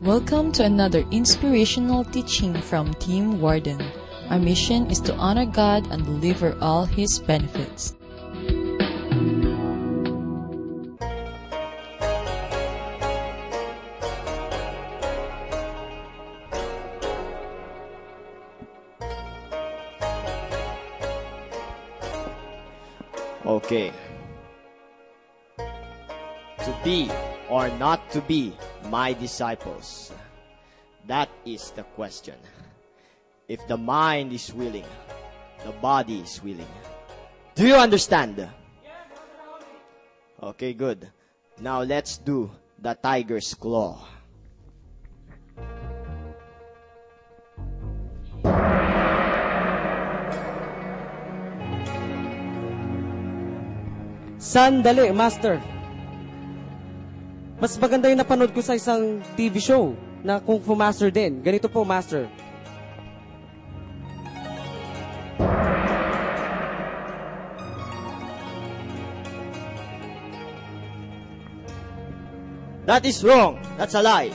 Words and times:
Welcome 0.00 0.50
to 0.52 0.64
another 0.64 1.04
inspirational 1.10 2.04
teaching 2.04 2.54
from 2.54 2.94
Team 2.94 3.38
Warden. 3.38 3.84
Our 4.30 4.38
mission 4.38 4.90
is 4.90 4.98
to 5.00 5.14
honor 5.16 5.44
God 5.44 5.92
and 5.92 6.06
deliver 6.06 6.56
all 6.62 6.86
His 6.86 7.18
benefits. 7.18 7.94
Okay. 23.44 23.92
To 25.58 26.74
be 26.82 27.10
or 27.50 27.68
not 27.76 28.10
to 28.12 28.22
be 28.22 28.56
my 28.88 29.12
disciples? 29.12 30.12
That 31.06 31.28
is 31.44 31.70
the 31.72 31.82
question. 31.82 32.36
If 33.48 33.66
the 33.66 33.76
mind 33.76 34.32
is 34.32 34.54
willing, 34.54 34.86
the 35.64 35.72
body 35.72 36.20
is 36.20 36.42
willing. 36.42 36.70
Do 37.54 37.66
you 37.66 37.74
understand? 37.74 38.48
Okay, 40.42 40.72
good. 40.72 41.10
Now 41.60 41.82
let's 41.82 42.16
do 42.16 42.50
the 42.78 42.94
tiger's 42.94 43.52
claw. 43.54 44.06
Sandali, 54.40 55.14
Master. 55.14 55.60
Mas 57.60 57.76
maganda 57.76 58.08
yung 58.08 58.16
napanood 58.16 58.56
ko 58.56 58.64
sa 58.64 58.72
isang 58.72 59.20
TV 59.36 59.60
show 59.60 59.92
na 60.24 60.40
Kung 60.40 60.64
Fu 60.64 60.72
Master 60.72 61.12
din. 61.12 61.44
Ganito 61.44 61.68
po, 61.68 61.84
Master. 61.84 62.24
That 72.88 73.04
is 73.04 73.20
wrong. 73.20 73.60
That's 73.76 73.92
a 73.92 74.00
lie. 74.00 74.32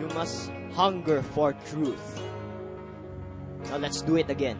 You 0.00 0.08
must 0.16 0.48
hunger 0.72 1.20
for 1.36 1.52
truth. 1.68 2.00
Now 3.68 3.76
let's 3.76 4.00
do 4.00 4.16
it 4.16 4.32
again. 4.32 4.56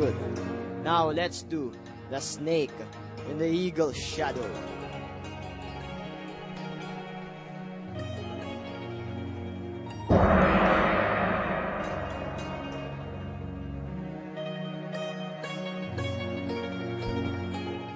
Good. 0.00 0.16
Now 0.80 1.12
let's 1.12 1.44
do 1.44 1.76
the 2.08 2.20
snake 2.20 2.72
in 3.28 3.36
the 3.36 3.44
eagle 3.44 3.92
shadow. 3.92 4.48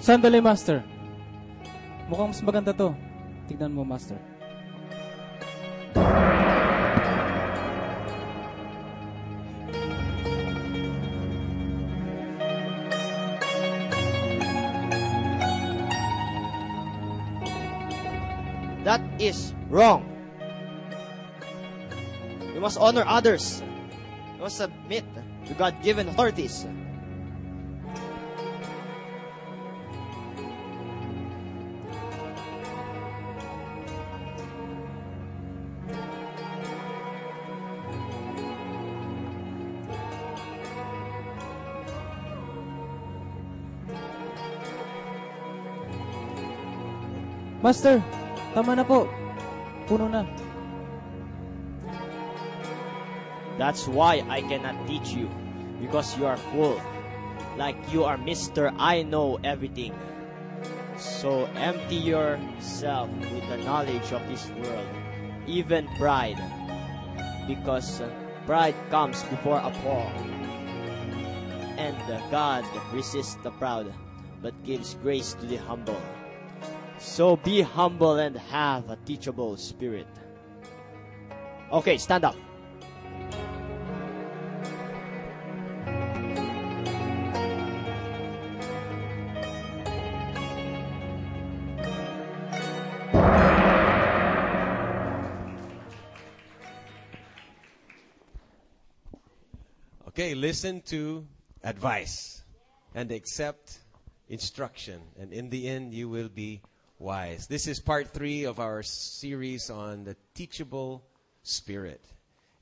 Sandali, 0.04 0.44
Master. 0.44 0.84
Mukhang 2.12 2.28
mas 2.28 2.44
maganda 2.44 2.76
to. 2.76 2.92
Tignan 3.48 3.72
mo, 3.72 3.88
Master. 3.88 4.20
Wrong. 19.74 20.06
You 22.54 22.62
must 22.62 22.78
honor 22.78 23.02
others. 23.02 23.58
We 24.38 24.46
must 24.46 24.56
submit 24.62 25.02
to 25.50 25.52
God 25.58 25.74
given 25.82 26.06
authorities. 26.06 26.62
Master, 47.64 47.98
tama 48.52 48.76
na 48.76 48.84
po. 48.84 49.08
Puno 49.86 50.08
na. 50.08 50.24
That's 53.58 53.86
why 53.86 54.24
I 54.28 54.40
cannot 54.40 54.74
teach 54.88 55.12
you 55.12 55.28
because 55.80 56.16
you 56.18 56.26
are 56.26 56.36
full. 56.50 56.80
Like 57.56 57.76
you 57.92 58.04
are 58.04 58.16
Mr. 58.16 58.74
I 58.78 59.02
know 59.02 59.38
everything. 59.44 59.94
So 60.96 61.44
empty 61.54 61.96
yourself 61.96 63.10
with 63.30 63.46
the 63.48 63.58
knowledge 63.58 64.10
of 64.12 64.26
this 64.26 64.48
world, 64.58 64.88
even 65.46 65.86
pride. 65.98 66.40
Because 67.46 68.00
uh, 68.00 68.08
pride 68.46 68.74
comes 68.90 69.22
before 69.24 69.60
a 69.62 69.70
fall. 69.84 70.10
And 71.76 71.98
uh, 72.10 72.22
God 72.30 72.64
resists 72.92 73.36
the 73.42 73.50
proud, 73.52 73.92
but 74.40 74.54
gives 74.64 74.94
grace 75.02 75.34
to 75.34 75.46
the 75.46 75.56
humble. 75.56 76.00
So 77.04 77.36
be 77.36 77.60
humble 77.60 78.16
and 78.16 78.36
have 78.36 78.90
a 78.90 78.96
teachable 78.96 79.56
spirit. 79.56 80.08
Okay, 81.70 81.96
stand 81.96 82.24
up. 82.24 82.34
Okay, 100.08 100.34
listen 100.34 100.80
to 100.86 101.26
advice 101.62 102.42
and 102.94 103.12
accept 103.12 103.78
instruction, 104.28 105.02
and 105.16 105.32
in 105.32 105.50
the 105.50 105.68
end, 105.68 105.94
you 105.94 106.08
will 106.08 106.28
be 106.28 106.60
wise. 106.98 107.46
This 107.46 107.66
is 107.66 107.80
part 107.80 108.08
three 108.08 108.44
of 108.44 108.60
our 108.60 108.82
series 108.82 109.70
on 109.70 110.04
the 110.04 110.16
teachable 110.34 111.04
spirit. 111.42 112.00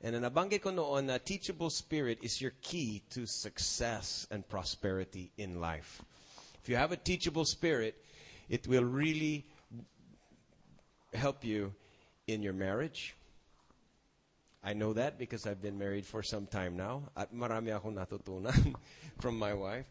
And 0.02 0.16
nabanggit 0.16 0.62
ko 0.62 0.70
noon 0.70 1.06
na 1.06 1.18
teachable 1.18 1.70
spirit 1.70 2.18
is 2.22 2.40
your 2.40 2.52
key 2.60 3.02
to 3.10 3.26
success 3.26 4.26
and 4.30 4.46
prosperity 4.48 5.30
in 5.38 5.60
life. 5.60 6.02
If 6.62 6.68
you 6.68 6.76
have 6.76 6.92
a 6.92 6.96
teachable 6.96 7.44
spirit, 7.44 7.94
it 8.48 8.66
will 8.66 8.84
really 8.84 9.46
help 11.14 11.44
you 11.44 11.72
in 12.26 12.42
your 12.42 12.52
marriage. 12.52 13.14
I 14.64 14.74
know 14.74 14.92
that 14.92 15.18
because 15.18 15.46
I've 15.46 15.62
been 15.62 15.78
married 15.78 16.06
for 16.06 16.22
some 16.22 16.46
time 16.46 16.76
now. 16.76 17.02
At 17.16 17.34
marami 17.34 17.74
akong 17.74 17.94
natutunan 17.94 18.74
from 19.20 19.38
my 19.38 19.54
wife. 19.54 19.86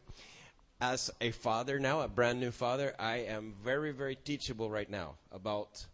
As 0.81 1.12
a 1.22 1.30
father 1.30 1.78
now, 1.78 2.02
a 2.02 2.08
brand 2.08 2.40
new 2.40 2.50
father, 2.50 2.96
I 2.97 3.18
am 3.30 3.53
very, 3.64 3.92
very 3.92 4.16
teachable 4.16 4.68
right 4.72 4.89
now 4.89 5.13
about 5.31 5.86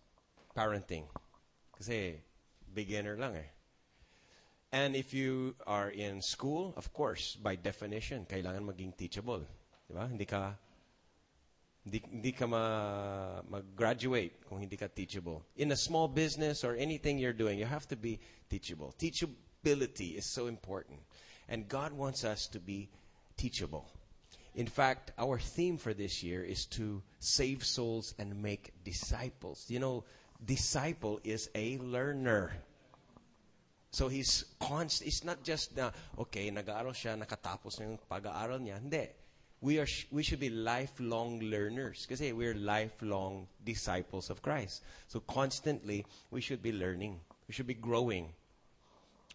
parenting. 0.55 1.03
Kasi 1.75 2.15
beginner 2.73 3.17
lang 3.19 3.35
eh. 3.35 3.51
And 4.71 4.95
if 4.95 5.13
you 5.13 5.55
are 5.67 5.89
in 5.89 6.21
school, 6.21 6.73
of 6.77 6.93
course, 6.93 7.35
by 7.35 7.59
definition, 7.59 8.25
kailangan 8.31 8.63
maging 8.63 8.95
teachable. 8.95 9.43
Di 9.89 9.93
ba? 9.93 10.07
Hindi 10.07 10.23
ka 10.23 10.55
hindi, 11.83 11.99
hindi 12.07 12.31
ka 12.31 12.47
ma, 12.47 12.63
mag-graduate 13.43 14.47
kung 14.47 14.63
hindi 14.63 14.79
ka 14.79 14.87
teachable. 14.87 15.43
In 15.59 15.71
a 15.71 15.75
small 15.75 16.07
business 16.07 16.63
or 16.63 16.79
anything 16.79 17.19
you're 17.19 17.35
doing, 17.35 17.59
you 17.59 17.67
have 17.67 17.87
to 17.91 17.99
be 17.99 18.19
teachable. 18.47 18.95
Teachability 18.95 20.15
is 20.15 20.31
so 20.31 20.47
important. 20.47 20.99
And 21.51 21.67
God 21.67 21.91
wants 21.91 22.23
us 22.23 22.47
to 22.55 22.59
be 22.59 22.87
teachable. 23.35 23.91
In 24.57 24.65
fact, 24.65 25.13
our 25.17 25.37
theme 25.37 25.77
for 25.77 25.93
this 25.93 26.23
year 26.25 26.43
is 26.43 26.65
to 26.81 27.01
save 27.19 27.63
souls 27.63 28.17
and 28.17 28.41
make 28.41 28.73
disciples. 28.83 29.69
You 29.69 29.79
know, 29.79 30.03
disciple 30.43 31.21
is 31.23 31.49
a 31.53 31.77
learner. 31.77 32.51
So 33.91 34.09
he's 34.09 34.45
const. 34.59 35.05
It's 35.05 35.23
not 35.23 35.45
just 35.45 35.77
na 35.77 35.91
okay, 36.17 36.49
nag-aaral 36.49 36.97
siya, 36.97 37.15
nakatapos 37.15 37.79
na 37.79 37.85
yung 37.85 37.99
pag-aaral 38.09 38.59
niya. 38.59 38.81
Hindi. 38.81 39.07
we, 39.61 39.79
are 39.79 39.87
we 40.11 40.23
should 40.23 40.39
be 40.39 40.49
lifelong 40.49 41.39
learners 41.39 42.05
because 42.05 42.21
we're 42.33 42.53
lifelong 42.53 43.47
disciples 43.65 44.29
of 44.29 44.41
Christ. 44.41 44.83
So 45.07 45.19
constantly, 45.19 46.05
we 46.29 46.41
should 46.41 46.61
be 46.61 46.71
learning. 46.71 47.19
We 47.47 47.53
should 47.53 47.67
be 47.67 47.73
growing. 47.73 48.33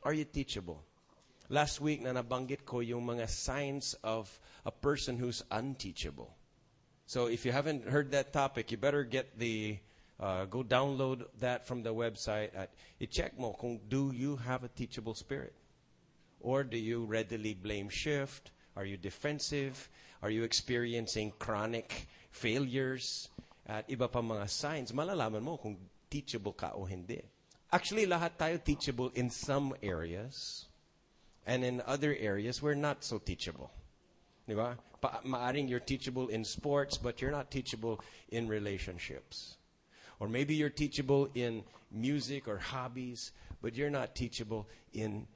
Are 0.04 0.12
you 0.12 0.24
teachable? 0.24 0.82
Last 1.48 1.80
week, 1.80 2.02
na 2.02 2.12
nabanggit 2.12 2.64
ko 2.64 2.80
yung 2.80 3.06
mga 3.06 3.28
signs 3.28 3.94
of 4.02 4.30
a 4.64 4.70
person 4.70 5.18
who's 5.18 5.42
unteachable. 5.50 6.34
So 7.06 7.26
if 7.26 7.44
you 7.44 7.52
haven't 7.52 7.88
heard 7.88 8.12
that 8.12 8.32
topic, 8.32 8.70
you 8.70 8.78
better 8.78 9.04
get 9.04 9.38
the 9.38 9.78
uh, 10.20 10.46
go 10.46 10.62
download 10.62 11.26
that 11.40 11.66
from 11.66 11.82
the 11.82 11.92
website 11.92 12.54
at 12.54 12.70
i-check 13.00 13.38
mo 13.38 13.52
kung 13.52 13.80
do 13.88 14.12
you 14.14 14.36
have 14.36 14.64
a 14.64 14.68
teachable 14.68 15.14
spirit? 15.14 15.52
Or 16.40 16.64
do 16.64 16.78
you 16.78 17.04
readily 17.04 17.54
blame 17.54 17.88
shift? 17.88 18.50
Are 18.76 18.84
you 18.84 18.96
defensive? 18.96 19.90
Are 20.22 20.30
you 20.30 20.44
experiencing 20.44 21.32
chronic 21.38 22.08
failures? 22.30 23.28
At 23.66 23.88
iba 23.90 24.10
pa 24.10 24.22
mga 24.22 24.48
signs 24.48 24.92
malalaman 24.92 25.42
mo 25.42 25.58
kung 25.58 25.76
teachable 26.08 26.54
ka 26.54 26.72
o 26.74 26.86
hindi. 26.86 27.20
Actually 27.72 28.06
lahat 28.06 28.38
tayo 28.38 28.56
teachable 28.62 29.10
in 29.14 29.28
some 29.28 29.74
areas 29.82 30.66
and 31.46 31.64
in 31.64 31.82
other 31.86 32.14
areas 32.18 32.62
we're 32.62 32.74
not 32.74 33.04
so 33.04 33.18
teachable 33.18 33.70
Di 34.48 34.54
ba? 34.54 34.76
Pa- 35.00 35.20
maaring 35.24 35.68
you're 35.68 35.80
teachable 35.80 36.28
in 36.28 36.44
sports, 36.44 36.98
but 36.98 37.20
you're 37.20 37.30
not 37.30 37.50
teachable 37.50 38.00
in 38.30 38.48
relationships. 38.48 39.56
Or 40.20 40.28
maybe 40.28 40.54
you're 40.54 40.70
teachable 40.70 41.28
in 41.34 41.64
music 41.90 42.46
or 42.46 42.58
hobbies, 42.58 43.32
but 43.60 43.74
you're 43.74 43.90
not 43.90 44.14
teachable 44.14 44.68
in 44.92 45.26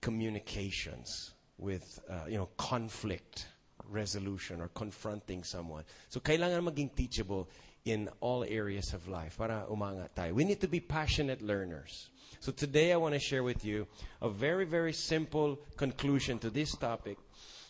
communications 0.00 1.32
with, 1.58 2.00
uh, 2.10 2.26
you 2.28 2.36
know, 2.36 2.48
conflict 2.56 3.46
resolution 3.88 4.60
or 4.60 4.68
confronting 4.68 5.42
someone. 5.44 5.84
So 6.08 6.20
kailangan 6.20 6.68
maging 6.68 6.94
teachable 6.94 7.48
in 7.86 8.10
all 8.20 8.44
areas 8.44 8.92
of 8.92 9.06
life 9.08 9.38
para 9.38 9.64
umangat 9.70 10.10
tayo. 10.14 10.34
We 10.34 10.44
need 10.44 10.60
to 10.60 10.68
be 10.68 10.80
passionate 10.80 11.40
learners. 11.40 12.10
So 12.40 12.52
today 12.52 12.92
I 12.92 12.96
want 12.96 13.14
to 13.14 13.20
share 13.20 13.42
with 13.42 13.64
you 13.64 13.86
a 14.20 14.28
very, 14.28 14.66
very 14.66 14.92
simple 14.92 15.56
conclusion 15.76 16.38
to 16.40 16.50
this 16.50 16.74
topic 16.74 17.16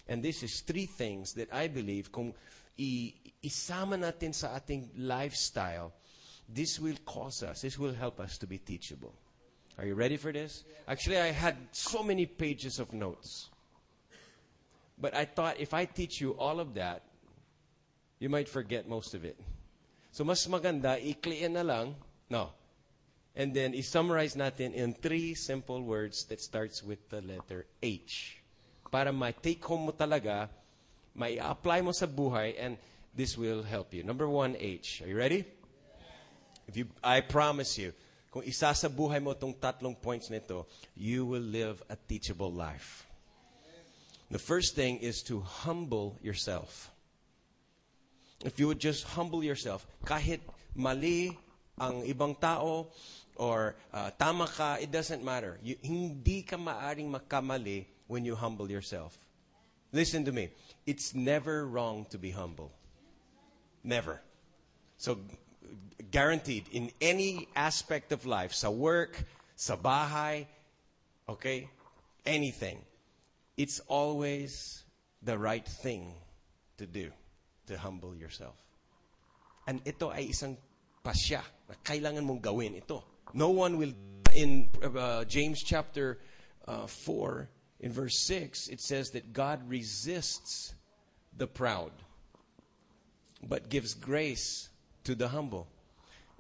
and 0.09 0.23
this 0.23 0.43
is 0.43 0.61
three 0.61 0.87
things 0.87 1.35
that 1.35 1.53
I 1.53 1.69
believe 1.69 2.11
kung 2.11 2.33
i- 2.81 3.15
isama 3.45 4.01
natin 4.01 4.35
sa 4.35 4.57
ating 4.57 4.91
lifestyle, 4.97 5.93
this 6.49 6.81
will 6.81 6.97
cause 7.05 7.43
us, 7.43 7.61
this 7.63 7.79
will 7.79 7.95
help 7.95 8.19
us 8.19 8.39
to 8.39 8.47
be 8.47 8.59
teachable. 8.59 9.15
Are 9.79 9.85
you 9.85 9.95
ready 9.95 10.17
for 10.17 10.33
this? 10.33 10.65
Actually, 10.89 11.19
I 11.19 11.33
had 11.33 11.57
so 11.73 12.03
many 12.03 12.25
pages 12.25 12.79
of 12.79 12.93
notes. 12.93 13.51
But 14.99 15.15
I 15.15 15.27
thought 15.27 15.61
if 15.61 15.75
I 15.75 15.85
teach 15.85 16.21
you 16.21 16.33
all 16.39 16.61
of 16.61 16.73
that, 16.75 17.03
you 18.19 18.31
might 18.31 18.49
forget 18.49 18.89
most 18.89 19.13
of 19.13 19.25
it. 19.27 19.37
So 20.17 20.25
mas 20.25 20.41
maganda, 20.49 20.97
ikliin 20.97 21.53
na 21.53 21.61
lang, 21.61 21.93
no. 22.33 22.49
And 23.37 23.53
then 23.53 23.77
i-summarize 23.77 24.33
natin 24.33 24.73
in 24.73 24.97
three 24.97 25.37
simple 25.37 25.85
words 25.85 26.25
that 26.33 26.41
starts 26.41 26.81
with 26.81 27.05
the 27.13 27.21
letter 27.21 27.69
H 27.85 28.41
para 28.89 29.13
ma-take 29.13 29.61
home 29.61 29.85
mo 29.85 29.93
talaga, 29.93 30.49
mai-apply 31.13 31.85
mo 31.85 31.93
sa 31.93 32.09
buhay, 32.09 32.57
and 32.57 32.81
this 33.13 33.37
will 33.37 33.61
help 33.61 33.93
you. 33.93 34.01
Number 34.09 34.25
one, 34.25 34.57
H. 34.57 35.05
Are 35.05 35.09
you 35.13 35.21
ready? 35.21 35.45
If 36.65 36.81
you, 36.81 36.89
I 37.05 37.21
promise 37.21 37.77
you, 37.77 37.93
kung 38.33 38.41
isa 38.49 38.73
sa 38.73 38.89
buhay 38.89 39.21
mo 39.21 39.37
itong 39.37 39.53
tatlong 39.61 40.01
points 40.01 40.33
nito, 40.33 40.65
you 40.97 41.29
will 41.29 41.45
live 41.45 41.85
a 41.93 41.97
teachable 42.09 42.49
life. 42.49 43.05
The 44.33 44.41
first 44.41 44.73
thing 44.73 44.97
is 45.05 45.21
to 45.29 45.45
humble 45.45 46.17
yourself. 46.25 46.89
If 48.45 48.61
you 48.61 48.69
would 48.69 48.79
just 48.79 49.05
humble 49.05 49.43
yourself, 49.43 49.87
kahit 50.05 50.41
mali 50.75 51.39
ang 51.81 52.05
ibang 52.05 52.39
tao 52.39 52.89
or 53.37 53.77
uh, 53.93 54.11
tama 54.19 54.47
ka, 54.47 54.77
it 54.81 54.91
doesn't 54.91 55.25
matter. 55.25 55.59
You, 55.63 55.77
hindi 55.83 56.43
ka 56.43 56.57
maaring 56.57 57.13
makamali 57.13 57.87
when 58.07 58.25
you 58.25 58.35
humble 58.35 58.71
yourself. 58.71 59.19
Listen 59.93 60.25
to 60.25 60.33
me. 60.33 60.51
It's 60.87 61.15
never 61.15 61.67
wrong 61.67 62.07
to 62.11 62.19
be 62.19 62.31
humble. 62.31 62.73
Never. 63.85 64.21
So, 64.99 65.19
guaranteed, 66.11 66.65
in 66.73 66.91
any 67.01 67.49
aspect 67.55 68.13
of 68.13 68.27
life, 68.27 68.53
sa 68.53 68.71
work, 68.71 69.25
sa 69.55 69.77
bahay, 69.77 70.47
okay, 71.29 71.69
anything, 72.25 72.79
it's 73.57 73.81
always 73.89 74.85
the 75.23 75.39
right 75.39 75.67
thing 75.67 76.13
to 76.79 76.87
do, 76.87 77.11
to 77.67 77.79
humble 77.79 78.15
yourself. 78.15 78.57
And 79.67 79.81
ito 79.85 80.11
ay 80.11 80.31
isang 80.31 80.57
pasya 81.03 81.43
na 81.69 81.75
kailangan 81.83 82.23
mong 82.23 82.43
gawin 82.43 82.75
ito. 82.75 83.03
No 83.35 83.51
one 83.51 83.79
will, 83.79 83.93
in 84.35 84.69
uh, 84.83 85.25
James 85.25 85.63
chapter 85.63 86.19
uh, 86.67 86.87
4, 86.87 87.49
in 87.81 87.93
verse 87.93 88.19
6, 88.19 88.69
it 88.69 88.81
says 88.81 89.11
that 89.11 89.33
God 89.33 89.61
resists 89.69 90.75
the 91.37 91.47
proud, 91.47 91.93
but 93.43 93.69
gives 93.69 93.95
grace 93.95 94.69
to 95.05 95.15
the 95.15 95.29
humble. 95.29 95.69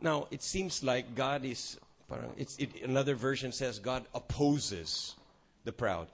Now, 0.00 0.28
it 0.30 0.42
seems 0.42 0.82
like 0.82 1.14
God 1.14 1.44
is, 1.44 1.78
parang, 2.08 2.32
it, 2.36 2.82
another 2.82 3.14
version 3.14 3.52
says 3.52 3.78
God 3.78 4.04
opposes 4.14 5.14
the 5.64 5.72
proud. 5.72 6.08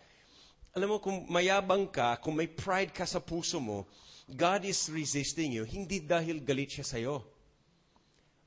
Alam 0.72 0.96
mo, 0.96 0.98
kung 1.04 1.28
mayabang 1.28 1.84
ka, 1.92 2.16
kung 2.16 2.32
may 2.32 2.48
pride 2.48 2.96
ka 2.96 3.04
sa 3.04 3.20
puso 3.20 3.60
mo, 3.60 3.84
God 4.24 4.64
is 4.64 4.88
resisting 4.88 5.52
you, 5.52 5.68
hindi 5.68 6.00
dahil 6.00 6.40
galit 6.40 6.80
siya 6.80 6.86
sa'yo. 6.88 7.20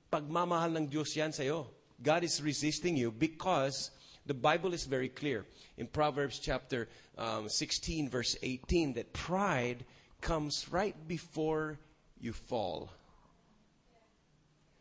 Pagmamahal 0.09 0.73
ng 0.73 0.89
Diyos 0.89 1.13
yan 1.13 1.29
sa'yo. 1.29 1.69
God 2.01 2.25
is 2.25 2.41
resisting 2.41 2.97
you 2.97 3.13
because 3.13 3.93
the 4.25 4.33
Bible 4.33 4.73
is 4.73 4.89
very 4.89 5.09
clear 5.09 5.45
in 5.77 5.85
Proverbs 5.85 6.41
chapter 6.41 6.89
um, 7.17 7.45
16, 7.45 8.09
verse 8.09 8.33
18, 8.41 8.97
that 8.97 9.13
pride 9.13 9.85
comes 10.17 10.65
right 10.73 10.95
before 11.07 11.77
you 12.17 12.33
fall. 12.33 12.89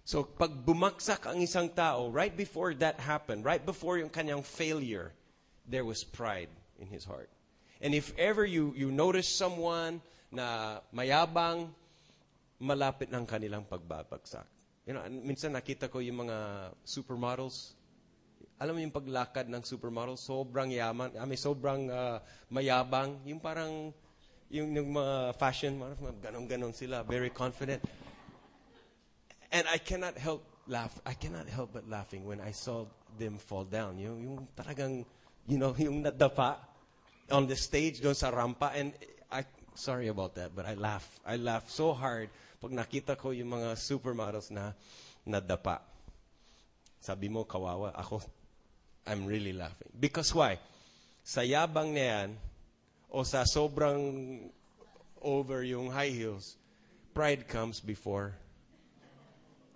So, 0.04 0.24
pag 0.24 0.64
bumaksak 0.64 1.28
ang 1.28 1.44
isang 1.44 1.76
tao, 1.76 2.08
right 2.08 2.32
before 2.32 2.72
that 2.80 3.00
happened, 3.00 3.44
right 3.44 3.60
before 3.60 4.00
yung 4.00 4.08
kanyang 4.08 4.44
failure, 4.44 5.12
there 5.68 5.84
was 5.84 6.04
pride 6.04 6.48
in 6.80 6.88
his 6.88 7.04
heart. 7.04 7.33
And 7.84 7.92
if 7.92 8.16
ever 8.16 8.48
you, 8.48 8.72
you 8.72 8.88
notice 8.88 9.28
someone 9.28 10.00
na 10.32 10.80
mayabang, 10.96 11.68
malapit 12.56 13.12
ng 13.12 13.28
kanilang 13.28 13.68
pagbabagsak. 13.68 14.48
You 14.88 14.96
know, 14.96 15.04
minsan 15.08 15.52
nakita 15.52 15.92
ko 15.92 16.00
yung 16.00 16.24
mga 16.24 16.70
supermodels. 16.80 17.76
Alam 18.56 18.78
mo 18.78 18.80
yung 18.80 18.94
paglakad 18.94 19.52
ng 19.52 19.60
supermodel, 19.60 20.16
sobrang 20.16 20.72
yaman, 20.72 21.12
I 21.20 21.28
mean, 21.28 21.36
sobrang 21.36 21.92
uh, 21.92 22.24
mayabang. 22.48 23.20
Yung 23.28 23.36
parang, 23.36 23.92
yung, 24.48 24.72
yung 24.72 24.96
mga 24.96 25.36
fashion, 25.36 25.76
ganon-ganon 26.24 26.72
sila, 26.72 27.04
very 27.04 27.28
confident. 27.28 27.84
And 29.52 29.68
I 29.68 29.76
cannot 29.76 30.16
help 30.16 30.40
laugh. 30.64 30.96
I 31.04 31.12
cannot 31.12 31.52
help 31.52 31.76
but 31.76 31.84
laughing 31.84 32.24
when 32.24 32.40
I 32.40 32.56
saw 32.56 32.88
them 33.20 33.36
fall 33.36 33.68
down. 33.68 34.00
Yung, 34.00 34.24
yung 34.24 34.36
talagang, 34.56 35.04
you 35.44 35.60
know, 35.60 35.76
yung 35.84 36.00
nadapa 36.00 36.72
on 37.30 37.46
the 37.46 37.56
stage 37.56 38.00
doon 38.00 38.14
sa 38.14 38.30
rampa. 38.30 38.72
And 38.74 38.92
I, 39.30 39.44
sorry 39.74 40.08
about 40.08 40.34
that, 40.36 40.52
but 40.54 40.66
I 40.66 40.74
laugh. 40.74 41.06
I 41.24 41.36
laugh 41.36 41.70
so 41.70 41.92
hard 41.92 42.28
pag 42.60 42.72
nakita 42.72 43.20
ko 43.20 43.30
yung 43.36 43.52
mga 43.52 43.76
supermodels 43.76 44.48
na 44.48 44.72
nadapa. 45.28 45.84
Sabi 47.00 47.28
mo, 47.28 47.44
kawawa. 47.44 47.92
Ako, 47.92 48.24
I'm 49.04 49.28
really 49.28 49.52
laughing. 49.52 49.92
Because 49.92 50.32
why? 50.32 50.56
Sa 51.20 51.44
yabang 51.44 51.92
na 51.92 52.04
yan, 52.04 52.28
o 53.12 53.20
sa 53.20 53.44
sobrang 53.44 54.00
over 55.20 55.60
yung 55.64 55.92
high 55.92 56.12
heels, 56.12 56.56
pride 57.12 57.44
comes 57.48 57.80
before 57.80 58.32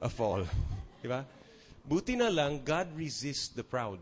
a 0.01 0.09
fall. 0.09 0.45
Di 1.05 1.09
ba? 1.09 1.25
Buti 1.85 2.17
na 2.17 2.29
lang, 2.29 2.65
God 2.65 2.93
resists 2.97 3.53
the 3.53 3.65
proud. 3.65 4.01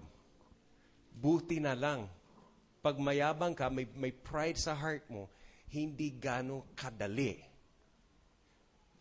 Buti 1.15 1.63
na 1.63 1.75
lang. 1.75 2.07
Pag 2.87 3.03
mayabang 3.03 3.51
ka, 3.59 3.67
may, 3.67 3.91
may 3.99 4.15
pride 4.15 4.55
sa 4.55 4.71
heart 4.71 5.03
mo, 5.11 5.27
hindi 5.75 6.15
gano 6.15 6.71
kadali. 6.79 7.35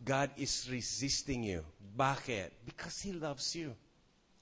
God 0.02 0.34
is 0.34 0.66
resisting 0.66 1.46
you. 1.46 1.62
Bakit? 1.94 2.66
Because 2.66 2.98
He 2.98 3.14
loves 3.14 3.54
you. 3.54 3.78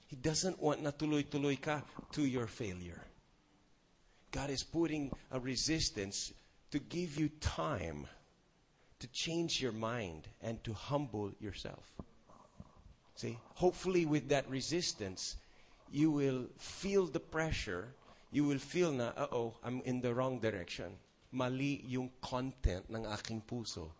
He 0.09 0.17
doesn't 0.17 0.57
want 0.57 0.81
na 0.81 0.89
tuloy-tuloy 0.89 1.61
ka 1.61 1.85
to 2.17 2.25
your 2.25 2.49
failure. 2.49 3.05
God 4.33 4.49
is 4.49 4.65
putting 4.65 5.13
a 5.29 5.37
resistance 5.37 6.33
to 6.73 6.81
give 6.81 7.13
you 7.21 7.29
time 7.37 8.09
to 8.97 9.07
change 9.13 9.61
your 9.61 9.71
mind 9.71 10.27
and 10.41 10.57
to 10.63 10.73
humble 10.73 11.29
yourself. 11.39 11.85
See, 13.13 13.37
hopefully 13.53 14.05
with 14.09 14.29
that 14.29 14.49
resistance, 14.49 15.37
you 15.91 16.09
will 16.09 16.49
feel 16.57 17.05
the 17.05 17.19
pressure. 17.19 17.93
You 18.31 18.43
will 18.43 18.59
feel 18.59 18.91
na, 18.91 19.11
uh-oh, 19.15 19.55
I'm 19.63 19.81
in 19.85 20.01
the 20.01 20.13
wrong 20.13 20.39
direction. 20.39 20.97
mali 21.35 21.83
yung 21.85 22.09
content 22.23 22.87
ng 22.89 23.05
aking 23.11 23.43
puso. 23.43 23.91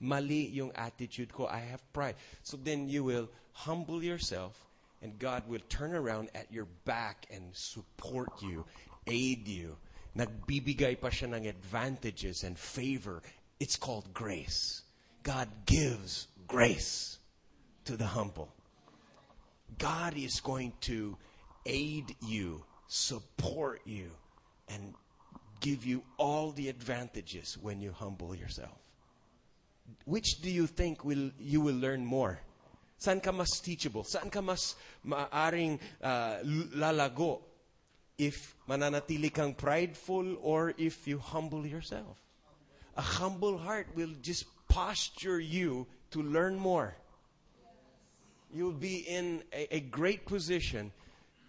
Mali 0.00 0.52
yung 0.52 0.70
attitude 0.76 1.32
ko. 1.32 1.48
I 1.48 1.58
have 1.58 1.82
pride. 1.92 2.14
So 2.44 2.60
then 2.60 2.88
you 2.88 3.02
will 3.02 3.28
humble 3.52 4.04
yourself 4.04 4.54
and 5.02 5.18
God 5.18 5.48
will 5.48 5.64
turn 5.68 5.96
around 5.96 6.28
at 6.36 6.52
your 6.52 6.68
back 6.84 7.26
and 7.32 7.50
support 7.56 8.30
you, 8.44 8.64
aid 9.08 9.48
you. 9.48 9.76
Nagbibigay 10.14 11.00
pa 11.00 11.08
siya 11.08 11.34
ng 11.34 11.48
advantages 11.48 12.44
and 12.44 12.58
favor. 12.58 13.22
It's 13.58 13.76
called 13.76 14.12
grace. 14.12 14.82
God 15.24 15.48
gives 15.66 16.28
grace 16.46 17.18
to 17.86 17.96
the 17.96 18.06
humble. 18.06 18.52
God 19.78 20.16
is 20.16 20.40
going 20.40 20.72
to 20.88 21.16
aid 21.66 22.14
you, 22.22 22.64
support 22.88 23.80
you, 23.84 24.10
and 24.68 24.94
give 25.60 25.84
you 25.84 26.02
all 26.16 26.50
the 26.52 26.68
advantages 26.68 27.56
when 27.60 27.80
you 27.80 27.92
humble 27.92 28.34
yourself. 28.34 28.76
Which 30.04 30.40
do 30.40 30.50
you 30.50 30.66
think 30.66 31.04
will 31.04 31.30
you 31.38 31.60
will 31.60 31.74
learn 31.76 32.04
more? 32.04 32.40
Saan 33.00 33.22
ka 33.22 33.32
mas 33.32 33.60
teachable? 33.60 34.02
Saan 34.02 34.30
ka 34.30 34.40
mas 34.42 34.74
maaring 35.06 35.78
uh, 36.02 36.38
lalago? 36.74 37.40
If 38.18 38.56
mananatili 38.68 39.32
kang 39.32 39.54
prideful 39.54 40.36
or 40.42 40.74
if 40.76 41.06
you 41.06 41.18
humble 41.18 41.64
yourself? 41.64 42.18
A 42.96 43.02
humble 43.02 43.56
heart 43.56 43.86
will 43.94 44.10
just 44.20 44.44
posture 44.68 45.38
you 45.38 45.86
to 46.10 46.22
learn 46.22 46.56
more. 46.56 46.96
You'll 48.52 48.72
be 48.72 49.04
in 49.06 49.42
a, 49.52 49.76
a 49.76 49.80
great 49.80 50.26
position 50.26 50.90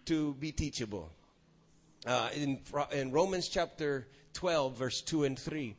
to 0.06 0.36
be 0.36 0.52
teachable. 0.52 1.10
Uh, 2.06 2.30
in, 2.34 2.60
in 2.92 3.12
Romans 3.12 3.50
chapter 3.50 4.08
12, 4.34 4.78
verse 4.78 5.02
2 5.02 5.26
and 5.26 5.38
3, 5.38 5.76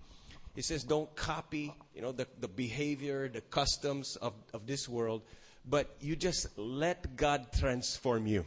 it 0.57 0.65
says, 0.65 0.85
Don't 0.85 1.15
copy 1.17 1.73
you 1.95 2.03
know, 2.03 2.13
the, 2.13 2.27
the 2.41 2.49
behavior, 2.49 3.29
the 3.29 3.41
customs 3.41 4.17
of, 4.17 4.35
of 4.53 4.67
this 4.67 4.89
world, 4.89 5.23
but 5.65 5.97
you 6.01 6.17
just 6.17 6.47
let 6.59 7.17
God 7.17 7.47
transform 7.53 8.27
you 8.27 8.45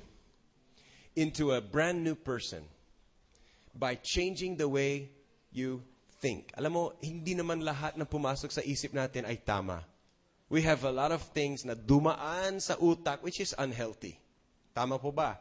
into 1.15 1.53
a 1.53 1.61
brand 1.61 2.03
new 2.03 2.15
person 2.15 2.63
by 3.75 3.95
changing 3.95 4.57
the 4.57 4.67
way 4.67 5.09
you 5.51 5.81
think. 6.21 6.53
Alam 6.57 6.71
mo, 6.73 6.83
hindi 7.01 7.35
naman 7.35 7.61
lahat 7.61 7.97
na 7.97 8.05
pumasok 8.05 8.49
sa 8.49 8.61
isip 8.61 8.93
natin 8.93 9.25
ay 9.25 9.37
tama. 9.41 9.85
We 10.49 10.61
have 10.63 10.85
a 10.85 10.93
lot 10.93 11.09
of 11.09 11.21
things 11.33 11.65
na 11.65 11.73
dumaan 11.73 12.61
sa 12.61 12.77
utak 12.77 13.25
which 13.25 13.41
is 13.41 13.57
unhealthy. 13.57 14.17
Tama 14.73 14.97
po 15.01 15.09
ba? 15.09 15.37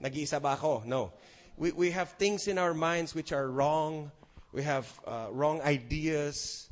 Nag-iisa 0.00 0.40
ba 0.40 0.56
ako? 0.56 0.84
No. 0.84 1.12
We, 1.56 1.72
we 1.72 1.90
have 1.90 2.10
things 2.16 2.48
in 2.48 2.58
our 2.58 2.74
minds 2.74 3.14
which 3.14 3.32
are 3.32 3.48
wrong. 3.50 4.10
We 4.52 4.62
have 4.62 4.88
uh, 5.06 5.28
wrong 5.30 5.60
ideas. 5.62 6.68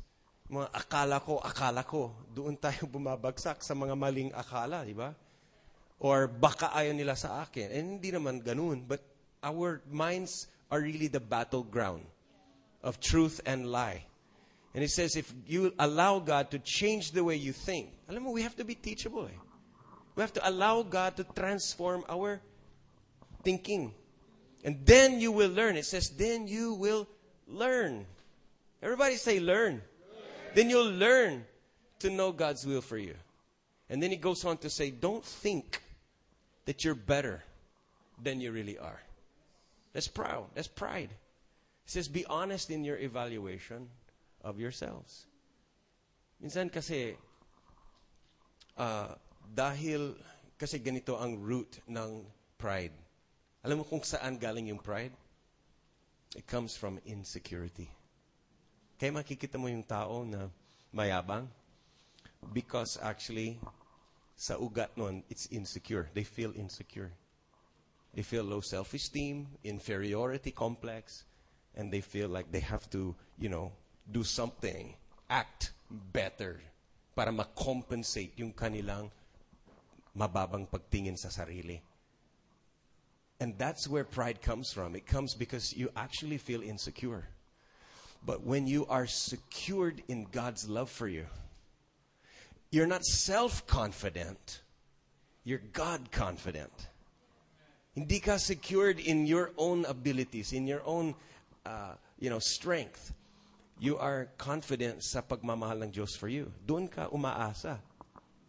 Mga 0.51 0.67
akala 0.71 1.21
ko, 1.21 1.39
akala 1.39 1.85
ko. 1.85 2.11
Doon 2.33 2.57
tayo 2.57 2.87
bumabagsak 2.93 3.63
sa 3.63 3.73
mga 3.73 3.95
maling 3.95 4.31
akala, 4.33 4.85
di 4.85 4.93
ba? 4.93 5.13
Or 6.01 6.27
baka 6.27 6.73
ayaw 6.73 6.97
nila 6.97 7.15
sa 7.15 7.45
akin. 7.45 7.69
And 7.71 7.85
hindi 7.97 8.11
naman 8.11 8.41
ganun. 8.41 8.83
But 8.87 9.05
our 9.43 9.81
minds 9.89 10.47
are 10.71 10.81
really 10.81 11.07
the 11.07 11.21
battleground 11.21 12.05
of 12.83 12.99
truth 12.99 13.39
and 13.45 13.69
lie. 13.69 14.05
And 14.73 14.83
it 14.83 14.89
says 14.89 15.15
if 15.15 15.31
you 15.47 15.73
allow 15.77 16.19
God 16.19 16.51
to 16.51 16.59
change 16.59 17.11
the 17.11 17.23
way 17.23 17.35
you 17.35 17.51
think, 17.51 17.91
alam 18.07 18.23
mo, 18.23 18.31
we 18.31 18.41
have 18.41 18.55
to 18.55 18.63
be 18.63 18.75
teachable. 18.75 19.25
Eh. 19.27 19.39
We 20.15 20.21
have 20.21 20.33
to 20.33 20.47
allow 20.47 20.83
God 20.83 21.17
to 21.17 21.23
transform 21.23 22.03
our 22.07 22.41
thinking. 23.43 23.93
And 24.63 24.85
then 24.85 25.19
you 25.19 25.31
will 25.31 25.49
learn. 25.49 25.75
It 25.75 25.85
says, 25.85 26.09
then 26.09 26.47
you 26.47 26.73
will 26.73 27.07
learn. 27.47 28.05
Everybody 28.81 29.15
say 29.15 29.39
learn. 29.39 29.81
learn. 29.81 29.81
Then 30.55 30.69
you'll 30.69 30.91
learn 30.91 31.45
to 31.99 32.09
know 32.09 32.31
God's 32.31 32.65
will 32.65 32.81
for 32.81 32.97
you. 32.97 33.15
And 33.89 34.01
then 34.01 34.11
he 34.11 34.17
goes 34.17 34.45
on 34.45 34.57
to 34.59 34.69
say, 34.69 34.91
don't 34.91 35.23
think 35.23 35.81
that 36.65 36.83
you're 36.85 36.95
better 36.95 37.43
than 38.21 38.39
you 38.39 38.51
really 38.51 38.77
are. 38.77 39.01
That's 39.93 40.07
proud. 40.07 40.45
That's 40.53 40.67
pride. 40.67 41.09
He 41.83 41.89
says, 41.91 42.07
be 42.07 42.25
honest 42.25 42.69
in 42.69 42.83
your 42.83 42.97
evaluation 42.97 43.89
of 44.43 44.59
yourselves. 44.59 45.25
Minsan 46.41 46.71
kasi, 46.71 47.17
uh, 48.77 49.13
dahil, 49.53 50.15
kasi 50.57 50.79
ganito 50.79 51.19
ang 51.19 51.41
root 51.41 51.81
ng 51.89 52.25
pride. 52.57 52.93
Alam 53.61 53.81
mo 53.81 53.85
kung 53.85 54.01
saan 54.01 54.41
galing 54.41 54.73
yung 54.73 54.81
pride? 54.81 55.13
It 56.33 56.49
comes 56.49 56.73
from 56.73 56.97
insecurity. 57.05 57.91
Kaya 58.97 59.13
makikita 59.13 59.61
mo 59.61 59.69
yung 59.69 59.85
tao 59.85 60.25
na 60.25 60.49
mayabang 60.89 61.45
because 62.53 62.97
actually 62.97 63.61
sa 64.33 64.57
ugat 64.57 64.97
nun, 64.97 65.21
it's 65.29 65.45
insecure. 65.53 66.09
They 66.17 66.25
feel 66.25 66.49
insecure. 66.57 67.13
They 68.17 68.25
feel 68.25 68.41
low 68.41 68.65
self-esteem, 68.65 69.45
inferiority 69.61 70.49
complex, 70.49 71.23
and 71.77 71.93
they 71.93 72.01
feel 72.01 72.27
like 72.27 72.49
they 72.49 72.65
have 72.65 72.89
to, 72.97 73.13
you 73.37 73.47
know, 73.47 73.71
do 74.09 74.25
something, 74.25 74.97
act 75.29 75.77
better 75.87 76.59
para 77.13 77.29
ma-compensate 77.29 78.33
yung 78.41 78.51
kanilang 78.57 79.13
mababang 80.17 80.65
pagtingin 80.65 81.15
sa 81.15 81.29
sarili. 81.29 81.77
And 83.41 83.57
that's 83.57 83.89
where 83.89 84.03
pride 84.03 84.43
comes 84.43 84.71
from. 84.71 84.95
It 84.95 85.07
comes 85.07 85.33
because 85.33 85.73
you 85.75 85.89
actually 85.95 86.37
feel 86.37 86.61
insecure. 86.61 87.27
But 88.23 88.43
when 88.43 88.67
you 88.67 88.85
are 88.85 89.07
secured 89.07 90.03
in 90.07 90.27
God's 90.31 90.69
love 90.69 90.91
for 90.91 91.07
you, 91.07 91.25
you're 92.69 92.85
not 92.85 93.03
self 93.03 93.65
confident, 93.65 94.61
you're 95.43 95.63
God 95.73 96.11
confident. 96.11 96.71
Hindi 97.95 98.19
ka 98.19 98.37
secured 98.37 98.99
in 98.99 99.25
your 99.25 99.49
own 99.57 99.85
abilities, 99.85 100.53
in 100.53 100.67
your 100.67 100.83
own 100.85 101.15
uh, 101.65 101.95
you 102.19 102.29
know, 102.29 102.39
strength. 102.39 103.11
You 103.79 103.97
are 103.97 104.29
confident 104.37 105.01
sa 105.01 105.21
pagmamahal 105.21 105.81
ng 105.81 105.91
Diyos 105.91 106.15
for 106.15 106.29
you. 106.29 106.53
Doon 106.67 106.87
ka 106.87 107.09
umaasa. 107.09 107.79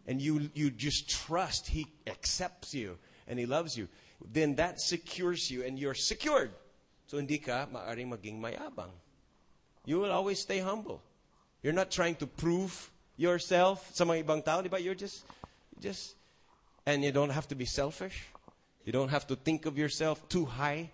And 0.05 0.21
you, 0.21 0.51
you 0.53 0.69
just 0.69 1.09
trust 1.09 1.65
He 1.67 1.87
accepts 2.05 2.75
you 2.75 2.99
and 3.27 3.39
He 3.39 3.47
loves 3.47 3.75
you. 3.75 3.87
Then 4.23 4.55
that 4.55 4.79
secures 4.79 5.51
you 5.51 5.63
and 5.63 5.77
you're 5.77 5.93
secured. 5.93 6.51
So 7.07 7.17
hindi 7.17 7.37
ka 7.37 7.67
maaring 7.71 8.09
maging 8.09 8.39
mayabang. 8.39 8.91
You 9.85 9.99
will 9.99 10.11
always 10.11 10.39
stay 10.39 10.59
humble. 10.59 11.03
You're 11.61 11.75
not 11.75 11.91
trying 11.91 12.15
to 12.23 12.27
prove 12.27 12.91
yourself 13.15 13.91
sa 13.93 14.03
mga 14.03 14.23
ibang 14.23 14.43
tao, 14.43 14.61
di 14.61 14.69
ba? 14.71 14.79
You're 14.79 14.97
just, 14.97 15.23
just, 15.79 16.15
and 16.85 17.03
you 17.03 17.11
don't 17.11 17.31
have 17.31 17.47
to 17.51 17.55
be 17.55 17.65
selfish. 17.65 18.27
You 18.83 18.91
don't 18.91 19.09
have 19.09 19.27
to 19.27 19.35
think 19.35 19.65
of 19.65 19.77
yourself 19.77 20.27
too 20.27 20.45
high. 20.45 20.91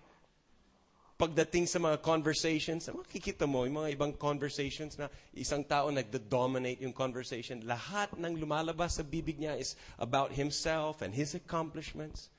Pagdating 1.18 1.68
sa 1.68 1.78
mga 1.78 2.00
conversations, 2.00 2.88
makikita 2.88 3.44
mo 3.44 3.68
yung 3.68 3.76
mga 3.82 3.92
ibang 3.92 4.12
conversations 4.16 4.96
na 4.96 5.10
isang 5.36 5.60
tao 5.66 5.90
nagdo-dominate 5.90 6.80
yung 6.80 6.96
conversation. 6.96 7.60
Lahat 7.66 8.08
ng 8.16 8.40
lumalabas 8.40 8.96
sa 8.96 9.04
bibig 9.04 9.36
niya 9.36 9.58
is 9.58 9.76
about 10.00 10.32
himself 10.32 11.02
and 11.02 11.12
his 11.12 11.36
accomplishments. 11.36 12.32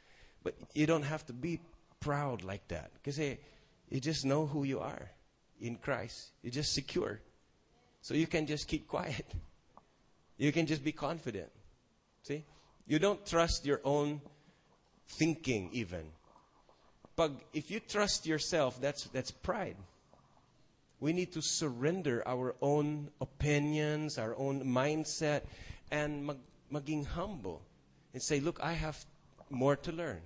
But 0.44 0.56
you 0.74 0.86
don't 0.88 1.04
have 1.04 1.26
to 1.28 1.34
be 1.34 1.60
proud 2.00 2.44
like 2.44 2.68
that. 2.70 2.92
Kasi 3.04 3.38
you 3.90 4.00
just 4.00 4.26
know 4.26 4.46
who 4.46 4.64
you 4.64 4.80
are 4.80 5.12
in 5.60 5.76
Christ. 5.76 6.32
You're 6.42 6.52
just 6.52 6.74
secure. 6.74 7.22
So 8.02 8.14
you 8.14 8.28
can 8.28 8.48
just 8.48 8.68
keep 8.68 8.88
quiet. 8.88 9.26
You 10.38 10.52
can 10.52 10.66
just 10.66 10.84
be 10.84 10.92
confident. 10.92 11.52
See? 12.24 12.44
You 12.88 12.98
don't 12.98 13.24
trust 13.28 13.64
your 13.64 13.80
own 13.84 14.22
thinking 15.08 15.70
even. 15.72 16.02
But 17.16 17.34
if 17.54 17.70
you 17.70 17.80
trust 17.80 18.26
yourself, 18.26 18.82
that's, 18.82 19.04
that's 19.14 19.30
pride. 19.30 19.76
We 21.00 21.14
need 21.14 21.32
to 21.34 21.44
surrender 21.44 22.24
our 22.26 22.56
own 22.60 23.10
opinions, 23.22 24.18
our 24.18 24.36
own 24.36 24.64
mindset, 24.64 25.44
and 25.92 26.26
mag, 26.26 26.38
maging 26.74 27.06
humble 27.06 27.62
and 28.14 28.24
say, 28.24 28.40
look, 28.40 28.60
I 28.64 28.74
have 28.74 28.98
more 29.52 29.76
to 29.76 29.92
learn. 29.92 30.22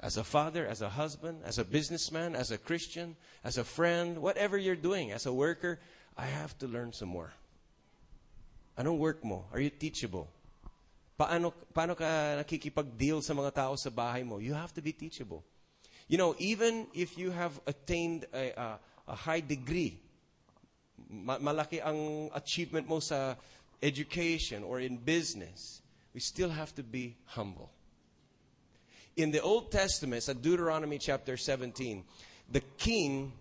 As 0.00 0.16
a 0.16 0.22
father, 0.22 0.66
as 0.66 0.80
a 0.80 0.88
husband, 0.88 1.42
as 1.44 1.58
a 1.58 1.64
businessman, 1.64 2.36
as 2.36 2.50
a 2.50 2.58
Christian, 2.58 3.16
as 3.42 3.58
a 3.58 3.64
friend, 3.64 4.18
whatever 4.22 4.56
you're 4.56 4.78
doing, 4.78 5.10
as 5.10 5.26
a 5.26 5.32
worker, 5.32 5.80
I 6.16 6.26
have 6.26 6.56
to 6.58 6.68
learn 6.68 6.92
some 6.92 7.08
more. 7.08 7.32
Anong 8.78 8.98
work 8.98 9.24
mo? 9.24 9.46
Are 9.52 9.58
you 9.58 9.70
teachable? 9.70 10.28
Paano, 11.18 11.52
paano 11.74 11.98
ka 11.98 12.06
nakikipag-deal 12.38 13.22
sa 13.22 13.34
mga 13.34 13.54
tao 13.54 13.74
sa 13.74 13.90
bahay 13.90 14.22
mo? 14.22 14.38
You 14.38 14.54
have 14.54 14.72
to 14.74 14.82
be 14.82 14.92
teachable. 14.92 15.42
You 16.06 16.16
know, 16.16 16.36
even 16.38 16.86
if 16.94 17.18
you 17.18 17.32
have 17.32 17.58
attained 17.66 18.24
a, 18.32 18.54
a, 18.54 18.66
a 19.08 19.14
high 19.16 19.40
degree, 19.40 19.98
ma- 21.10 21.42
malaki 21.42 21.82
ang 21.84 22.30
achievement 22.38 22.86
mo 22.86 23.00
sa 23.00 23.34
education 23.82 24.62
or 24.62 24.78
in 24.78 24.96
business, 24.96 25.82
we 26.14 26.20
still 26.20 26.50
have 26.50 26.72
to 26.78 26.82
be 26.82 27.16
humble. 27.34 27.70
In 29.18 29.32
the 29.34 29.42
Old 29.42 29.74
Testament, 29.74 30.28
at 30.28 30.40
Deuteronomy 30.40 30.96
chapter 30.96 31.36
17, 31.36 32.04
the 32.54 32.62
king 32.78 33.32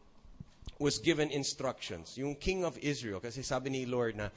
was 0.79 0.97
given 0.97 1.29
instructions. 1.29 2.17
Yung 2.17 2.33
king 2.33 2.65
of 2.65 2.81
Israel, 2.81 3.21
kasi 3.21 3.45
sabi 3.45 3.69
ni 3.69 3.85
Lord 3.85 4.17
na, 4.17 4.33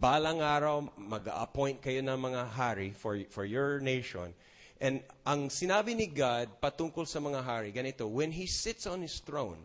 balang 0.00 0.40
araw, 0.40 0.88
mag-appoint 0.96 1.84
kayo 1.84 2.00
ng 2.00 2.16
mga 2.16 2.42
hari 2.48 2.96
for, 2.96 3.20
for 3.28 3.44
your 3.44 3.84
nation. 3.84 4.32
And 4.80 5.04
ang 5.28 5.52
sinabi 5.52 5.92
ni 5.92 6.08
God 6.08 6.56
patungkol 6.56 7.04
sa 7.04 7.20
mga 7.20 7.44
hari, 7.44 7.68
ganito, 7.68 8.08
when 8.08 8.32
He 8.32 8.48
sits 8.48 8.88
on 8.88 9.04
His 9.04 9.20
throne, 9.20 9.60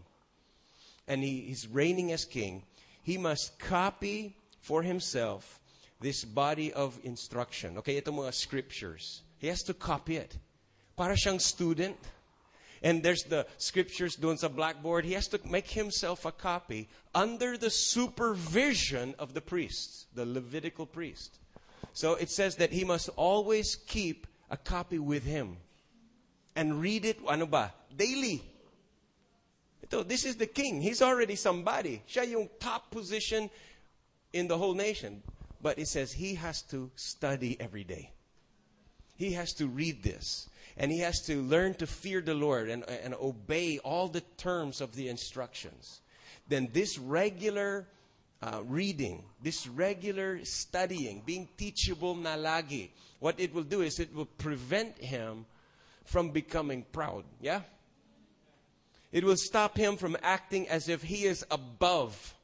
and 1.07 1.23
he, 1.23 1.47
is 1.47 1.71
reigning 1.71 2.11
as 2.11 2.27
king, 2.27 2.67
He 2.99 3.15
must 3.15 3.55
copy 3.63 4.35
for 4.59 4.83
Himself 4.83 5.63
this 6.03 6.27
body 6.27 6.75
of 6.75 6.99
instruction. 7.07 7.79
Okay, 7.79 7.95
ito 7.95 8.11
mga 8.11 8.35
scriptures. 8.35 9.23
He 9.39 9.47
has 9.47 9.63
to 9.63 9.73
copy 9.73 10.19
it. 10.19 10.35
Para 10.95 11.15
siyang 11.15 11.41
student. 11.41 11.97
And 12.83 13.01
there's 13.01 13.23
the 13.23 13.47
scriptures 13.57 14.15
doon 14.15 14.37
sa 14.37 14.49
blackboard. 14.49 15.05
He 15.05 15.13
has 15.13 15.27
to 15.29 15.39
make 15.47 15.71
himself 15.71 16.25
a 16.25 16.31
copy 16.31 16.89
under 17.15 17.57
the 17.57 17.69
supervision 17.69 19.15
of 19.17 19.33
the 19.33 19.39
priests, 19.39 20.07
the 20.13 20.25
Levitical 20.25 20.85
priest. 20.85 21.39
So 21.93 22.15
it 22.15 22.29
says 22.29 22.57
that 22.57 22.73
he 22.73 22.83
must 22.83 23.09
always 23.15 23.75
keep 23.75 24.27
a 24.49 24.57
copy 24.57 24.99
with 24.99 25.23
him 25.23 25.57
and 26.55 26.81
read 26.81 27.05
it, 27.05 27.19
ano 27.27 27.45
ba, 27.45 27.73
daily. 27.95 28.43
Ito, 29.83 30.03
this 30.03 30.25
is 30.25 30.35
the 30.35 30.47
king. 30.47 30.81
He's 30.81 31.01
already 31.01 31.35
somebody. 31.35 32.01
Siya 32.09 32.29
yung 32.29 32.49
top 32.59 32.91
position 32.91 33.49
in 34.33 34.47
the 34.47 34.57
whole 34.57 34.73
nation. 34.73 35.23
But 35.61 35.79
it 35.79 35.87
says 35.87 36.11
he 36.11 36.35
has 36.35 36.61
to 36.63 36.91
study 36.95 37.55
every 37.59 37.83
day. 37.83 38.11
He 39.15 39.33
has 39.33 39.53
to 39.53 39.67
read 39.67 40.03
this. 40.03 40.49
And 40.77 40.91
he 40.91 40.99
has 40.99 41.21
to 41.27 41.41
learn 41.41 41.75
to 41.75 41.87
fear 41.87 42.21
the 42.21 42.33
Lord 42.33 42.69
and, 42.69 42.83
and 42.89 43.13
obey 43.15 43.79
all 43.79 44.07
the 44.07 44.23
terms 44.37 44.81
of 44.81 44.95
the 44.95 45.07
instructions. 45.07 46.01
Then 46.47 46.69
this 46.73 46.97
regular 46.97 47.87
uh, 48.41 48.61
reading, 48.65 49.23
this 49.41 49.67
regular 49.67 50.43
studying, 50.43 51.21
being 51.25 51.47
teachable 51.57 52.15
na 52.15 52.35
lagi, 52.35 52.89
what 53.19 53.39
it 53.39 53.53
will 53.53 53.63
do 53.63 53.81
is 53.81 53.99
it 53.99 54.13
will 54.13 54.25
prevent 54.25 54.97
him 54.97 55.45
from 56.03 56.29
becoming 56.29 56.83
proud. 56.91 57.23
Yeah? 57.39 57.61
It 59.13 59.23
will 59.23 59.37
stop 59.37 59.77
him 59.77 59.95
from 59.95 60.17
acting 60.21 60.67
as 60.67 60.89
if 60.89 61.03
he 61.03 61.23
is 61.23 61.45
above 61.49 62.35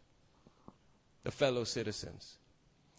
the 1.24 1.32
fellow 1.32 1.64
citizens. 1.66 2.39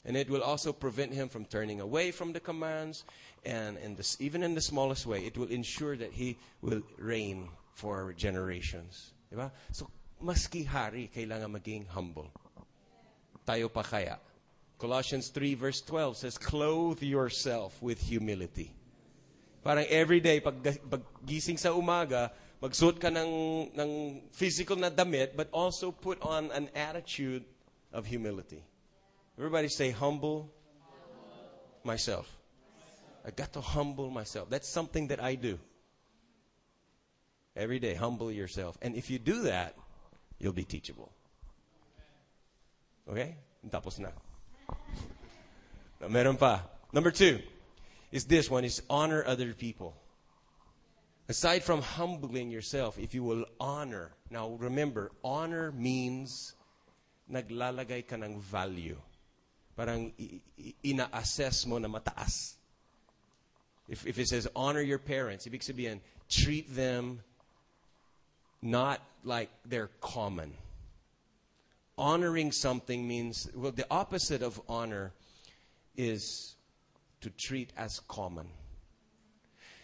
And 0.04 0.16
it 0.16 0.30
will 0.30 0.42
also 0.42 0.72
prevent 0.72 1.12
him 1.12 1.28
from 1.28 1.44
turning 1.44 1.80
away 1.80 2.10
from 2.10 2.32
the 2.32 2.40
commands. 2.40 3.04
And 3.44 3.76
in 3.78 3.96
this, 3.96 4.16
even 4.20 4.42
in 4.42 4.54
the 4.54 4.60
smallest 4.60 5.06
way, 5.06 5.26
it 5.26 5.36
will 5.36 5.48
ensure 5.48 5.96
that 5.96 6.12
he 6.12 6.38
will 6.62 6.82
reign 6.96 7.48
for 7.74 8.14
generations. 8.16 9.12
Diba? 9.32 9.50
So, 9.72 9.90
maski 10.24 10.66
hari, 10.66 11.10
kailangan 11.14 11.52
maging 11.52 11.86
humble. 11.88 12.32
Tayo 13.46 13.72
pa 13.72 13.82
kaya. 13.82 14.18
Colossians 14.80 15.28
3 15.28 15.54
verse 15.54 15.80
12 15.82 16.16
says, 16.16 16.38
Clothe 16.38 17.02
yourself 17.02 17.76
with 17.82 18.00
humility. 18.00 18.72
Parang 19.60 19.84
every 19.92 20.20
day, 20.20 20.40
pag, 20.40 20.56
pag 20.64 21.04
gising 21.28 21.60
sa 21.60 21.76
umaga, 21.76 22.32
magsuot 22.64 22.96
ka 22.96 23.12
ng, 23.12 23.32
ng 23.76 23.90
physical 24.32 24.76
na 24.76 24.88
damit, 24.88 25.36
but 25.36 25.52
also 25.52 25.92
put 25.92 26.16
on 26.24 26.48
an 26.52 26.72
attitude 26.72 27.44
of 27.92 28.08
humility. 28.08 28.64
Everybody 29.40 29.68
say, 29.68 29.90
humble, 29.90 30.52
myself. 31.82 32.28
I 33.24 33.30
got 33.30 33.54
to 33.54 33.62
humble 33.62 34.10
myself. 34.10 34.50
That's 34.50 34.68
something 34.68 35.08
that 35.08 35.22
I 35.22 35.34
do. 35.34 35.58
Every 37.56 37.78
day, 37.78 37.94
humble 37.94 38.30
yourself. 38.30 38.76
And 38.82 38.94
if 38.94 39.08
you 39.08 39.18
do 39.18 39.44
that, 39.44 39.76
you'll 40.38 40.52
be 40.52 40.64
teachable. 40.64 41.10
Okay? 43.08 43.34
Tapos 43.70 43.98
na. 43.98 44.10
meron 46.06 46.36
pa. 46.36 46.60
Number 46.92 47.10
two 47.10 47.40
is 48.12 48.26
this 48.26 48.50
one 48.50 48.66
is 48.66 48.82
honor 48.90 49.24
other 49.26 49.54
people. 49.54 49.96
Aside 51.30 51.64
from 51.64 51.80
humbling 51.80 52.50
yourself, 52.50 52.98
if 52.98 53.14
you 53.14 53.24
will 53.24 53.46
honor. 53.58 54.12
Now 54.28 54.50
remember, 54.60 55.12
honor 55.24 55.72
means 55.72 56.52
naglalagay 57.32 58.06
ka 58.06 58.16
ng 58.16 58.38
value. 58.38 59.00
Parang 59.80 60.12
ina-assess 60.84 61.64
mo 61.64 61.78
na 61.78 61.88
mataas. 61.88 62.56
If, 63.88 64.06
if 64.06 64.18
it 64.18 64.28
says 64.28 64.46
honor 64.54 64.82
your 64.82 64.98
parents, 64.98 65.46
ibig 65.48 65.62
sabihin, 65.64 66.00
treat 66.28 66.68
them 66.76 67.20
not 68.60 69.00
like 69.24 69.48
they're 69.64 69.88
common. 70.02 70.52
Honoring 71.96 72.52
something 72.52 73.08
means, 73.08 73.48
well, 73.54 73.72
the 73.72 73.86
opposite 73.90 74.42
of 74.42 74.60
honor 74.68 75.14
is 75.96 76.56
to 77.22 77.30
treat 77.30 77.72
as 77.78 78.00
common. 78.00 78.48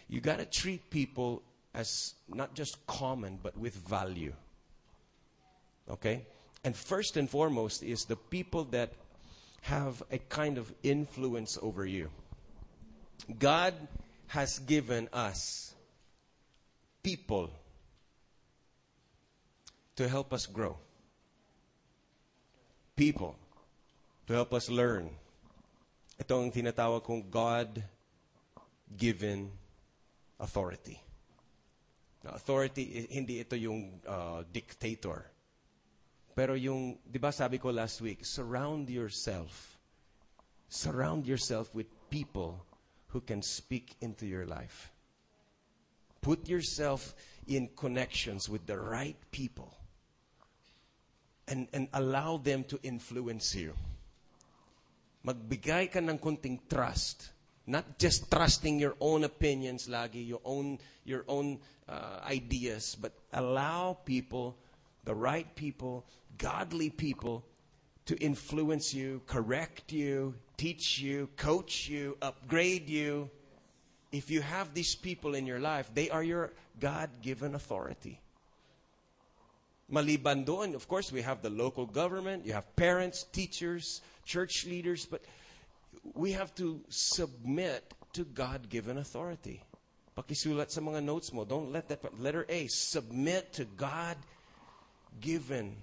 You 0.07 0.21
got 0.21 0.37
to 0.37 0.45
treat 0.45 0.91
people 0.91 1.41
as 1.73 2.13
not 2.29 2.53
just 2.53 2.85
common, 2.85 3.39
but 3.41 3.57
with 3.57 3.73
value. 3.73 4.33
Okay? 5.89 6.27
And 6.63 6.75
first 6.75 7.17
and 7.17 7.27
foremost 7.27 7.81
is 7.81 8.05
the 8.05 8.15
people 8.15 8.63
that 8.65 8.91
have 9.61 10.03
a 10.11 10.17
kind 10.17 10.57
of 10.57 10.71
influence 10.83 11.57
over 11.61 11.85
you. 11.85 12.09
God 13.39 13.73
has 14.27 14.59
given 14.59 15.09
us 15.11 15.73
people 17.03 17.49
to 19.95 20.07
help 20.07 20.31
us 20.31 20.45
grow, 20.45 20.77
people 22.95 23.35
to 24.27 24.33
help 24.33 24.53
us 24.53 24.69
learn. 24.69 25.09
Ito 26.19 26.43
ang 26.43 26.51
tinatawag 26.51 27.03
kong 27.03 27.29
God-given 27.31 27.79
authority. 30.39 30.99
Now, 32.23 32.33
authority, 32.35 33.07
hindi 33.11 33.39
ito 33.39 33.55
yung 33.55 34.01
uh, 34.03 34.43
dictator. 34.51 35.25
Pero 36.37 36.53
yung, 36.53 37.01
di 37.01 37.17
ba 37.17 37.33
sabi 37.33 37.57
ko 37.57 37.73
last 37.73 37.97
week, 37.97 38.21
surround 38.21 38.93
yourself. 38.93 39.81
Surround 40.69 41.25
yourself 41.25 41.73
with 41.73 41.89
people 42.13 42.61
who 43.09 43.25
can 43.25 43.41
speak 43.41 43.97
into 44.05 44.29
your 44.29 44.45
life. 44.45 44.93
Put 46.21 46.45
yourself 46.45 47.17
in 47.49 47.73
connections 47.73 48.45
with 48.45 48.69
the 48.69 48.77
right 48.77 49.17
people 49.31 49.73
and, 51.47 51.65
and 51.73 51.87
allow 51.93 52.37
them 52.37 52.63
to 52.65 52.77
influence 52.83 53.55
you. 53.55 53.73
Magbigay 55.25 55.89
ka 55.89 55.99
ng 55.99 56.19
kunting 56.19 56.59
trust. 56.69 57.33
Not 57.65 57.97
just 57.97 58.29
trusting 58.29 58.77
your 58.77 58.93
own 59.01 59.25
opinions 59.25 59.89
lagi, 59.89 60.21
your 60.21 60.45
own, 60.45 60.77
your 61.03 61.25
own 61.27 61.57
uh, 61.89 62.21
ideas, 62.29 62.95
but 62.95 63.11
allow 63.33 63.97
people, 64.05 64.55
the 65.07 65.15
right 65.15 65.47
people, 65.55 66.03
godly 66.37 66.89
people, 66.89 67.45
to 68.05 68.17
influence 68.17 68.93
you, 68.93 69.21
correct 69.25 69.93
you, 69.93 70.35
teach 70.57 70.99
you, 70.99 71.29
coach 71.37 71.87
you, 71.87 72.17
upgrade 72.21 72.89
you. 72.89 73.29
If 74.11 74.29
you 74.29 74.41
have 74.41 74.73
these 74.73 74.95
people 74.95 75.33
in 75.33 75.47
your 75.47 75.59
life, 75.59 75.89
they 75.93 76.09
are 76.09 76.23
your 76.23 76.51
God 76.77 77.09
given 77.21 77.55
authority. 77.55 78.19
Maliban 79.89 80.43
doon, 80.43 80.75
of 80.75 80.89
course, 80.89 81.09
we 81.09 81.21
have 81.21 81.41
the 81.41 81.49
local 81.49 81.85
government, 81.85 82.45
you 82.45 82.51
have 82.51 82.75
parents, 82.75 83.23
teachers, 83.23 84.01
church 84.25 84.65
leaders, 84.65 85.05
but 85.05 85.23
we 86.15 86.33
have 86.33 86.53
to 86.55 86.81
submit 86.89 87.93
to 88.11 88.25
God 88.25 88.67
given 88.67 88.97
authority. 88.97 89.63
Pakisulat 90.17 90.67
sa 90.67 90.81
mga 90.81 90.99
notes 90.99 91.31
mo, 91.31 91.45
don't 91.45 91.71
let 91.71 91.87
that, 91.87 92.03
letter 92.19 92.45
A, 92.49 92.67
submit 92.67 93.53
to 93.53 93.63
God 93.63 94.17
given 95.19 95.75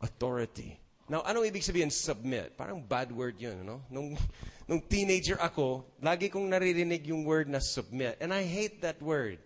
authority. 0.00 0.78
Now, 1.06 1.22
ano 1.22 1.46
ibig 1.46 1.62
sabihin 1.62 1.94
submit? 1.94 2.58
Parang 2.58 2.82
bad 2.82 3.14
word 3.14 3.38
yun, 3.38 3.62
no? 3.62 3.78
Nung, 3.86 4.18
nung 4.66 4.82
teenager 4.82 5.38
ako, 5.38 5.86
lagi 6.02 6.26
kong 6.26 6.50
naririnig 6.50 7.06
yung 7.06 7.22
word 7.22 7.46
na 7.46 7.62
submit. 7.62 8.18
And 8.18 8.34
I 8.34 8.42
hate 8.42 8.82
that 8.82 8.98
word. 8.98 9.38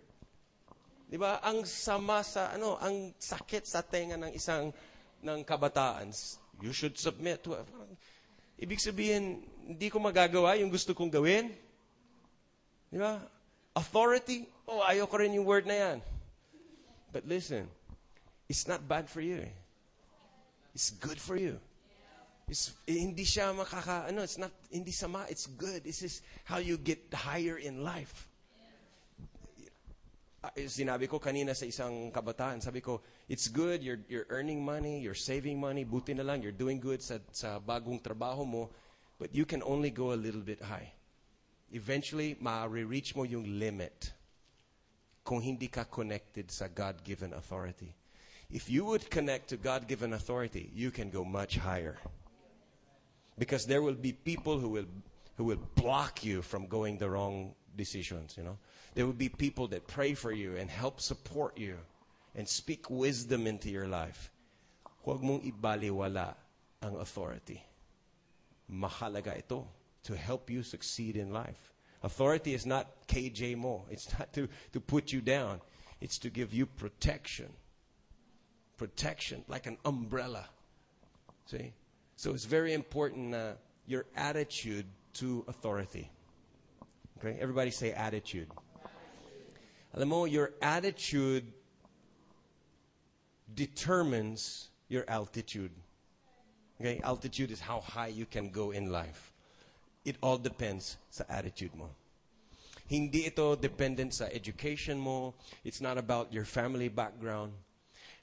Di 1.05 1.21
ba? 1.21 1.37
Ang 1.45 1.67
sama 1.69 2.25
sa, 2.25 2.49
ano, 2.57 2.81
ang 2.81 3.13
sakit 3.13 3.69
sa 3.69 3.85
tenga 3.85 4.17
ng 4.17 4.33
isang, 4.33 4.73
ng 5.21 5.39
kabataan. 5.45 6.09
You 6.65 6.73
should 6.73 6.97
submit 6.97 7.45
to, 7.45 7.61
parang, 7.61 7.93
ibig 8.57 8.81
sabihin, 8.81 9.45
hindi 9.61 9.87
ko 9.93 10.01
magagawa 10.01 10.57
yung 10.57 10.73
gusto 10.73 10.97
kong 10.97 11.13
gawin. 11.13 11.53
Di 12.89 12.97
ba? 12.97 13.21
Authority, 13.77 14.49
oh, 14.65 14.81
ayoko 14.81 15.13
rin 15.21 15.37
yung 15.37 15.45
word 15.45 15.69
na 15.69 15.77
yan. 15.77 15.97
But 17.13 17.29
listen, 17.29 17.69
it's 18.51 18.67
not 18.67 18.83
bad 18.83 19.07
for 19.07 19.23
you. 19.23 19.47
Eh. 19.47 19.55
It's 20.75 20.91
good 20.91 21.15
for 21.15 21.39
you. 21.39 21.55
It's, 22.51 22.75
hindi 22.83 23.23
siya 23.23 23.55
makaka, 23.55 24.11
ano, 24.11 24.27
it's 24.27 24.35
not, 24.35 24.51
hindi 24.67 24.91
sama, 24.91 25.23
it's 25.31 25.47
good. 25.47 25.87
This 25.87 26.03
is 26.03 26.19
how 26.43 26.59
you 26.59 26.75
get 26.75 26.99
higher 27.15 27.55
in 27.55 27.79
life. 27.79 28.27
ah, 30.43 30.51
sinabi 30.57 31.07
ko 31.07 31.21
kanina 31.21 31.53
sa 31.55 31.69
isang 31.69 32.09
kabataan, 32.11 32.59
sabi 32.59 32.81
ko, 32.81 32.99
it's 33.29 33.47
good, 33.47 33.85
you're, 33.85 34.01
you're 34.09 34.25
earning 34.33 34.59
money, 34.59 34.99
you're 34.99 35.15
saving 35.15 35.55
money, 35.55 35.85
buti 35.85 36.17
na 36.17 36.25
lang, 36.25 36.41
you're 36.41 36.51
doing 36.51 36.81
good 36.81 36.99
sa, 36.99 37.21
sa 37.31 37.61
bagong 37.61 38.01
trabaho 38.01 38.43
mo, 38.43 38.67
but 39.21 39.29
you 39.31 39.45
can 39.45 39.61
only 39.63 39.93
go 39.93 40.11
a 40.11 40.19
little 40.19 40.41
bit 40.41 40.59
high. 40.59 40.91
Eventually, 41.71 42.35
ma-reach 42.41 43.15
mo 43.15 43.23
yung 43.23 43.45
limit 43.61 44.11
kung 45.23 45.39
hindi 45.39 45.69
ka 45.69 45.85
connected 45.85 46.49
sa 46.49 46.67
God-given 46.67 47.37
authority. 47.37 48.00
If 48.51 48.69
you 48.69 48.85
would 48.85 49.09
connect 49.09 49.49
to 49.49 49.57
God-given 49.57 50.13
authority, 50.13 50.69
you 50.75 50.91
can 50.91 51.09
go 51.09 51.23
much 51.23 51.57
higher. 51.57 51.97
Because 53.39 53.65
there 53.65 53.81
will 53.81 53.95
be 53.95 54.11
people 54.11 54.59
who 54.59 54.69
will 54.69 54.85
who 55.37 55.45
will 55.45 55.59
block 55.75 56.23
you 56.23 56.41
from 56.41 56.67
going 56.67 56.97
the 56.97 57.09
wrong 57.09 57.55
decisions, 57.75 58.35
you 58.37 58.43
know. 58.43 58.57
There 58.93 59.05
will 59.05 59.13
be 59.13 59.29
people 59.29 59.67
that 59.69 59.87
pray 59.87 60.13
for 60.13 60.31
you 60.31 60.55
and 60.57 60.69
help 60.69 60.99
support 60.99 61.57
you 61.57 61.77
and 62.35 62.47
speak 62.47 62.89
wisdom 62.89 63.47
into 63.47 63.69
your 63.69 63.87
life. 63.87 64.29
Huwag 65.05 65.23
mong 65.23 65.41
ibaliwala 65.41 66.35
ang 66.83 66.95
authority. 66.97 67.63
Mahalaga 68.69 69.37
ito 69.37 69.67
to 70.03 70.15
help 70.15 70.49
you 70.49 70.61
succeed 70.61 71.15
in 71.15 71.31
life. 71.31 71.73
Authority 72.03 72.53
is 72.53 72.65
not 72.65 73.07
KJ 73.07 73.57
mo. 73.57 73.85
It's 73.89 74.11
not 74.17 74.33
to, 74.33 74.47
to 74.73 74.79
put 74.79 75.11
you 75.11 75.21
down. 75.21 75.61
It's 76.01 76.17
to 76.19 76.29
give 76.29 76.53
you 76.53 76.65
protection. 76.65 77.49
Protection, 78.81 79.45
like 79.47 79.67
an 79.67 79.77
umbrella. 79.85 80.49
See? 81.45 81.71
So 82.15 82.31
it's 82.31 82.45
very 82.45 82.73
important 82.73 83.35
uh, 83.35 83.53
your 83.85 84.07
attitude 84.15 84.87
to 85.21 85.45
authority. 85.47 86.09
Okay? 87.19 87.37
Everybody 87.39 87.69
say 87.69 87.91
attitude. 87.91 88.49
Alam 89.93 90.09
mo, 90.09 90.25
your 90.25 90.53
attitude 90.63 91.53
determines 93.53 94.69
your 94.89 95.05
altitude. 95.07 95.69
Okay? 96.79 96.99
Altitude 97.03 97.51
is 97.51 97.59
how 97.59 97.81
high 97.81 98.07
you 98.07 98.25
can 98.25 98.49
go 98.49 98.71
in 98.71 98.91
life. 98.91 99.31
It 100.05 100.17
all 100.23 100.39
depends 100.39 100.97
sa 101.11 101.23
attitude 101.29 101.75
mo. 101.75 101.93
Hindi 102.89 103.29
ito 103.29 103.53
dependent 103.53 104.15
sa 104.15 104.25
education 104.33 104.97
mo. 104.97 105.35
It's 105.63 105.81
not 105.81 105.99
about 105.99 106.33
your 106.33 106.45
family 106.45 106.89
background. 106.89 107.53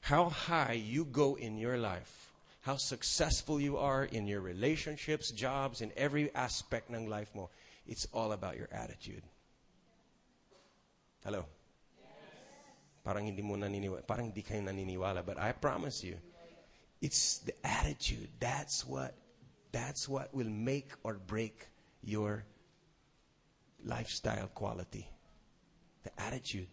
How 0.00 0.28
high 0.28 0.80
you 0.84 1.04
go 1.04 1.36
in 1.36 1.58
your 1.58 1.76
life, 1.76 2.32
how 2.62 2.76
successful 2.76 3.60
you 3.60 3.76
are 3.76 4.04
in 4.04 4.26
your 4.26 4.40
relationships, 4.40 5.30
jobs, 5.30 5.80
in 5.80 5.92
every 5.96 6.34
aspect 6.34 6.90
ng 6.90 7.08
life 7.08 7.34
mo, 7.34 7.50
it's 7.86 8.06
all 8.12 8.32
about 8.32 8.56
your 8.56 8.68
attitude. 8.72 9.22
Hello? 11.24 11.44
Parang 13.04 13.24
hindi 13.24 13.42
mo 13.42 13.56
naniniwala, 13.56 14.04
parang 14.04 14.28
hindi 14.28 14.44
kayo 14.44 14.60
naniniwala, 14.60 15.24
but 15.24 15.40
I 15.40 15.52
promise 15.52 16.04
you, 16.04 16.16
it's 17.00 17.38
the 17.38 17.54
attitude. 17.64 18.28
That's 18.40 18.84
what 18.84 19.14
that's 19.72 20.08
what 20.08 20.34
will 20.34 20.50
make 20.50 20.92
or 21.04 21.14
break 21.14 21.68
your 22.02 22.44
lifestyle 23.84 24.48
quality. 24.52 25.08
The 26.04 26.12
attitude. 26.20 26.68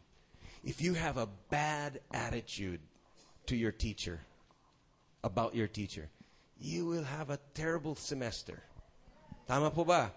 If 0.63 0.81
you 0.81 0.93
have 0.93 1.17
a 1.17 1.29
bad 1.49 1.99
attitude 2.11 2.79
to 3.47 3.55
your 3.55 3.71
teacher, 3.71 4.19
about 5.23 5.55
your 5.55 5.67
teacher, 5.67 6.09
you 6.59 6.85
will 6.85 7.03
have 7.03 7.29
a 7.29 7.39
terrible 7.53 7.95
semester. 7.95 8.61
Tama 9.47 9.71
po 9.71 9.83
ba? 9.83 10.11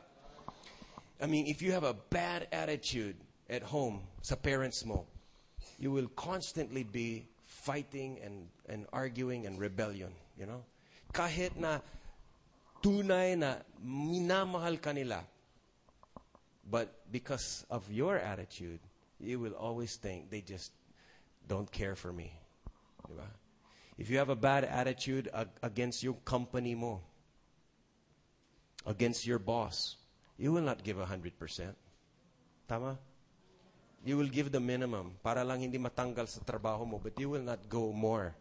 I 1.20 1.26
mean, 1.26 1.46
if 1.46 1.62
you 1.62 1.72
have 1.72 1.84
a 1.84 1.94
bad 1.94 2.46
attitude 2.52 3.16
at 3.50 3.62
home 3.62 4.00
sa 4.22 4.36
parents 4.36 4.84
mo, 4.84 5.06
you 5.78 5.90
will 5.90 6.08
constantly 6.14 6.84
be 6.84 7.26
fighting 7.44 8.18
and, 8.22 8.48
and 8.68 8.86
arguing 8.92 9.46
and 9.46 9.58
rebellion, 9.58 10.12
you 10.38 10.46
know? 10.46 10.62
Kahit 11.12 11.56
na 11.56 11.80
tunay 12.82 13.36
na 13.36 13.56
minamahal 13.84 14.80
ka 14.80 14.92
nila, 14.92 15.24
but 16.70 16.94
because 17.10 17.64
of 17.70 17.90
your 17.90 18.18
attitude, 18.18 18.80
you 19.18 19.40
will 19.40 19.54
always 19.54 19.96
think 19.96 20.30
they 20.30 20.40
just 20.40 20.70
don't 21.48 21.70
care 21.72 21.96
for 21.96 22.12
me. 22.12 22.32
Diba? 23.08 23.26
If 23.96 24.10
you 24.10 24.18
have 24.18 24.28
a 24.28 24.36
bad 24.36 24.64
attitude 24.64 25.28
ag- 25.34 25.48
against 25.62 26.02
your 26.02 26.14
company 26.24 26.74
mo, 26.74 27.00
against 28.86 29.26
your 29.26 29.38
boss, 29.38 29.96
you 30.36 30.52
will 30.52 30.62
not 30.62 30.84
give 30.84 30.96
100%. 30.96 31.74
Tama? 32.68 32.98
You 34.04 34.16
will 34.16 34.28
give 34.28 34.52
the 34.52 34.60
minimum 34.60 35.18
para 35.24 35.42
lang 35.42 35.60
hindi 35.60 35.78
matanggal 35.78 36.28
sa 36.28 36.40
trabaho 36.40 36.86
mo, 36.86 37.00
but 37.02 37.18
you 37.18 37.28
will 37.28 37.42
not 37.42 37.68
go 37.68 37.92
more. 37.92 38.34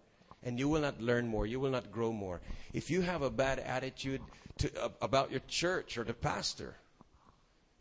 And 0.44 0.60
you 0.60 0.70
will 0.70 0.82
not 0.82 1.02
learn 1.02 1.28
more. 1.28 1.48
You 1.48 1.60
will 1.60 1.74
not 1.74 1.92
grow 1.92 2.14
more. 2.14 2.40
If 2.72 2.92
you 2.92 3.02
have 3.02 3.24
a 3.24 3.32
bad 3.34 3.58
attitude 3.58 4.22
to, 4.60 4.92
about 5.02 5.32
your 5.32 5.42
church 5.48 5.98
or 5.98 6.04
the 6.04 6.14
pastor, 6.14 6.78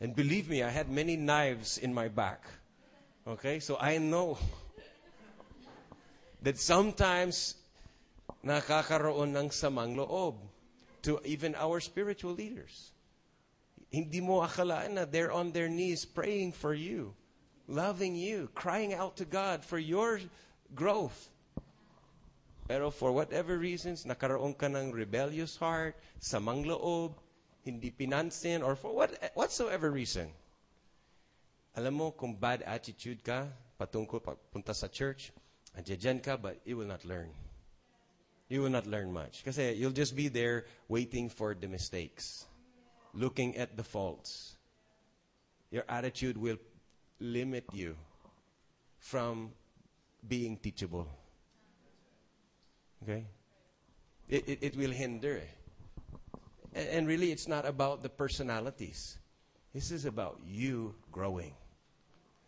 and 0.01 0.17
believe 0.17 0.49
me, 0.49 0.63
I 0.63 0.71
had 0.71 0.89
many 0.89 1.17
knives 1.17 1.77
in 1.77 1.93
my 1.93 2.09
back. 2.09 2.45
Okay? 3.29 3.61
So 3.61 3.77
I 3.79 3.99
know 3.99 4.39
that 6.43 6.59
sometimes 6.59 7.57
nakakaroon 8.45 9.35
ng 9.35 9.49
samang 9.51 9.97
loob 9.97 10.39
to 11.03 11.21
even 11.25 11.55
our 11.55 11.81
spiritual 11.81 12.35
leaders. 12.35 12.93
Hindi 13.91 14.21
mo 14.21 14.43
akalaan 14.43 14.99
na 14.99 15.05
they're 15.07 15.31
on 15.31 15.55
their 15.55 15.71
knees 15.71 16.05
praying 16.05 16.53
for 16.53 16.75
you, 16.75 17.15
loving 17.71 18.15
you, 18.19 18.51
crying 18.55 18.95
out 18.95 19.17
to 19.17 19.25
God 19.25 19.63
for 19.63 19.79
your 19.79 20.19
growth. 20.75 21.31
Pero 22.67 22.91
for 22.91 23.15
whatever 23.15 23.55
reasons, 23.59 24.03
nakaroon 24.03 24.59
ka 24.59 24.67
ng 24.67 24.91
rebellious 24.91 25.55
heart, 25.55 25.95
samang 26.19 26.67
loob, 26.67 27.15
hindi 27.63 27.95
pinansin, 27.95 28.63
or 28.63 28.75
for 28.75 28.91
what, 28.91 29.15
whatsoever 29.39 29.91
reason. 29.95 30.27
Alam 31.79 31.95
mo, 31.95 32.07
kung 32.11 32.35
bad 32.35 32.67
attitude 32.67 33.23
ka, 33.23 33.47
patungkol, 33.79 34.19
punta 34.51 34.75
sa 34.75 34.91
church, 34.91 35.31
andyan 35.79 36.23
ka, 36.23 36.37
but 36.37 36.61
you 36.65 36.77
will 36.77 36.87
not 36.87 37.05
learn. 37.05 37.29
You 38.49 38.63
will 38.63 38.71
not 38.71 38.87
learn 38.87 39.13
much. 39.13 39.45
Kasi 39.45 39.73
you'll 39.73 39.91
just 39.91 40.15
be 40.15 40.29
there 40.29 40.67
waiting 40.89 41.29
for 41.29 41.55
the 41.55 41.67
mistakes, 41.67 42.47
looking 43.13 43.57
at 43.57 43.77
the 43.77 43.83
faults. 43.83 44.57
Your 45.71 45.85
attitude 45.89 46.39
will 46.39 46.59
limit 47.19 47.65
you 47.73 47.97
from 48.99 49.51
being 50.27 50.57
teachable. 50.57 51.09
Okay? 53.03 53.27
It, 54.29 54.49
it, 54.49 54.59
it 54.63 54.77
will 54.77 54.91
hinder. 54.91 55.43
And, 56.75 56.89
and 56.89 57.09
really, 57.09 57.33
it's 57.33 57.49
not 57.49 57.67
about 57.67 58.03
the 58.03 58.09
personalities. 58.09 59.19
This 59.75 59.91
is 59.91 60.05
about 60.05 60.41
you 60.47 60.95
growing. 61.13 61.55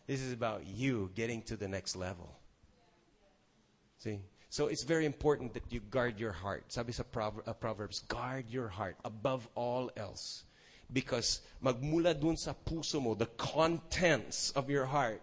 This 0.06 0.20
is 0.20 0.32
about 0.32 0.66
you 0.66 1.10
getting 1.14 1.42
to 1.42 1.56
the 1.56 1.68
next 1.68 1.96
level. 1.96 2.34
See? 3.98 4.20
So 4.48 4.68
it's 4.68 4.82
very 4.82 5.04
important 5.04 5.52
that 5.54 5.70
you 5.70 5.80
guard 5.80 6.18
your 6.18 6.32
heart. 6.32 6.72
Sabi 6.72 6.92
sa 6.92 7.02
uh, 7.02 7.52
Proverbs, 7.52 8.00
guard 8.08 8.46
your 8.48 8.68
heart 8.68 8.96
above 9.04 9.46
all 9.54 9.90
else. 9.96 10.44
Because 10.90 11.42
magmula 11.62 12.18
dun 12.18 12.36
sa 12.36 12.54
puso 12.54 13.02
mo, 13.02 13.14
the 13.14 13.26
contents 13.36 14.50
of 14.52 14.70
your 14.70 14.86
heart, 14.86 15.20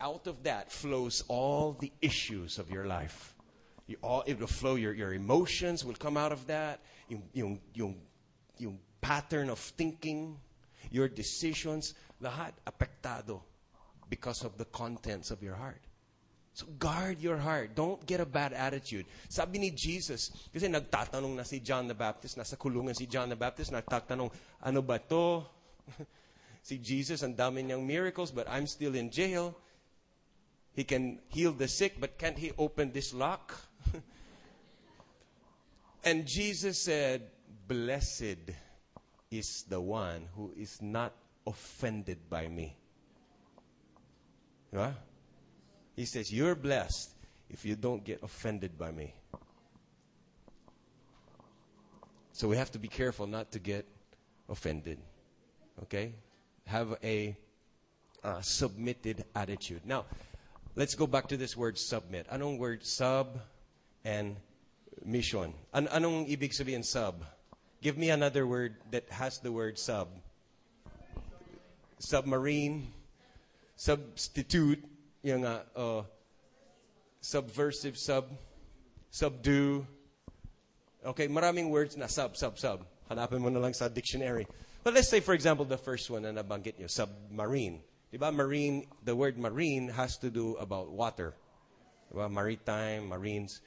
out 0.00 0.28
of 0.28 0.44
that 0.44 0.70
flows 0.70 1.24
all 1.26 1.76
the 1.80 1.90
issues 2.00 2.58
of 2.58 2.70
your 2.70 2.86
life. 2.86 3.34
You 3.88 3.96
all, 4.02 4.22
it 4.24 4.38
will 4.38 4.46
flow, 4.46 4.76
your, 4.76 4.94
your 4.94 5.14
emotions 5.14 5.84
will 5.84 5.98
come 5.98 6.16
out 6.16 6.30
of 6.30 6.46
that. 6.46 6.78
Yung, 7.08 7.24
yung, 7.32 7.60
yung, 7.74 7.96
yung 8.58 8.78
pattern 9.00 9.50
of 9.50 9.58
thinking, 9.58 10.38
your 10.92 11.08
decisions, 11.08 11.94
lahat 12.22 12.52
apektado 12.64 13.42
because 14.08 14.44
of 14.44 14.56
the 14.58 14.64
contents 14.66 15.32
of 15.32 15.42
your 15.42 15.56
heart. 15.56 15.82
So 16.52 16.66
guard 16.78 17.22
your 17.22 17.38
heart. 17.38 17.74
Don't 17.74 18.02
get 18.06 18.20
a 18.20 18.26
bad 18.26 18.52
attitude. 18.52 19.06
Sabi 19.30 19.58
ni 19.58 19.70
Jesus, 19.70 20.34
kasi 20.50 20.66
nagtatanong 20.66 21.38
na 21.38 21.44
si 21.46 21.62
John 21.62 21.86
the 21.86 21.94
Baptist, 21.94 22.36
nasa 22.36 22.58
kulungan 22.58 22.94
si 22.96 23.06
John 23.06 23.30
the 23.30 23.38
Baptist, 23.38 23.70
nagtatanong, 23.70 24.30
ano 24.66 24.80
ba 24.82 24.98
to? 24.98 25.46
si 26.68 26.82
Jesus, 26.82 27.22
ang 27.22 27.38
dami 27.38 27.62
niyang 27.62 27.86
miracles, 27.86 28.34
but 28.34 28.50
I'm 28.50 28.66
still 28.66 28.98
in 28.98 29.14
jail. 29.14 29.54
He 30.74 30.82
can 30.82 31.22
heal 31.30 31.54
the 31.54 31.70
sick, 31.70 31.98
but 31.98 32.18
can't 32.18 32.38
he 32.38 32.50
open 32.58 32.90
this 32.90 33.14
lock? 33.14 33.54
and 36.06 36.26
Jesus 36.26 36.82
said, 36.82 37.30
Blessed 37.70 38.50
is 39.30 39.62
the 39.70 39.80
one 39.80 40.26
who 40.34 40.50
is 40.58 40.82
not 40.82 41.14
offended 41.46 42.26
by 42.28 42.48
me. 42.50 42.74
Diba? 44.74 45.09
He 46.00 46.06
says, 46.06 46.32
You're 46.32 46.54
blessed 46.54 47.10
if 47.50 47.66
you 47.66 47.76
don't 47.76 48.02
get 48.02 48.22
offended 48.22 48.78
by 48.78 48.90
me. 48.90 49.12
So 52.32 52.48
we 52.48 52.56
have 52.56 52.70
to 52.70 52.78
be 52.78 52.88
careful 52.88 53.26
not 53.26 53.52
to 53.52 53.58
get 53.58 53.84
offended. 54.48 54.96
Okay? 55.82 56.14
Have 56.64 56.96
a 57.04 57.36
uh, 58.24 58.40
submitted 58.40 59.26
attitude. 59.36 59.82
Now, 59.84 60.06
let's 60.74 60.94
go 60.94 61.06
back 61.06 61.28
to 61.28 61.36
this 61.36 61.54
word 61.54 61.76
submit. 61.76 62.26
Anong 62.32 62.56
word 62.56 62.82
sub 62.82 63.38
and 64.02 64.36
mission? 65.04 65.52
An 65.74 65.86
anong 65.88 66.34
ibig 66.34 66.56
sabihin 66.56 66.82
sub? 66.82 67.26
Give 67.82 67.98
me 67.98 68.08
another 68.08 68.46
word 68.46 68.76
that 68.90 69.04
has 69.10 69.38
the 69.40 69.52
word 69.52 69.78
sub. 69.78 70.08
Submarine, 71.98 72.86
substitute, 73.76 74.82
yung 75.22 75.44
nga, 75.44 75.64
uh, 75.76 76.02
subversive, 77.20 77.98
sub, 77.98 78.32
subdue. 79.10 79.84
Okay, 81.04 81.28
maraming 81.28 81.68
words 81.68 81.96
na 81.96 82.06
sub, 82.06 82.36
sub, 82.36 82.58
sub. 82.58 82.84
Hanapin 83.10 83.40
mo 83.40 83.48
na 83.48 83.60
lang 83.60 83.74
sa 83.74 83.88
dictionary. 83.88 84.46
But 84.82 84.94
let's 84.94 85.08
say, 85.08 85.20
for 85.20 85.34
example, 85.34 85.64
the 85.64 85.76
first 85.76 86.08
one 86.08 86.22
na 86.22 86.32
nabanggit 86.32 86.78
nyo, 86.78 86.88
submarine. 86.88 87.82
Diba, 88.12 88.32
marine, 88.32 88.86
the 89.04 89.14
word 89.14 89.38
marine 89.38 89.88
has 89.88 90.16
to 90.18 90.30
do 90.30 90.56
about 90.56 90.90
water. 90.90 91.34
Diba, 92.12 92.30
maritime, 92.30 93.08
marines. 93.08 93.60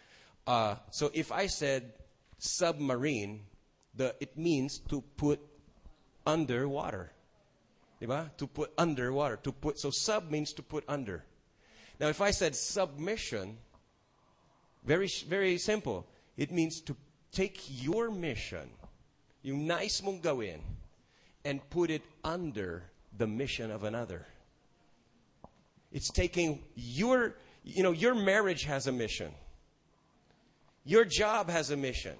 Uh, 0.45 0.75
so 0.89 1.11
if 1.13 1.31
I 1.31 1.47
said 1.47 1.93
submarine, 2.39 3.41
the, 3.95 4.15
it 4.19 4.37
means 4.37 4.79
to 4.89 5.01
put 5.15 5.39
underwater. 6.25 7.11
Diba? 8.01 8.35
To 8.37 8.47
put 8.47 8.73
underwater. 8.77 9.37
To 9.43 9.51
put, 9.51 9.79
so 9.79 9.91
sub 9.91 10.29
means 10.29 10.51
to 10.53 10.63
put 10.63 10.83
under. 10.87 11.23
Now, 11.99 12.07
if 12.07 12.21
I 12.21 12.31
said 12.31 12.55
submission, 12.55 13.57
very, 14.85 15.07
very 15.27 15.57
simple. 15.57 16.05
It 16.37 16.51
means 16.51 16.81
to 16.81 16.95
take 17.31 17.61
your 17.83 18.11
mission, 18.11 18.69
yung 19.41 19.67
nais 19.67 20.01
mong 20.01 20.21
gawin, 20.21 20.59
and 21.45 21.67
put 21.69 21.89
it 21.89 22.03
under 22.23 22.83
the 23.17 23.27
mission 23.27 23.71
of 23.71 23.83
another. 23.83 24.25
It's 25.91 26.09
taking 26.09 26.63
your, 26.75 27.35
you 27.63 27.83
know, 27.83 27.91
your 27.91 28.15
marriage 28.15 28.63
has 28.63 28.87
a 28.87 28.91
mission. 28.91 29.31
Your 30.85 31.05
job 31.05 31.49
has 31.49 31.69
a 31.69 31.77
mission. 31.77 32.15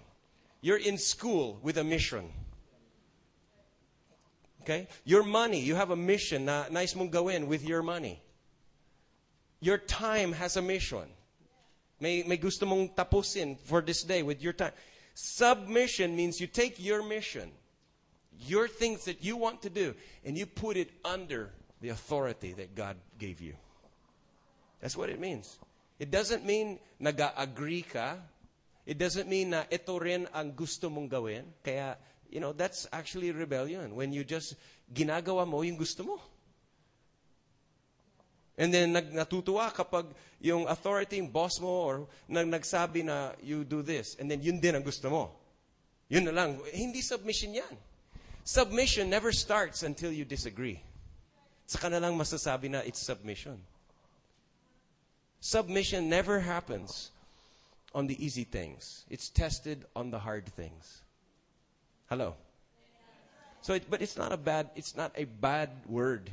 You're 0.62 0.78
in 0.78 0.98
school 0.98 1.60
with 1.62 1.78
a 1.78 1.84
mission. 1.84 2.30
Okay? 4.62 4.88
Your 5.04 5.24
money, 5.24 5.60
you 5.60 5.76
have 5.76 5.90
a 5.92 5.96
mission 5.96 6.46
na 6.46 6.66
nais 6.72 6.94
mong 6.94 7.12
gawin 7.12 7.48
with 7.48 7.68
your 7.68 7.82
money. 7.82 8.23
Your 9.64 9.78
time 9.78 10.34
has 10.34 10.58
a 10.58 10.62
mission. 10.62 11.08
May, 12.04 12.24
may 12.28 12.36
gusto 12.36 12.68
mong 12.68 13.00
tapusin 13.00 13.56
for 13.64 13.80
this 13.80 14.04
day 14.04 14.20
with 14.20 14.44
your 14.44 14.52
time. 14.52 14.76
Submission 15.16 16.18
means 16.18 16.42
you 16.42 16.48
take 16.48 16.84
your 16.84 17.00
mission, 17.00 17.48
your 18.44 18.68
things 18.68 19.06
that 19.06 19.24
you 19.24 19.38
want 19.38 19.62
to 19.62 19.70
do, 19.70 19.96
and 20.26 20.38
you 20.38 20.46
put 20.46 20.76
it 20.76 20.92
under 21.06 21.56
the 21.80 21.96
authority 21.96 22.52
that 22.60 22.76
God 22.76 22.98
gave 23.18 23.40
you. 23.40 23.56
That's 24.82 24.98
what 24.98 25.08
it 25.08 25.18
means. 25.18 25.56
It 25.98 26.12
doesn't 26.12 26.44
mean 26.44 26.78
nag-agree 27.00 27.84
ka. 27.84 28.20
It 28.86 28.98
doesn't 29.00 29.30
mean 29.30 29.56
na 29.56 29.64
ito 29.72 29.96
rin 29.96 30.28
ang 30.36 30.52
gusto 30.52 30.92
mong 30.92 31.08
gawin. 31.08 31.48
Kaya, 31.64 31.96
you 32.28 32.44
know, 32.44 32.52
that's 32.52 32.84
actually 32.92 33.32
rebellion. 33.32 33.96
When 33.96 34.12
you 34.12 34.28
just 34.28 34.60
ginagawa 34.92 35.48
mo 35.48 35.64
yung 35.64 35.80
gusto 35.80 36.04
mo. 36.04 36.20
And 38.58 38.74
then 38.74 38.94
nag, 38.94 39.12
natutuwa 39.14 39.74
kapag 39.74 40.06
yung 40.40 40.68
authority, 40.68 41.18
yung 41.18 41.30
boss 41.30 41.60
mo, 41.60 41.90
or 41.90 42.08
nag, 42.28 42.46
nagsabi 42.46 43.04
na 43.04 43.34
you 43.42 43.64
do 43.64 43.82
this, 43.82 44.16
and 44.20 44.30
then 44.30 44.42
yun 44.42 44.60
din 44.60 44.76
ang 44.76 44.84
gusto 44.84 45.10
mo. 45.10 45.32
Yun 46.10 46.30
na 46.30 46.32
lang. 46.32 46.62
Hindi 46.70 47.02
submission 47.02 47.54
yan. 47.58 47.76
Submission 48.44 49.10
never 49.10 49.32
starts 49.32 49.82
until 49.82 50.12
you 50.12 50.26
disagree. 50.26 50.80
Saka 51.66 51.90
na 51.90 51.98
lang 51.98 52.14
masasabi 52.14 52.70
na 52.70 52.86
it's 52.86 53.02
submission. 53.02 53.58
Submission 55.40 56.10
never 56.10 56.40
happens 56.40 57.10
on 57.96 58.08
the 58.08 58.18
easy 58.24 58.44
things. 58.44 59.06
It's 59.10 59.30
tested 59.30 59.86
on 59.96 60.12
the 60.12 60.20
hard 60.20 60.46
things. 60.46 61.02
Hello. 62.10 62.36
So, 63.62 63.74
it, 63.74 63.90
but 63.90 64.02
it's 64.02 64.18
not 64.18 64.32
a 64.32 64.38
bad. 64.38 64.70
It's 64.76 64.96
not 64.96 65.12
a 65.16 65.24
bad 65.24 65.70
word 65.88 66.30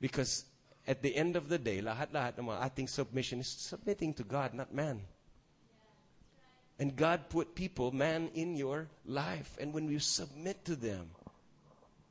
because 0.00 0.44
at 0.86 1.02
the 1.02 1.16
end 1.16 1.36
of 1.36 1.48
the 1.48 1.58
day, 1.58 1.80
lahat-lahat 1.80 2.38
ng 2.38 2.46
mga 2.46 2.88
submission 2.88 3.40
is 3.40 3.48
submitting 3.48 4.12
to 4.14 4.24
God, 4.24 4.52
not 4.52 4.74
man. 4.74 5.00
And 6.78 6.96
God 6.96 7.30
put 7.30 7.54
people, 7.54 7.92
man, 7.92 8.30
in 8.34 8.56
your 8.56 8.88
life, 9.06 9.56
and 9.60 9.72
when 9.72 9.88
you 9.88 9.98
submit 9.98 10.64
to 10.66 10.76
them, 10.76 11.08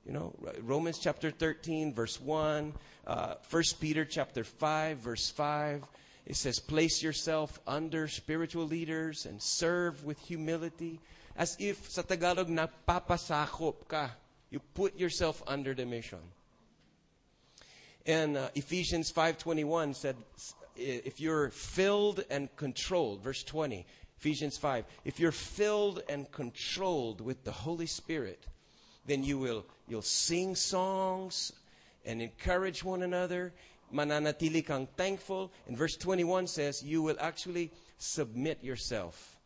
you 0.05 0.11
know, 0.11 0.33
Romans 0.61 0.99
chapter 0.99 1.31
13, 1.31 1.93
verse 1.93 2.19
1, 2.19 2.73
uh, 3.07 3.35
1 3.49 3.63
Peter 3.79 4.03
chapter 4.05 4.43
5, 4.43 4.97
verse 4.97 5.29
5, 5.29 5.83
it 6.25 6.35
says, 6.35 6.59
Place 6.59 7.03
yourself 7.03 7.59
under 7.67 8.07
spiritual 8.07 8.65
leaders 8.65 9.25
and 9.25 9.41
serve 9.41 10.03
with 10.03 10.19
humility. 10.19 10.99
As 11.35 11.55
if 11.59 11.89
sa 11.89 12.01
Tagalog 12.01 12.47
nagpapasakop 12.47 13.87
ka. 13.87 14.11
You 14.49 14.61
put 14.73 14.97
yourself 14.99 15.41
under 15.47 15.73
the 15.73 15.85
mission. 15.85 16.19
And 18.05 18.37
uh, 18.37 18.49
Ephesians 18.55 19.11
5.21 19.11 19.95
said, 19.95 20.15
if 20.75 21.21
you're 21.21 21.49
filled 21.49 22.23
and 22.29 22.53
controlled, 22.55 23.21
verse 23.21 23.43
20, 23.43 23.85
Ephesians 24.17 24.57
5, 24.57 24.85
if 25.05 25.19
you're 25.19 25.31
filled 25.31 26.01
and 26.09 26.29
controlled 26.31 27.21
with 27.21 27.43
the 27.43 27.51
Holy 27.51 27.85
Spirit, 27.85 28.45
then 29.05 29.23
you 29.23 29.37
will 29.37 29.65
you'll 29.87 30.01
sing 30.01 30.55
songs 30.55 31.51
and 32.05 32.21
encourage 32.21 32.83
one 32.83 33.03
another 33.03 33.53
mananatili 33.93 34.65
kang 34.65 34.87
thankful. 34.97 35.51
And 35.67 35.77
verse 35.77 35.95
21 35.95 36.47
says, 36.47 36.83
you 36.83 37.01
will 37.01 37.17
actually 37.19 37.71
submit 37.97 38.63
yourself 38.63 39.39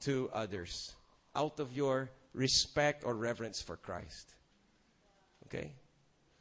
to 0.00 0.30
others 0.32 0.94
out 1.34 1.58
of 1.58 1.72
your 1.72 2.10
respect 2.34 3.04
or 3.04 3.14
reverence 3.14 3.62
for 3.62 3.76
Christ. 3.76 4.34
Okay? 5.46 5.72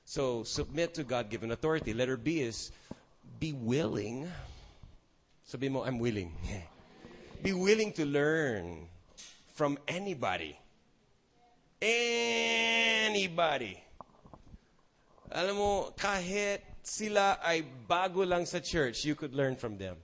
So 0.06 0.46
submit 0.46 0.94
to 0.96 1.04
God 1.04 1.30
given 1.30 1.50
authority. 1.50 1.94
Letter 1.94 2.16
B 2.16 2.40
is 2.40 2.72
be 3.40 3.54
willing. 3.54 4.30
Sabi 5.44 5.68
mo, 5.68 5.84
I'm 5.84 5.98
willing. 5.98 6.32
be 7.44 7.54
willing 7.54 7.92
to 7.94 8.06
learn 8.06 8.86
from 9.58 9.80
anybody. 9.88 10.56
Anybody. 11.82 13.82
Alam 15.34 15.56
mo, 15.58 15.72
kahit 15.98 16.62
sila 16.86 17.42
ay 17.42 17.66
bago 17.90 18.22
lang 18.22 18.46
sa 18.46 18.62
church, 18.62 19.04
you 19.04 19.18
could 19.18 19.34
learn 19.34 19.58
from 19.58 19.82
them. 19.82 19.98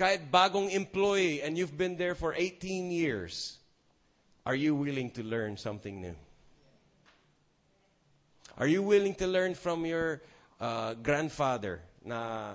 Kahit 0.00 0.32
bagong 0.32 0.72
employee 0.72 1.44
and 1.44 1.60
you've 1.60 1.76
been 1.76 2.00
there 2.00 2.16
for 2.16 2.32
18 2.34 2.90
years, 2.90 3.60
are 4.48 4.56
you 4.56 4.74
willing 4.74 5.12
to 5.12 5.22
learn 5.22 5.60
something 5.60 6.00
new? 6.00 6.16
Are 8.56 8.66
you 8.66 8.82
willing 8.82 9.14
to 9.16 9.26
learn 9.26 9.54
from 9.54 9.84
your 9.84 10.22
uh, 10.60 10.94
grandfather 10.94 11.82
na, 12.04 12.54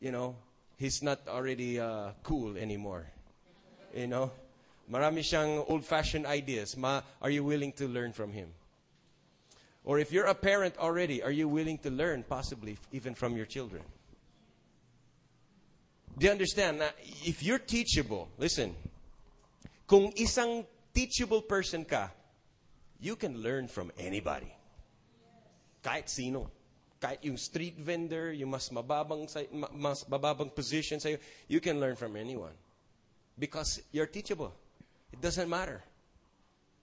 you 0.00 0.12
know, 0.12 0.36
he's 0.76 1.02
not 1.02 1.20
already 1.28 1.78
uh, 1.78 2.10
cool 2.22 2.56
anymore? 2.56 3.06
You 3.94 4.06
know? 4.06 4.30
Marami 4.90 5.20
siyang 5.20 5.68
old-fashioned 5.68 6.24
ideas. 6.24 6.76
Ma, 6.76 7.02
are 7.20 7.28
you 7.28 7.44
willing 7.44 7.72
to 7.72 7.86
learn 7.86 8.12
from 8.12 8.32
him? 8.32 8.48
Or 9.84 9.98
if 9.98 10.12
you're 10.12 10.26
a 10.26 10.34
parent 10.34 10.76
already, 10.78 11.22
are 11.22 11.30
you 11.30 11.48
willing 11.48 11.78
to 11.78 11.90
learn, 11.90 12.22
possibly, 12.22 12.78
even 12.92 13.14
from 13.14 13.36
your 13.36 13.46
children? 13.46 13.82
Do 16.16 16.26
you 16.26 16.32
understand? 16.32 16.78
Now, 16.80 16.90
if 17.24 17.42
you're 17.42 17.58
teachable, 17.58 18.28
listen, 18.38 18.74
kung 19.86 20.12
isang 20.12 20.64
teachable 20.94 21.42
person 21.42 21.84
ka, 21.84 22.10
you 23.00 23.14
can 23.14 23.42
learn 23.42 23.68
from 23.68 23.92
anybody. 23.98 24.52
Kahit 25.88 26.12
sino. 26.12 26.52
Kahit 27.00 27.24
yung 27.24 27.40
street 27.40 27.80
vendor, 27.80 28.36
yung 28.36 28.52
mas 28.52 28.68
mababang, 28.68 29.24
sa, 29.24 29.40
mas 29.72 30.04
mababang 30.04 30.52
position 30.52 31.00
sa'yo, 31.00 31.16
you 31.48 31.64
can 31.64 31.80
learn 31.80 31.96
from 31.96 32.12
anyone. 32.12 32.52
Because 33.38 33.80
you're 33.88 34.10
teachable. 34.10 34.52
It 35.08 35.24
doesn't 35.24 35.48
matter 35.48 35.80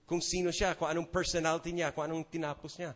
kung 0.06 0.22
sino 0.22 0.54
siya, 0.54 0.78
kung 0.78 0.86
anong 0.86 1.10
personality 1.10 1.74
niya, 1.74 1.90
kung 1.90 2.06
anong 2.06 2.30
tinapos 2.30 2.78
niya. 2.78 2.94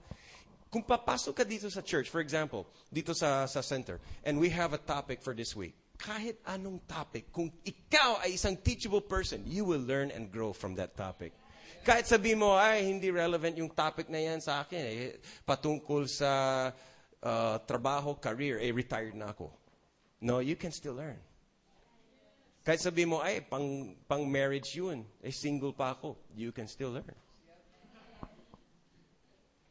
Kung 0.70 0.86
papasok 0.86 1.34
ka 1.34 1.44
dito 1.44 1.66
sa 1.66 1.82
church, 1.82 2.06
for 2.06 2.22
example, 2.22 2.70
dito 2.86 3.10
sa, 3.10 3.42
sa 3.50 3.58
center, 3.58 3.98
and 4.22 4.38
we 4.38 4.46
have 4.46 4.70
a 4.70 4.78
topic 4.78 5.18
for 5.18 5.34
this 5.34 5.58
week, 5.58 5.74
kahit 5.98 6.38
anong 6.46 6.78
topic, 6.86 7.34
kung 7.34 7.50
ikaw 7.66 8.22
ay 8.22 8.38
isang 8.38 8.54
teachable 8.54 9.02
person, 9.02 9.42
you 9.44 9.66
will 9.66 9.82
learn 9.82 10.14
and 10.14 10.30
grow 10.30 10.54
from 10.54 10.78
that 10.78 10.94
topic. 10.94 11.34
Kahit 11.84 12.06
sabi 12.06 12.36
mo, 12.36 12.54
ay, 12.54 12.84
hindi 12.84 13.10
relevant 13.10 13.56
yung 13.56 13.72
topic 13.72 14.08
na 14.08 14.20
yan 14.20 14.38
sa 14.38 14.62
akin, 14.62 14.82
eh, 14.82 15.18
patungkol 15.44 16.04
sa 16.10 16.30
uh, 17.24 17.56
trabaho, 17.64 18.16
career, 18.20 18.60
eh, 18.60 18.72
retired 18.72 19.16
na 19.16 19.32
ako. 19.32 19.52
No, 20.20 20.44
you 20.44 20.56
can 20.56 20.72
still 20.72 20.96
learn. 20.96 21.16
Kahit 22.60 22.84
sabi 22.84 23.08
mo, 23.08 23.24
ay, 23.24 23.40
pang, 23.40 23.96
pang 24.04 24.20
marriage 24.28 24.76
yun. 24.76 25.08
Eh, 25.24 25.32
single 25.32 25.72
pa 25.72 25.96
ako. 25.96 26.20
You 26.36 26.52
can 26.52 26.68
still 26.68 26.92
learn. 26.92 27.16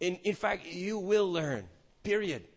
In, 0.01 0.17
in 0.25 0.33
fact, 0.33 0.65
you 0.65 0.97
will 0.97 1.29
learn. 1.29 1.69
Period. 2.01 2.47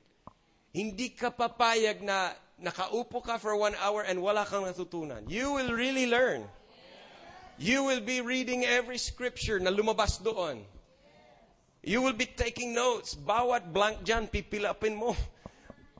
Hindi 0.73 1.13
ka 1.13 1.29
papayag 1.29 2.01
na 2.01 2.33
nakaupo 2.57 3.21
ka 3.21 3.37
for 3.37 3.59
one 3.59 3.75
hour 3.77 4.07
and 4.07 4.23
wala 4.23 4.47
kang 4.47 4.65
natutunan. 4.65 5.27
You 5.29 5.53
will 5.53 5.75
really 5.75 6.09
learn. 6.09 6.49
You 7.59 7.85
will 7.85 8.01
be 8.01 8.21
reading 8.21 8.65
every 8.65 8.99
scripture 8.99 9.61
na 9.61 9.71
lumabas 9.71 10.23
doon. 10.23 10.65
You 11.83 12.01
will 12.01 12.15
be 12.15 12.27
taking 12.27 12.73
notes. 12.73 13.19
Bawat 13.19 13.75
blank 13.75 14.07
dyan, 14.07 14.31
pipilapin 14.31 14.95
mo. 14.95 15.19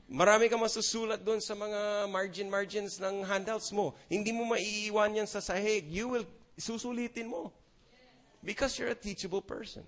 Marami 0.07 0.47
ka 0.47 0.55
masusulat 0.55 1.25
doon 1.25 1.41
sa 1.41 1.57
mga 1.57 2.07
margin-margins 2.07 3.01
ng 3.01 3.25
handouts 3.27 3.73
mo. 3.75 3.97
Hindi 4.07 4.31
mo 4.31 4.45
maiiwan 4.45 5.17
yan 5.17 5.27
sa 5.27 5.43
sahig. 5.43 5.89
You 5.89 6.07
will, 6.07 6.27
susulitin 6.55 7.27
mo. 7.27 7.51
Because 8.43 8.77
you're 8.77 8.91
a 8.91 8.97
teachable 8.97 9.41
person. 9.41 9.83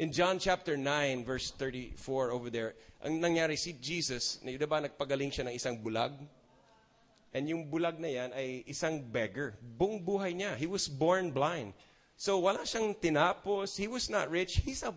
In 0.00 0.10
John 0.10 0.40
chapter 0.40 0.80
9, 0.80 1.28
verse 1.28 1.52
34 1.60 2.32
over 2.32 2.48
there, 2.48 2.72
ang 3.04 3.20
nangyari 3.20 3.58
si 3.58 3.76
Jesus, 3.76 4.40
di 4.40 4.56
ba 4.64 4.80
nagpagaling 4.80 5.28
siya 5.28 5.44
ng 5.44 5.54
isang 5.54 5.76
bulag? 5.76 6.16
And 7.30 7.46
yung 7.46 7.70
bulag 7.70 8.02
na 8.02 8.10
yan 8.10 8.34
ay 8.34 8.66
isang 8.66 8.98
beggar. 9.06 9.54
Buong 9.62 10.02
buhay 10.02 10.34
niya. 10.34 10.58
He 10.58 10.66
was 10.66 10.90
born 10.90 11.30
blind. 11.30 11.70
So 12.18 12.42
wala 12.42 12.66
siyang 12.66 12.98
tinapos. 12.98 13.78
He 13.78 13.86
was 13.86 14.10
not 14.10 14.28
rich. 14.28 14.58
He's 14.58 14.82
a 14.82 14.90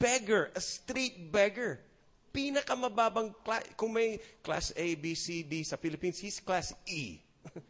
beggar, 0.00 0.50
a 0.56 0.60
street 0.60 1.28
beggar. 1.28 1.84
Pinakamababang 2.32 3.36
class. 3.44 3.64
Kung 3.76 3.92
may 3.92 4.20
class 4.40 4.72
A, 4.76 4.96
B, 4.96 5.12
C, 5.12 5.44
D 5.44 5.64
sa 5.64 5.76
Philippines, 5.76 6.20
he's 6.20 6.40
class 6.40 6.72
E. 6.88 7.20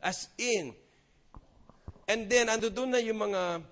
As 0.00 0.32
in. 0.40 0.72
And 2.08 2.26
then, 2.26 2.48
ando 2.50 2.72
doon 2.72 2.90
na 2.90 3.00
yung 3.00 3.22
mga 3.22 3.62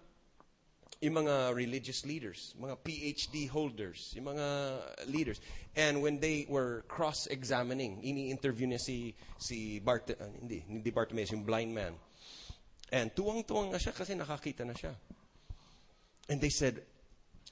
yung 0.99 1.15
mga 1.15 1.55
religious 1.55 2.03
leaders, 2.03 2.55
mga 2.59 2.75
PhD 2.83 3.47
holders, 3.47 4.11
yung 4.19 4.35
mga 4.35 4.47
leaders. 5.07 5.39
And 5.79 6.03
when 6.03 6.19
they 6.19 6.47
were 6.51 6.83
cross-examining, 6.91 8.03
ini-interview 8.03 8.67
niya 8.67 8.83
si, 8.83 9.15
si 9.39 9.79
Bart, 9.79 10.11
uh, 10.11 10.27
hindi, 10.43 10.67
hindi 10.67 10.91
Bartimaeus, 10.91 11.31
yung 11.31 11.47
blind 11.47 11.71
man. 11.71 11.95
And 12.91 13.15
tuwang-tuwang 13.15 13.71
na 13.71 13.79
siya 13.79 13.95
kasi 13.95 14.19
nakakita 14.19 14.67
na 14.67 14.75
siya. 14.75 14.91
And 16.27 16.43
they 16.43 16.51
said, 16.51 16.83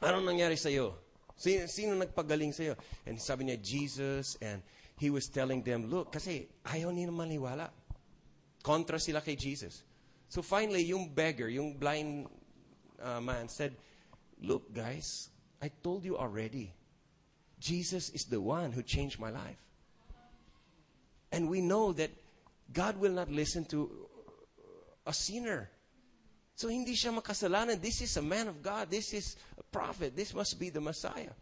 anong 0.02 0.26
nangyari 0.26 0.58
sa'yo? 0.58 0.98
Sino, 1.38 1.70
sino 1.70 1.94
nagpagaling 1.94 2.50
sa'yo? 2.50 2.74
And 3.06 3.20
sabi 3.22 3.46
niya, 3.46 3.62
Jesus. 3.62 4.34
And 4.42 4.58
he 4.98 5.12
was 5.12 5.30
telling 5.30 5.62
them, 5.62 5.86
look, 5.86 6.10
kasi 6.10 6.50
ayaw 6.66 6.90
nila 6.90 7.14
maniwala. 7.14 7.70
Kontra 8.66 8.98
sila 8.98 9.22
kay 9.22 9.38
Jesus. 9.38 9.86
So 10.26 10.42
finally, 10.42 10.82
yung 10.90 11.14
beggar, 11.14 11.46
yung 11.46 11.78
blind 11.78 12.26
uh, 13.02 13.20
man 13.20 13.48
said, 13.48 13.76
Look, 14.40 14.74
guys, 14.74 15.30
I 15.62 15.70
told 15.82 16.04
you 16.04 16.16
already. 16.16 16.72
Jesus 17.58 18.10
is 18.10 18.24
the 18.24 18.40
one 18.40 18.72
who 18.72 18.82
changed 18.82 19.18
my 19.18 19.30
life. 19.30 19.56
And 21.32 21.48
we 21.48 21.60
know 21.60 21.92
that 21.94 22.10
God 22.72 22.98
will 23.00 23.12
not 23.12 23.30
listen 23.30 23.64
to 23.66 24.08
a 25.06 25.12
sinner. 25.12 25.70
So 26.54 26.68
hindi 26.68 26.92
siya 26.92 27.12
makasalanan. 27.12 27.80
This 27.80 28.00
is 28.00 28.16
a 28.16 28.22
man 28.22 28.48
of 28.48 28.62
God. 28.62 28.90
This 28.90 29.12
is 29.12 29.36
a 29.58 29.62
prophet. 29.62 30.16
This 30.16 30.34
must 30.34 30.58
be 30.58 30.70
the 30.70 30.80
Messiah. 30.80 31.32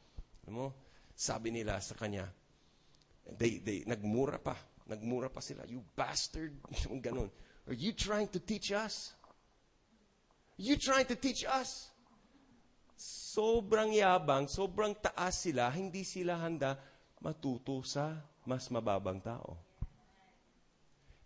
Alam 0.46 0.54
mo, 0.54 0.74
sabi 1.14 1.50
nila 1.50 1.80
sa 1.80 1.94
kanya, 1.94 2.28
they, 3.38 3.58
they, 3.58 3.84
nagmura 3.86 4.42
pa. 4.42 4.56
Nagmura 4.90 5.32
pa 5.32 5.40
sila. 5.40 5.62
You 5.66 5.82
bastard. 5.96 6.54
Ganun. 7.02 7.30
Are 7.66 7.74
you 7.74 7.92
trying 7.92 8.28
to 8.28 8.40
teach 8.40 8.72
us? 8.72 9.14
You 10.56 10.76
trying 10.76 11.06
to 11.06 11.16
teach 11.16 11.44
us? 11.44 11.90
Sobrang 12.94 13.90
yabang, 13.90 14.46
sobrang 14.46 14.94
taas 14.94 15.42
sila, 15.42 15.66
hindi 15.74 16.06
sila 16.06 16.38
handa 16.38 16.78
matuto 17.18 17.82
sa 17.82 18.14
mas 18.46 18.70
mababang 18.70 19.18
tao. 19.18 19.58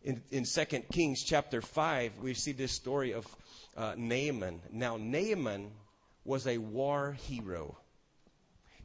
In, 0.01 0.23
in 0.33 0.45
2 0.49 0.89
Kings 0.89 1.21
chapter 1.27 1.61
5, 1.61 2.25
we 2.25 2.33
see 2.33 2.53
this 2.57 2.73
story 2.73 3.13
of 3.13 3.29
uh, 3.77 3.93
Naaman. 3.99 4.63
Now, 4.73 4.97
Naaman 4.97 5.69
was 6.25 6.47
a 6.47 6.57
war 6.57 7.13
hero. 7.13 7.77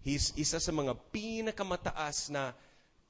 He's 0.03 0.36
isa 0.36 0.60
sa 0.60 0.71
mga 0.75 0.99
pinakamataas 1.15 2.27
na 2.27 2.51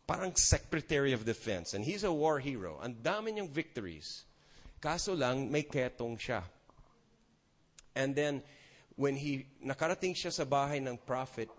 parang 0.05 0.35
Secretary 0.37 1.17
of 1.17 1.25
Defense. 1.25 1.73
And 1.73 1.81
he's 1.81 2.05
a 2.05 2.13
war 2.13 2.37
hero. 2.37 2.77
Ang 2.85 3.01
dami 3.01 3.33
niyang 3.33 3.49
victories. 3.49 4.29
Kaso 4.77 5.17
lang, 5.17 5.49
may 5.49 5.65
ketong 5.65 6.21
siya. 6.21 6.45
And 7.93 8.13
then, 8.17 8.41
when 8.97 9.17
he, 9.17 9.45
nakarating 9.61 10.13
siya 10.17 10.33
sa 10.33 10.45
bahay 10.45 10.81
ng 10.81 10.97
prophet 11.01 11.49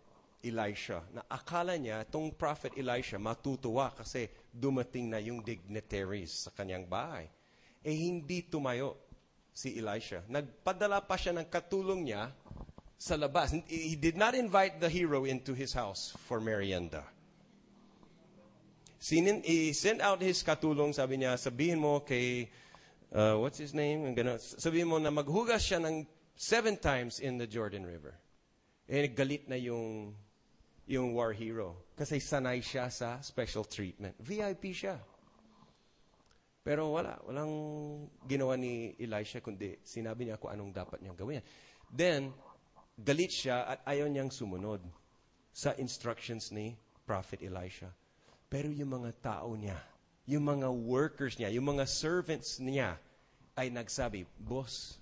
Elisha, 0.44 1.00
na 1.14 1.24
akala 1.26 1.78
niya, 1.80 2.04
itong 2.04 2.34
prophet 2.36 2.76
Elisha 2.76 3.16
matutuwa 3.16 3.90
kasi 3.96 4.28
dumating 4.52 5.08
na 5.08 5.18
yung 5.18 5.40
dignitaries 5.40 6.46
sa 6.46 6.50
kanyang 6.52 6.84
bahay. 6.84 7.26
Eh, 7.80 7.96
hindi 7.96 8.44
tumayo 8.44 8.98
si 9.54 9.78
Elisha. 9.78 10.20
Nagpadala 10.28 11.00
pa 11.06 11.16
siya 11.16 11.32
ng 11.32 11.46
katulong 11.48 12.04
niya 12.04 12.28
sa 12.98 13.14
labas. 13.14 13.54
He 13.70 13.94
did 13.94 14.18
not 14.18 14.34
invite 14.34 14.82
the 14.82 14.90
hero 14.90 15.24
into 15.24 15.54
his 15.54 15.72
house 15.72 16.12
for 16.26 16.40
merienda. 16.40 17.04
Sinin, 19.04 19.44
he 19.44 19.76
sent 19.76 20.00
out 20.00 20.24
his 20.24 20.40
katulong, 20.40 20.96
sabi 20.96 21.20
niya, 21.20 21.36
sabihin 21.36 21.76
mo 21.76 22.00
kay, 22.00 22.48
uh, 23.12 23.36
what's 23.36 23.60
his 23.60 23.76
name? 23.76 24.16
Ganun, 24.16 24.40
sabihin 24.40 24.88
mo 24.88 24.96
na 24.96 25.12
maghugas 25.12 25.60
siya 25.60 25.76
ng 25.76 26.08
seven 26.36 26.76
times 26.76 27.20
in 27.20 27.38
the 27.38 27.46
Jordan 27.46 27.86
River. 27.86 28.14
Eh, 28.88 29.08
galit 29.08 29.48
na 29.48 29.56
yung, 29.56 30.12
yung 30.86 31.14
war 31.14 31.32
hero. 31.32 31.76
Kasi 31.96 32.20
sanay 32.20 32.60
siya 32.60 32.92
sa 32.92 33.22
special 33.24 33.64
treatment. 33.64 34.14
VIP 34.20 34.76
siya. 34.76 35.00
Pero 36.64 36.92
wala. 36.92 37.20
Walang 37.24 37.52
ginawa 38.24 38.56
ni 38.56 38.96
Elisha, 38.96 39.40
kundi 39.40 39.80
sinabi 39.84 40.28
niya 40.28 40.40
kung 40.40 40.52
anong 40.52 40.72
dapat 40.72 41.00
niyang 41.00 41.16
gawin. 41.16 41.44
Then, 41.88 42.32
galit 42.96 43.32
siya 43.32 43.68
at 43.68 43.80
ayaw 43.84 44.08
niyang 44.08 44.32
sumunod 44.32 44.80
sa 45.54 45.76
instructions 45.76 46.50
ni 46.50 46.74
Prophet 47.04 47.44
Elisha. 47.44 47.92
Pero 48.48 48.72
yung 48.72 48.96
mga 48.96 49.12
tao 49.20 49.52
niya, 49.54 49.76
yung 50.24 50.44
mga 50.48 50.68
workers 50.72 51.36
niya, 51.36 51.52
yung 51.52 51.68
mga 51.68 51.84
servants 51.84 52.56
niya, 52.58 52.96
ay 53.54 53.70
nagsabi, 53.70 54.26
Boss, 54.40 54.98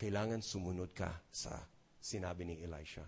kailangan 0.00 0.40
sumunod 0.40 0.96
ka 0.96 1.12
sa 1.28 1.60
sinabi 2.00 2.48
ni 2.48 2.56
Elisha. 2.64 3.04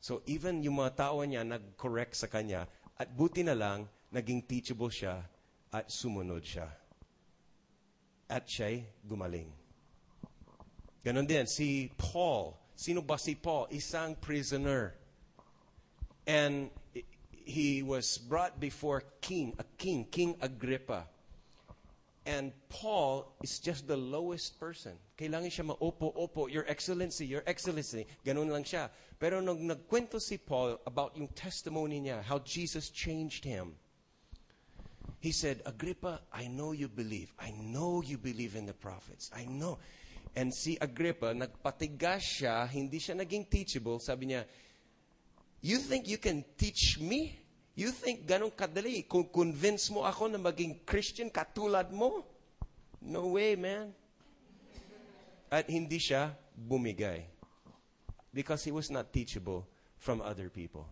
So 0.00 0.24
even 0.24 0.64
yung 0.64 0.80
mga 0.80 0.96
tao 0.96 1.20
niya 1.20 1.44
nag-correct 1.44 2.16
sa 2.16 2.32
kanya, 2.32 2.64
at 2.96 3.12
buti 3.12 3.44
na 3.44 3.52
lang, 3.52 3.84
naging 4.08 4.48
teachable 4.48 4.88
siya 4.88 5.20
at 5.68 5.92
sumunod 5.92 6.40
siya. 6.40 6.68
At 8.32 8.48
siya'y 8.48 9.04
gumaling. 9.04 9.52
Ganon 11.04 11.28
din, 11.28 11.44
si 11.44 11.92
Paul. 11.98 12.56
Sino 12.72 13.04
ba 13.04 13.20
si 13.20 13.36
Paul? 13.36 13.68
Isang 13.74 14.16
prisoner. 14.16 14.96
And 16.24 16.70
he 17.44 17.82
was 17.82 18.16
brought 18.16 18.62
before 18.62 19.02
king, 19.20 19.52
a 19.58 19.66
king, 19.76 20.06
King 20.08 20.38
Agrippa. 20.40 21.11
And 22.24 22.52
Paul 22.68 23.34
is 23.42 23.58
just 23.58 23.88
the 23.88 23.96
lowest 23.96 24.60
person. 24.60 24.94
Kailangan 25.18 25.50
siya 25.50 25.64
maupo, 25.66 26.14
opo, 26.14 26.46
Your 26.46 26.64
Excellency, 26.70 27.26
Your 27.26 27.42
Excellency. 27.46 28.06
Ganun 28.24 28.46
lang 28.46 28.62
siya. 28.62 28.90
Pero 29.18 29.42
nung 29.42 29.66
nagkwento 29.66 30.22
si 30.22 30.38
Paul 30.38 30.78
about 30.86 31.18
yung 31.18 31.28
testimony 31.34 31.98
niya, 31.98 32.22
how 32.22 32.38
Jesus 32.38 32.90
changed 32.90 33.42
him, 33.42 33.74
he 35.18 35.32
said, 35.32 35.62
Agrippa, 35.66 36.22
I 36.32 36.46
know 36.46 36.70
you 36.70 36.88
believe. 36.88 37.34
I 37.38 37.50
know 37.58 38.02
you 38.02 38.18
believe 38.18 38.54
in 38.54 38.66
the 38.66 38.74
prophets. 38.74 39.30
I 39.34 39.46
know. 39.46 39.78
And 40.34 40.54
si 40.54 40.78
Agrippa, 40.80 41.34
nagpatigas 41.34 42.22
siya, 42.22 42.70
hindi 42.70 42.98
siya 42.98 43.18
naging 43.18 43.50
teachable. 43.50 43.98
Sabi 43.98 44.30
niya, 44.30 44.46
you 45.60 45.78
think 45.78 46.06
you 46.06 46.18
can 46.18 46.44
teach 46.56 46.98
me? 46.98 47.41
You 47.72 47.88
think 47.88 48.28
ganun 48.28 48.52
kadali, 48.52 49.08
kung 49.08 49.24
convince 49.32 49.88
mo 49.88 50.04
ako 50.04 50.28
na 50.28 50.36
maging 50.36 50.84
Christian 50.84 51.32
katulad 51.32 51.88
mo? 51.88 52.20
No 53.00 53.32
way, 53.32 53.56
man. 53.56 53.96
At 55.48 55.72
hindi 55.72 55.96
siya 55.96 56.36
bumigay. 56.52 57.24
Because 58.32 58.64
he 58.64 58.72
was 58.72 58.92
not 58.92 59.12
teachable 59.12 59.64
from 59.96 60.20
other 60.20 60.52
people. 60.52 60.84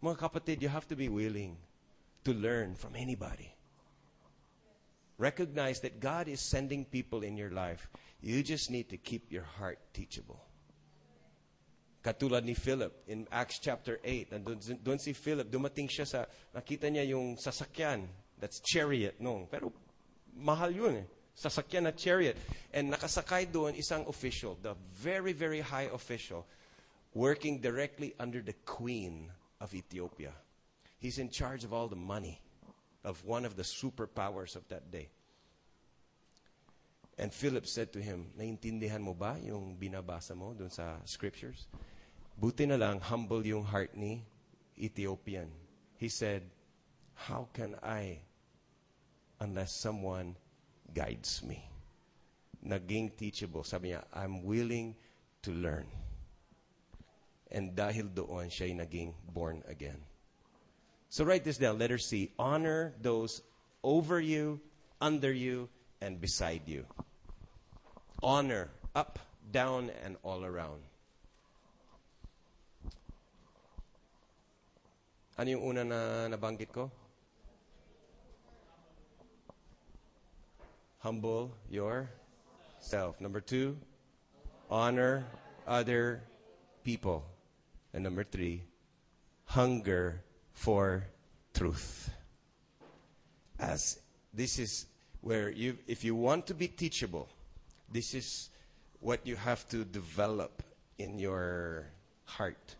Mga 0.00 0.16
kapatid, 0.16 0.56
you 0.62 0.68
have 0.68 0.88
to 0.88 0.96
be 0.96 1.08
willing 1.08 1.56
to 2.24 2.32
learn 2.32 2.76
from 2.76 2.96
anybody. 2.96 3.52
Recognize 5.18 5.80
that 5.80 6.00
God 6.00 6.28
is 6.28 6.40
sending 6.40 6.84
people 6.84 7.24
in 7.24 7.36
your 7.36 7.50
life. 7.50 7.88
You 8.20 8.42
just 8.42 8.70
need 8.70 8.88
to 8.88 8.96
keep 8.96 9.32
your 9.32 9.44
heart 9.44 9.80
teachable. 9.92 10.45
Katulad 12.06 12.46
ni 12.46 12.54
Philip 12.54 13.02
in 13.10 13.26
Acts 13.34 13.58
chapter 13.58 13.98
8. 13.98 14.30
Doon, 14.38 14.62
doon 14.78 14.98
si 15.02 15.10
Philip, 15.10 15.50
dumating 15.50 15.90
siya 15.90 16.06
sa, 16.06 16.22
nakita 16.54 16.86
niya 16.86 17.02
yung 17.02 17.34
sasakyan. 17.34 18.06
That's 18.38 18.62
chariot, 18.62 19.18
no? 19.18 19.50
Pero 19.50 19.74
mahal 20.38 20.70
yun 20.70 21.02
eh. 21.02 21.06
Sasakyan 21.34 21.90
na 21.90 21.90
chariot. 21.90 22.38
And 22.70 22.94
nakasakay 22.94 23.50
doon 23.50 23.74
isang 23.74 24.06
official, 24.06 24.54
the 24.62 24.78
very, 24.94 25.34
very 25.34 25.58
high 25.58 25.90
official, 25.90 26.46
working 27.10 27.58
directly 27.58 28.14
under 28.22 28.38
the 28.38 28.54
queen 28.62 29.26
of 29.58 29.74
Ethiopia. 29.74 30.30
He's 31.02 31.18
in 31.18 31.26
charge 31.26 31.66
of 31.66 31.74
all 31.74 31.90
the 31.90 31.98
money 31.98 32.38
of 33.02 33.18
one 33.26 33.42
of 33.42 33.58
the 33.58 33.66
superpowers 33.66 34.54
of 34.54 34.62
that 34.70 34.94
day. 34.94 35.10
And 37.18 37.34
Philip 37.34 37.66
said 37.66 37.90
to 37.94 38.00
him, 38.00 38.30
Naintindihan 38.38 39.02
mo 39.02 39.10
ba 39.10 39.34
yung 39.42 39.74
binabasa 39.74 40.38
mo 40.38 40.54
dun 40.54 40.70
sa 40.70 41.02
scriptures? 41.02 41.66
Buti 42.36 42.68
na 42.68 42.76
lang, 42.76 43.00
humble 43.00 43.40
yung 43.48 43.64
heart 43.64 43.96
ni 43.96 44.20
Ethiopian. 44.76 45.48
He 45.96 46.12
said, 46.12 46.44
How 47.16 47.48
can 47.56 47.80
I 47.80 48.20
unless 49.40 49.72
someone 49.72 50.36
guides 50.92 51.40
me? 51.40 51.64
Naging 52.60 53.16
teachable. 53.16 53.64
Sabi 53.64 53.96
niya, 53.96 54.04
I'm 54.12 54.44
willing 54.44 54.92
to 55.42 55.50
learn. 55.56 55.88
And 57.48 57.72
dahil 57.72 58.12
doon, 58.12 58.52
siya'y 58.52 58.76
naging 58.76 59.16
born 59.32 59.64
again. 59.64 60.02
So 61.08 61.24
write 61.24 61.44
this 61.44 61.56
down. 61.56 61.78
Letter 61.78 61.96
C. 61.96 62.34
Honor 62.36 62.92
those 63.00 63.40
over 63.80 64.20
you, 64.20 64.60
under 65.00 65.32
you, 65.32 65.70
and 66.02 66.20
beside 66.20 66.66
you. 66.66 66.84
Honor, 68.22 68.68
up, 68.94 69.18
down, 69.52 69.88
and 70.04 70.16
all 70.22 70.44
around. 70.44 70.82
Ano 75.36 75.52
yung 75.52 75.62
una 75.68 75.84
na 75.84 76.00
nabanggit 76.32 76.72
ko? 76.72 76.88
Humble 81.04 81.52
yourself. 81.68 83.20
Number 83.20 83.44
two, 83.44 83.76
honor 84.70 85.28
other 85.68 86.24
people. 86.84 87.22
And 87.92 88.02
number 88.02 88.24
three, 88.24 88.64
hunger 89.44 90.24
for 90.52 91.04
truth. 91.52 92.08
As 93.58 94.00
this 94.32 94.58
is 94.58 94.86
where 95.20 95.50
you, 95.50 95.76
if 95.86 96.02
you 96.02 96.14
want 96.14 96.46
to 96.46 96.54
be 96.54 96.68
teachable, 96.68 97.28
this 97.92 98.14
is 98.14 98.48
what 99.00 99.26
you 99.26 99.36
have 99.36 99.68
to 99.68 99.84
develop 99.84 100.62
in 100.98 101.18
your 101.18 101.86
heart. 102.24 102.74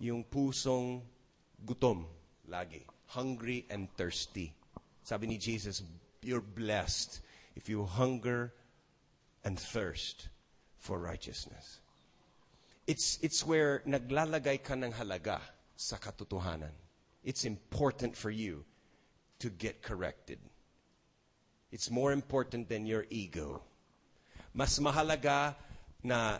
Yung 0.00 0.24
pusong 0.24 1.00
gutom 1.64 2.04
lagi, 2.50 2.82
hungry 3.06 3.64
and 3.70 3.88
thirsty. 3.96 4.52
Sabi 5.02 5.26
ni 5.26 5.38
Jesus, 5.38 5.82
you're 6.22 6.42
blessed 6.42 7.20
if 7.54 7.68
you 7.68 7.84
hunger 7.84 8.52
and 9.44 9.58
thirst 9.58 10.28
for 10.78 10.98
righteousness. 10.98 11.80
It's, 12.86 13.18
it's 13.22 13.46
where 13.46 13.82
naglalagay 13.86 14.62
ka 14.62 14.74
ng 14.74 14.92
halaga 14.92 15.40
sa 15.76 15.96
katotohanan. 15.96 16.74
It's 17.24 17.44
important 17.44 18.16
for 18.16 18.30
you 18.30 18.64
to 19.38 19.50
get 19.50 19.82
corrected. 19.82 20.38
It's 21.72 21.90
more 21.90 22.12
important 22.12 22.68
than 22.68 22.86
your 22.86 23.06
ego. 23.10 23.62
Mas 24.54 24.78
mahalaga 24.78 25.54
na 26.02 26.38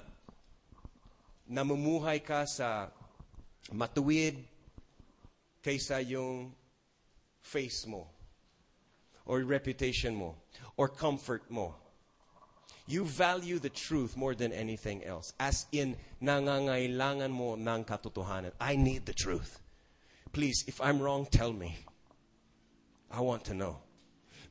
namumuhay 1.50 2.22
ka 2.22 2.46
sa 2.46 2.88
matuwid 3.74 4.38
kaysa 5.66 5.98
yung 6.06 6.54
face 7.42 7.86
mo 7.90 8.06
or 9.26 9.42
reputation 9.42 10.14
mo 10.14 10.38
or 10.76 10.86
comfort 10.88 11.50
mo. 11.50 11.74
You 12.86 13.04
value 13.04 13.58
the 13.58 13.74
truth 13.74 14.16
more 14.16 14.36
than 14.36 14.52
anything 14.52 15.02
else. 15.02 15.34
As 15.40 15.66
in, 15.72 15.96
nangangailangan 16.22 17.34
mo 17.34 17.58
ng 17.58 17.82
katotohanan. 17.82 18.52
I 18.60 18.76
need 18.76 19.06
the 19.06 19.12
truth. 19.12 19.58
Please, 20.30 20.62
if 20.68 20.80
I'm 20.80 21.02
wrong, 21.02 21.26
tell 21.26 21.52
me. 21.52 21.74
I 23.10 23.20
want 23.22 23.42
to 23.50 23.54
know. 23.54 23.82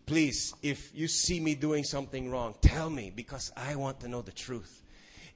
Please, 0.06 0.54
if 0.62 0.92
you 0.94 1.08
see 1.08 1.40
me 1.40 1.56
doing 1.56 1.84
something 1.84 2.30
wrong, 2.30 2.56
tell 2.60 2.90
me 2.90 3.10
because 3.16 3.54
I 3.56 3.76
want 3.76 4.02
to 4.02 4.10
know 4.10 4.22
the 4.22 4.36
truth. 4.36 4.84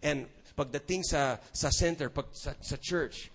And 0.04 0.28
pagdating 0.58 1.04
sa, 1.06 1.38
sa 1.54 1.70
center, 1.70 2.10
pag, 2.10 2.26
sa, 2.32 2.52
sa 2.60 2.76
church, 2.76 3.32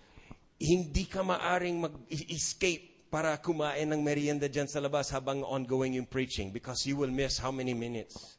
hindi 0.59 1.05
ka 1.05 1.23
maaring 1.23 1.83
mag-escape 1.83 3.09
para 3.11 3.39
kumain 3.39 3.87
ng 3.87 4.03
merienda 4.03 4.51
dyan 4.51 4.67
sa 4.67 4.83
labas 4.83 5.11
habang 5.15 5.47
ongoing 5.47 5.95
yung 5.95 6.07
preaching 6.07 6.51
because 6.51 6.83
you 6.83 6.99
will 6.99 7.11
miss 7.11 7.39
how 7.39 7.55
many 7.55 7.71
minutes. 7.71 8.39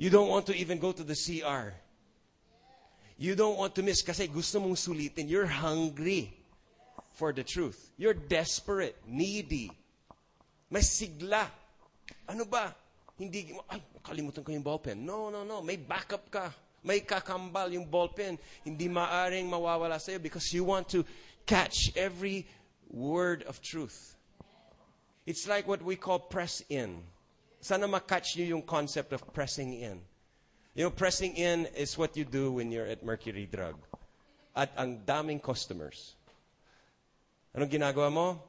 You 0.00 0.10
don't 0.10 0.26
want 0.26 0.50
to 0.50 0.54
even 0.56 0.82
go 0.82 0.90
to 0.90 1.04
the 1.06 1.14
CR. 1.14 1.70
You 3.20 3.36
don't 3.36 3.60
want 3.60 3.76
to 3.76 3.84
miss 3.84 4.02
kasi 4.02 4.26
gusto 4.26 4.58
mong 4.58 4.80
sulitin. 4.80 5.28
You're 5.28 5.46
hungry 5.46 6.32
for 7.14 7.36
the 7.36 7.44
truth. 7.44 7.92
You're 8.00 8.16
desperate, 8.16 8.96
needy. 9.04 9.68
May 10.72 10.80
sigla. 10.80 11.44
Ano 12.26 12.48
ba? 12.48 12.72
Hindi, 13.20 13.52
ay, 13.68 13.84
kalimutan 14.00 14.40
ko 14.40 14.50
yung 14.56 14.64
ballpen. 14.64 15.04
No, 15.04 15.28
no, 15.28 15.44
no. 15.44 15.60
May 15.60 15.76
backup 15.76 16.32
ka. 16.32 16.48
May 16.80 17.04
kakambal 17.04 17.68
yung 17.76 17.84
ballpen. 17.84 18.40
Hindi 18.64 18.88
maaring 18.88 19.44
mawawala 19.44 20.00
sa'yo 20.00 20.16
because 20.16 20.48
you 20.56 20.64
want 20.64 20.88
to 20.88 21.04
catch 21.50 21.90
every 21.96 22.46
word 22.94 23.42
of 23.42 23.60
truth. 23.60 24.14
It's 25.26 25.48
like 25.50 25.66
what 25.66 25.82
we 25.82 25.96
call 25.96 26.20
press 26.20 26.62
in. 26.70 27.02
Sana 27.60 27.88
makatch 27.88 28.38
yung 28.38 28.62
concept 28.62 29.12
of 29.12 29.26
pressing 29.34 29.74
in. 29.74 29.98
You 30.74 30.84
know, 30.84 30.90
pressing 30.90 31.34
in 31.34 31.66
is 31.74 31.98
what 31.98 32.16
you 32.16 32.24
do 32.24 32.52
when 32.52 32.70
you're 32.70 32.86
at 32.86 33.04
Mercury 33.04 33.48
Drug. 33.50 33.74
At 34.54 34.70
ang 34.78 35.02
daming 35.04 35.42
customers. 35.42 36.14
Anong 37.50 37.70
ginagawa 37.70 38.12
mo? 38.12 38.42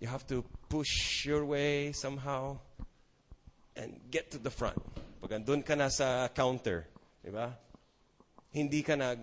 You 0.00 0.08
have 0.08 0.26
to 0.26 0.42
push 0.68 1.24
your 1.24 1.46
way 1.46 1.92
somehow 1.92 2.58
and 3.76 3.94
get 4.10 4.34
to 4.34 4.38
the 4.38 4.50
front. 4.50 4.82
Pag 5.22 5.38
andun 5.38 5.64
ka 5.64 5.78
na 5.78 5.86
sa 5.86 6.26
counter, 6.26 6.90
di 7.22 7.30
ba? 7.30 7.54
Hindi 8.50 8.82
ka 8.82 8.98
nag, 8.98 9.18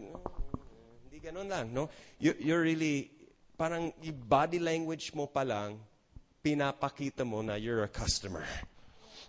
hindi 1.19 1.35
ganun 1.35 1.51
lang, 1.51 1.67
no? 1.75 1.91
You, 2.15 2.31
you're 2.39 2.63
really, 2.63 3.11
parang 3.59 3.91
body 4.23 4.59
language 4.59 5.11
mo 5.11 5.27
pa 5.27 5.43
lang, 5.43 5.75
pinapakita 6.39 7.27
mo 7.27 7.43
na 7.43 7.59
you're 7.59 7.83
a 7.83 7.91
customer. 7.91 8.47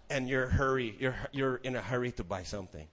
And 0.07 0.30
you're 0.30 0.47
hurry, 0.47 0.95
you're, 0.99 1.18
you're 1.34 1.59
in 1.66 1.74
a 1.74 1.82
hurry 1.82 2.14
to 2.14 2.22
buy 2.22 2.47
something. 2.47 2.86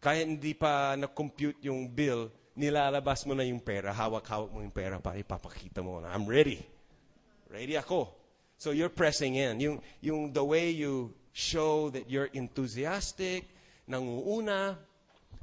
Kaya 0.00 0.24
hindi 0.24 0.56
pa 0.56 0.96
na-compute 0.96 1.60
yung 1.64 1.88
bill, 1.88 2.32
nilalabas 2.56 3.28
mo 3.28 3.36
na 3.36 3.44
yung 3.44 3.60
pera, 3.60 3.92
hawak-hawak 3.92 4.52
mo 4.52 4.64
yung 4.64 4.72
pera 4.72 4.96
para 5.00 5.20
ipapakita 5.20 5.84
mo 5.84 6.00
na, 6.00 6.08
I'm 6.12 6.24
ready. 6.24 6.64
Ready 7.52 7.76
ako. 7.76 8.08
So 8.56 8.72
you're 8.72 8.92
pressing 8.92 9.36
in. 9.36 9.60
Yung, 9.60 9.76
yung 10.00 10.32
the 10.32 10.44
way 10.44 10.72
you 10.72 11.12
show 11.32 11.88
that 11.92 12.08
you're 12.08 12.32
enthusiastic, 12.32 13.44
nanguuna, 13.88 14.76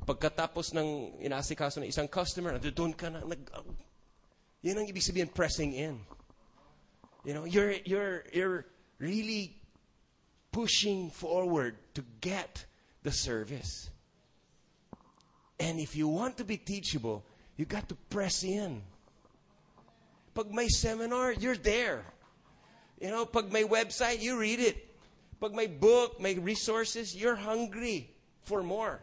pagkatapos 0.05 0.73
ng 0.73 1.21
inaasikaso 1.21 1.81
ng 1.81 1.89
isang 1.89 2.07
customer, 2.09 2.57
doon 2.57 2.93
ka 2.93 3.09
na, 3.09 3.21
nag, 3.21 3.41
uh, 3.53 3.61
yun 4.61 4.77
ang 4.77 4.87
ibig 4.89 5.05
sabihin, 5.05 5.29
pressing 5.29 5.73
in. 5.73 6.01
You 7.25 7.33
know, 7.33 7.45
you're, 7.45 7.77
you're, 7.85 8.25
you're 8.33 8.65
really 8.97 9.57
pushing 10.51 11.09
forward 11.09 11.77
to 11.93 12.03
get 12.19 12.65
the 13.03 13.11
service. 13.11 13.89
And 15.59 15.79
if 15.79 15.95
you 15.95 16.07
want 16.07 16.37
to 16.37 16.43
be 16.43 16.57
teachable, 16.57 17.23
you 17.57 17.65
got 17.65 17.87
to 17.89 17.95
press 18.09 18.43
in. 18.43 18.81
Pag 20.33 20.49
may 20.51 20.67
seminar, 20.67 21.33
you're 21.33 21.57
there. 21.57 22.05
You 22.99 23.09
know, 23.09 23.25
pag 23.25 23.51
may 23.51 23.63
website, 23.63 24.21
you 24.21 24.39
read 24.39 24.59
it. 24.59 24.77
Pag 25.39 25.53
may 25.53 25.67
book, 25.67 26.19
may 26.19 26.37
resources, 26.37 27.15
you're 27.15 27.35
hungry 27.35 28.09
for 28.41 28.63
more. 28.63 29.01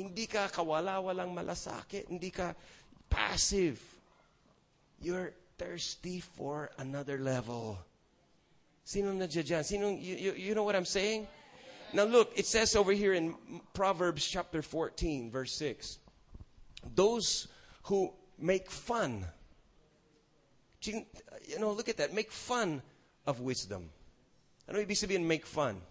Hindi 0.00 0.24
ka 0.24 0.48
kawala-walang 0.48 1.36
malasakit. 1.36 2.08
Hindi 2.08 2.32
ka 2.32 2.56
passive. 3.12 3.76
You're 5.00 5.36
thirsty 5.60 6.24
for 6.24 6.72
another 6.80 7.20
level. 7.20 7.76
Sino 8.84 9.12
na 9.12 9.28
dyan? 9.28 9.60
Sino, 9.60 9.92
you, 9.92 10.16
you, 10.16 10.32
you 10.32 10.52
know 10.56 10.64
what 10.64 10.74
I'm 10.74 10.88
saying? 10.88 11.28
Now 11.92 12.04
look, 12.04 12.32
it 12.34 12.46
says 12.46 12.74
over 12.76 12.92
here 12.92 13.12
in 13.12 13.34
Proverbs 13.74 14.24
chapter 14.24 14.62
14, 14.62 15.30
verse 15.30 15.52
6. 15.58 15.98
Those 16.94 17.48
who 17.84 18.12
make 18.38 18.70
fun. 18.70 19.26
You 20.82 21.04
know, 21.58 21.72
look 21.72 21.88
at 21.88 21.98
that. 21.98 22.14
Make 22.14 22.32
fun 22.32 22.80
of 23.26 23.40
wisdom. 23.40 23.90
Ano 24.68 24.78
ibig 24.78 24.96
sabihin 24.96 25.26
make 25.26 25.44
fun? 25.44 25.82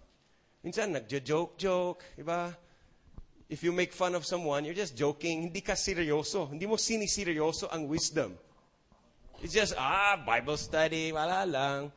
Minsan, 0.64 0.96
nagja-joke-joke, 0.96 2.04
iba? 2.20 2.56
If 3.50 3.64
you 3.64 3.72
make 3.72 3.92
fun 3.94 4.14
of 4.14 4.26
someone, 4.26 4.64
you're 4.64 4.78
just 4.78 4.96
joking. 4.96 5.50
Hindi 5.50 5.62
ka 5.62 5.74
seryoso. 5.74 6.50
Hindi 6.50 6.70
mo 6.70 6.78
siniseryoso 6.78 7.68
ang 7.74 7.90
wisdom. 7.90 8.38
It's 9.42 9.54
just, 9.54 9.74
ah, 9.78 10.22
Bible 10.22 10.58
study, 10.58 11.12
wala 11.12 11.46
lang. 11.50 11.92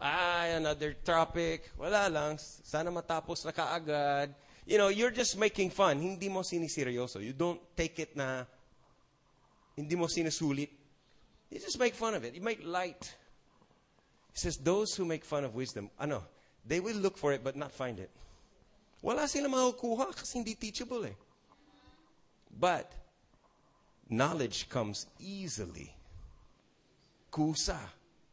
Ah, 0.00 0.44
another 0.52 0.92
topic, 0.92 1.72
wala 1.78 2.08
lang. 2.12 2.36
Sana 2.38 2.90
matapos 2.92 3.44
na 3.44 3.52
kaagad. 3.52 4.34
You 4.66 4.76
know, 4.76 4.88
you're 4.88 5.10
just 5.10 5.40
making 5.40 5.70
fun. 5.70 5.98
Hindi 5.98 6.28
mo 6.28 6.44
siniseryoso. 6.44 7.24
You 7.24 7.32
don't 7.32 7.60
take 7.74 7.98
it 7.98 8.12
na, 8.16 8.44
hindi 9.76 9.96
mo 9.96 10.04
sinusulit. 10.04 10.68
You 11.48 11.58
just 11.58 11.80
make 11.80 11.94
fun 11.94 12.14
of 12.14 12.24
it. 12.24 12.34
You 12.34 12.44
make 12.44 12.60
light 12.62 13.08
He 14.32 14.38
says, 14.38 14.56
those 14.56 14.94
who 14.94 15.04
make 15.04 15.24
fun 15.24 15.44
of 15.44 15.54
wisdom, 15.54 15.90
ano, 15.98 16.22
they 16.66 16.80
will 16.80 16.96
look 16.96 17.16
for 17.16 17.32
it 17.32 17.42
but 17.42 17.56
not 17.56 17.72
find 17.72 17.98
it. 17.98 18.10
Wala 19.02 19.28
sila 19.28 19.48
makukuha 19.48 20.12
kasi 20.12 20.38
hindi 20.38 20.54
teachable 20.54 21.06
eh. 21.06 21.16
But, 22.52 22.92
knowledge 24.08 24.68
comes 24.68 25.06
easily. 25.18 25.94
Kusa 27.32 27.78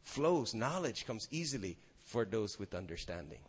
flows. 0.02 0.52
Knowledge 0.52 1.06
comes 1.06 1.28
easily 1.30 1.76
for 2.04 2.24
those 2.24 2.58
with 2.58 2.74
understanding. 2.74 3.40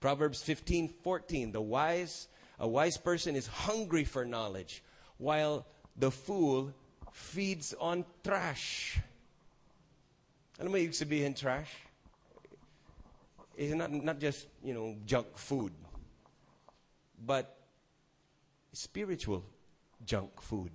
Proverbs 0.00 0.42
15:14 0.42 1.52
The 1.52 1.62
wise 1.62 2.28
a 2.58 2.68
wise 2.68 2.96
person 2.96 3.36
is 3.36 3.46
hungry 3.46 4.04
for 4.04 4.24
knowledge 4.24 4.82
while 5.18 5.66
the 5.96 6.10
fool 6.10 6.72
feeds 7.12 7.74
on 7.80 8.04
trash. 8.22 9.00
Ano 10.60 10.70
mo 10.70 10.76
ibig 10.76 10.94
sabihin 10.94 11.34
trash? 11.34 11.70
It's 13.56 13.74
not 13.74 13.90
not 13.90 14.18
just, 14.18 14.46
you 14.62 14.74
know, 14.74 14.94
junk 15.06 15.26
food. 15.38 15.72
But 17.18 17.50
spiritual 18.72 19.44
junk 20.04 20.42
food. 20.42 20.72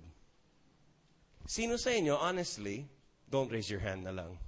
Sino 1.46 1.76
sa 1.76 1.90
inyo, 1.90 2.16
honestly, 2.16 2.86
don't 3.28 3.50
raise 3.50 3.70
your 3.70 3.82
hand 3.82 4.04
na 4.04 4.14
lang. 4.14 4.38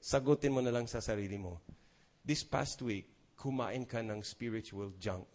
Sagutin 0.00 0.52
mo 0.52 0.64
na 0.64 0.72
lang 0.72 0.88
sa 0.88 0.98
sarili 0.98 1.36
mo. 1.36 1.60
This 2.24 2.42
past 2.44 2.80
week, 2.80 3.08
kumain 3.36 3.84
ka 3.84 4.00
ng 4.00 4.24
spiritual 4.24 4.92
junk. 4.96 5.28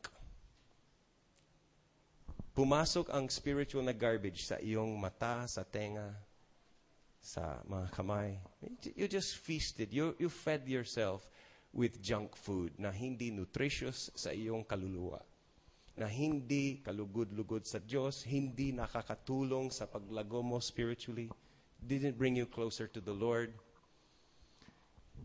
Pumasok 2.56 3.12
ang 3.12 3.28
spiritual 3.28 3.84
na 3.84 3.92
garbage 3.92 4.48
sa 4.48 4.56
iyong 4.58 4.96
mata, 4.96 5.44
sa 5.46 5.68
tenga, 5.68 6.16
sa 7.20 7.60
mga 7.68 7.88
kamay. 7.92 8.40
You 8.96 9.12
just 9.12 9.36
feasted. 9.42 9.92
You, 9.92 10.16
you 10.22 10.32
fed 10.32 10.64
yourself 10.70 11.28
with 11.76 12.00
junk 12.00 12.38
food 12.40 12.80
na 12.80 12.96
hindi 12.96 13.34
nutritious 13.34 14.08
sa 14.16 14.32
iyong 14.32 14.64
kaluluwa. 14.64 15.20
Na 15.96 16.12
hindi 16.12 16.84
kalugod-lugod 16.84 17.64
sa 17.64 17.80
Diyos, 17.80 18.28
hindi 18.28 18.76
nakakatulong 18.76 19.72
sa 19.72 19.88
paglago 19.88 20.44
mo 20.44 20.60
spiritually, 20.60 21.32
didn't 21.80 22.20
bring 22.20 22.36
you 22.36 22.44
closer 22.44 22.88
to 22.92 23.00
the 23.00 23.16
Lord. 23.16 23.56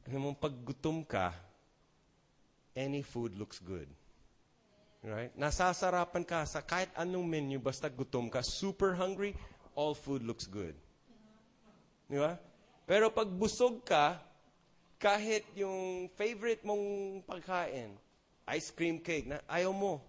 Ano 0.07 0.19
mo, 0.19 0.31
pag 0.39 0.55
gutom 0.63 1.03
ka, 1.03 1.35
any 2.79 3.03
food 3.03 3.35
looks 3.35 3.59
good. 3.59 3.91
Right? 5.01 5.33
Nasasarapan 5.35 6.23
ka 6.29 6.45
sa 6.45 6.61
kahit 6.61 6.93
anong 6.95 7.25
menu, 7.25 7.57
basta 7.59 7.89
gutom 7.89 8.29
ka, 8.29 8.45
super 8.45 8.93
hungry, 8.95 9.33
all 9.73 9.97
food 9.97 10.21
looks 10.23 10.45
good. 10.45 10.77
Di 12.11 12.19
ba? 12.21 12.37
Pero 12.85 13.09
pag 13.09 13.31
busog 13.31 13.87
ka, 13.87 14.21
kahit 15.01 15.47
yung 15.57 16.13
favorite 16.13 16.61
mong 16.61 16.85
pagkain, 17.25 17.97
ice 18.51 18.69
cream 18.75 19.01
cake, 19.01 19.31
na 19.31 19.41
ayaw 19.49 19.73
mo. 19.73 20.05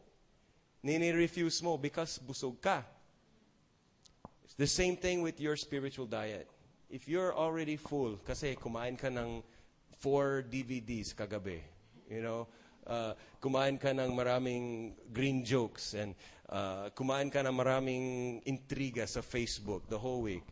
Nini-refuse 0.83 1.61
mo 1.61 1.77
because 1.77 2.17
busog 2.17 2.57
ka. 2.61 2.81
It's 4.43 4.57
the 4.57 4.67
same 4.67 4.97
thing 4.97 5.21
with 5.21 5.39
your 5.39 5.55
spiritual 5.55 6.05
diet. 6.05 6.49
If 6.89 7.07
you're 7.07 7.33
already 7.33 7.77
full, 7.77 8.17
kasi 8.25 8.57
kumain 8.57 8.97
ka 8.97 9.07
ng 9.07 9.43
four 10.01 10.43
DVDs 10.43 11.13
kagabi, 11.13 11.61
you 12.09 12.21
know, 12.25 12.49
uh, 12.87 13.13
kumain 13.39 13.79
ka 13.79 13.93
ng 13.93 14.11
maraming 14.11 14.97
green 15.13 15.45
jokes 15.45 15.93
and 15.93 16.15
uh, 16.49 16.89
kumain 16.97 17.31
ka 17.31 17.45
ng 17.45 17.53
maraming 17.53 18.05
intriga 18.43 19.07
sa 19.07 19.21
Facebook 19.21 19.87
the 19.87 19.97
whole 19.97 20.25
week. 20.25 20.43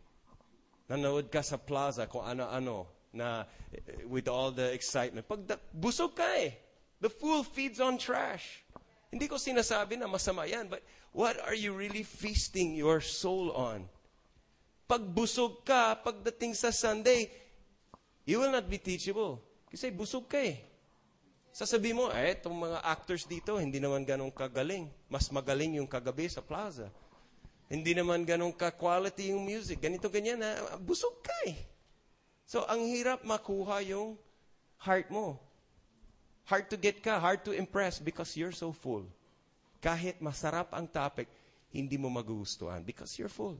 Nanood 0.88 1.30
ka 1.30 1.42
sa 1.42 1.58
plaza 1.58 2.06
kung 2.06 2.24
ano-ano 2.24 2.86
na 3.12 3.44
eh, 3.74 4.06
with 4.06 4.26
all 4.30 4.50
the 4.50 4.72
excitement. 4.72 5.26
Pag 5.26 5.46
da- 5.46 5.62
busog 5.74 6.14
ka 6.14 6.26
eh. 6.38 6.54
The 7.00 7.10
fool 7.10 7.42
feeds 7.42 7.80
on 7.80 7.98
trash. 7.98 8.62
Hindi 9.10 9.26
ko 9.26 9.36
sinasabi 9.36 9.98
na 9.98 10.06
masama 10.06 10.46
yan, 10.46 10.70
but 10.70 10.78
what 11.10 11.34
are 11.42 11.58
you 11.58 11.74
really 11.74 12.06
feasting 12.06 12.78
your 12.78 13.02
soul 13.02 13.50
on? 13.58 13.90
Pag 14.86 15.02
busog 15.02 15.66
ka, 15.66 15.98
pagdating 15.98 16.54
sa 16.54 16.70
Sunday, 16.70 17.26
you 18.22 18.38
will 18.38 18.54
not 18.54 18.70
be 18.70 18.78
teachable. 18.78 19.42
Kasi 19.66 19.90
busog 19.90 20.30
ka 20.30 20.38
eh. 20.38 20.62
Sasabi 21.50 21.90
mo, 21.90 22.06
eh, 22.14 22.38
itong 22.38 22.54
mga 22.54 22.78
actors 22.86 23.26
dito, 23.26 23.58
hindi 23.58 23.82
naman 23.82 24.06
ganong 24.06 24.30
kagaling. 24.30 24.86
Mas 25.10 25.26
magaling 25.34 25.82
yung 25.82 25.90
kagabi 25.90 26.30
sa 26.30 26.38
plaza. 26.38 26.86
Hindi 27.66 27.94
naman 27.94 28.22
ganong 28.22 28.54
ka-quality 28.54 29.34
yung 29.34 29.42
music. 29.42 29.82
Ganito, 29.82 30.06
ganyan 30.06 30.38
na, 30.38 30.78
busog 30.78 31.18
ka 31.22 31.34
eh. 31.50 31.58
So, 32.46 32.66
ang 32.66 32.82
hirap 32.86 33.22
makuha 33.26 33.82
yung 33.82 34.18
heart 34.78 35.10
mo. 35.10 35.38
Hard 36.50 36.66
to 36.70 36.76
get 36.76 36.98
ka, 36.98 37.22
hard 37.22 37.46
to 37.46 37.52
impress 37.54 38.02
because 38.02 38.34
you're 38.36 38.50
so 38.50 38.74
full. 38.74 39.06
Kahit 39.78 40.18
masarap 40.18 40.74
ang 40.74 40.90
topic, 40.90 41.30
hindi 41.70 41.94
mo 41.94 42.10
magugustuhan 42.10 42.82
because 42.82 43.14
you're 43.14 43.30
full. 43.30 43.54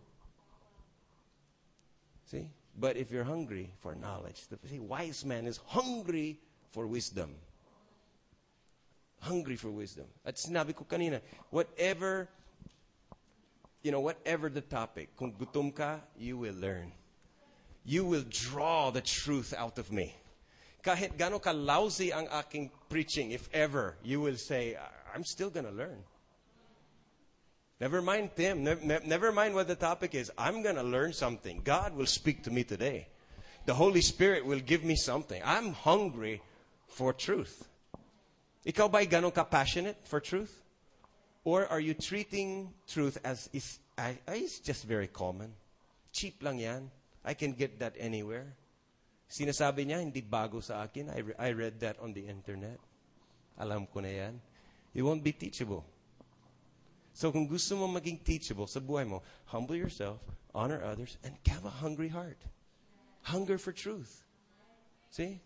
See? 2.26 2.50
But 2.74 2.98
if 2.98 3.14
you're 3.14 3.22
hungry 3.22 3.70
for 3.78 3.94
knowledge, 3.94 4.50
the 4.50 4.58
see, 4.66 4.82
wise 4.82 5.22
man 5.22 5.46
is 5.46 5.62
hungry 5.70 6.42
for 6.74 6.90
wisdom. 6.90 7.30
Hungry 9.22 9.54
for 9.54 9.70
wisdom. 9.70 10.10
At 10.26 10.34
sinabi 10.34 10.74
ko 10.74 10.82
kanina, 10.82 11.22
whatever, 11.54 12.26
you 13.86 13.94
know, 13.94 14.02
whatever 14.02 14.50
the 14.50 14.66
topic, 14.66 15.14
kung 15.14 15.30
gutom 15.30 15.70
ka, 15.70 16.02
you 16.18 16.42
will 16.42 16.58
learn. 16.58 16.90
You 17.86 18.02
will 18.02 18.26
draw 18.26 18.90
the 18.90 19.00
truth 19.00 19.54
out 19.54 19.78
of 19.78 19.94
me. 19.94 20.10
Kahit 20.82 21.16
gano'n 21.16 21.40
ka 21.40 21.52
lousy 21.52 22.12
ang 22.12 22.28
aking 22.28 22.70
preaching, 22.88 23.32
if 23.32 23.48
ever, 23.52 23.96
you 24.02 24.20
will 24.20 24.36
say, 24.36 24.76
I'm 25.14 25.24
still 25.24 25.50
gonna 25.50 25.70
learn. 25.70 26.02
Never 27.80 28.02
mind 28.02 28.30
Tim. 28.36 28.62
Ne- 28.62 28.84
ne- 28.84 29.06
never 29.06 29.32
mind 29.32 29.54
what 29.54 29.66
the 29.66 29.74
topic 29.74 30.14
is. 30.14 30.30
I'm 30.36 30.62
going 30.62 30.76
to 30.76 30.82
learn 30.82 31.14
something. 31.14 31.62
God 31.64 31.96
will 31.96 32.06
speak 32.06 32.44
to 32.44 32.50
me 32.50 32.62
today. 32.62 33.08
The 33.64 33.72
Holy 33.72 34.02
Spirit 34.02 34.44
will 34.44 34.60
give 34.60 34.84
me 34.84 34.96
something. 34.96 35.40
I'm 35.44 35.72
hungry 35.72 36.42
for 36.88 37.12
truth. 37.14 37.68
Ikaw 38.66 38.90
ba'y 38.92 39.08
ganon 39.08 39.32
ka 39.34 39.44
passionate 39.44 39.96
for 40.04 40.20
truth? 40.20 40.60
Or 41.44 41.66
are 41.66 41.80
you 41.80 41.94
treating 41.94 42.68
truth 42.86 43.16
as 43.24 43.48
is, 43.54 43.78
it's 44.28 44.60
just 44.60 44.84
very 44.84 45.08
common? 45.08 45.54
Cheap 46.12 46.42
lang 46.42 46.58
yan. 46.58 46.90
I 47.24 47.32
can 47.32 47.52
get 47.52 47.78
that 47.80 47.94
anywhere. 47.98 48.52
Sinasabi 49.30 49.86
niya, 49.86 50.02
hindi 50.02 50.18
bago 50.18 50.58
sa 50.58 50.82
akin. 50.82 51.14
I, 51.14 51.20
re- 51.22 51.38
I 51.38 51.48
read 51.54 51.78
that 51.86 52.02
on 52.02 52.10
the 52.10 52.26
internet. 52.26 52.82
Alam 53.62 53.86
ko 53.86 54.02
na 54.02 54.10
yan. 54.10 54.34
You 54.90 55.06
won't 55.06 55.22
be 55.22 55.30
teachable. 55.30 55.86
So 57.14 57.30
kung 57.30 57.46
gusto 57.46 57.78
mo 57.78 57.86
maging 57.86 58.26
teachable 58.26 58.66
sa 58.66 58.82
buhay 58.82 59.06
mo, 59.06 59.22
humble 59.46 59.78
yourself, 59.78 60.18
honor 60.50 60.82
others, 60.82 61.14
and 61.22 61.38
have 61.46 61.62
a 61.62 61.70
hungry 61.70 62.10
heart. 62.10 62.42
Hunger 63.22 63.54
for 63.54 63.70
truth. 63.70 64.26
See? 65.14 65.38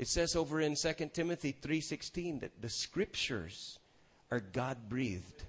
It 0.00 0.08
says 0.08 0.32
over 0.32 0.64
in 0.64 0.76
2 0.80 1.12
Timothy 1.12 1.52
3.16 1.52 2.40
that 2.40 2.56
the 2.56 2.72
scriptures 2.72 3.78
are 4.30 4.40
God-breathed. 4.40 5.44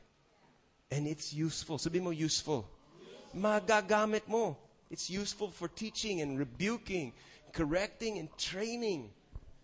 And 0.91 1.07
it's 1.07 1.31
useful. 1.31 1.77
Sabi 1.77 2.03
mo, 2.03 2.11
useful. 2.11 2.67
Magagamit 3.31 4.27
mo. 4.27 4.57
It's 4.91 5.09
useful 5.09 5.49
for 5.49 5.69
teaching 5.69 6.19
and 6.19 6.37
rebuking, 6.37 7.13
correcting 7.53 8.19
and 8.19 8.27
training. 8.37 9.09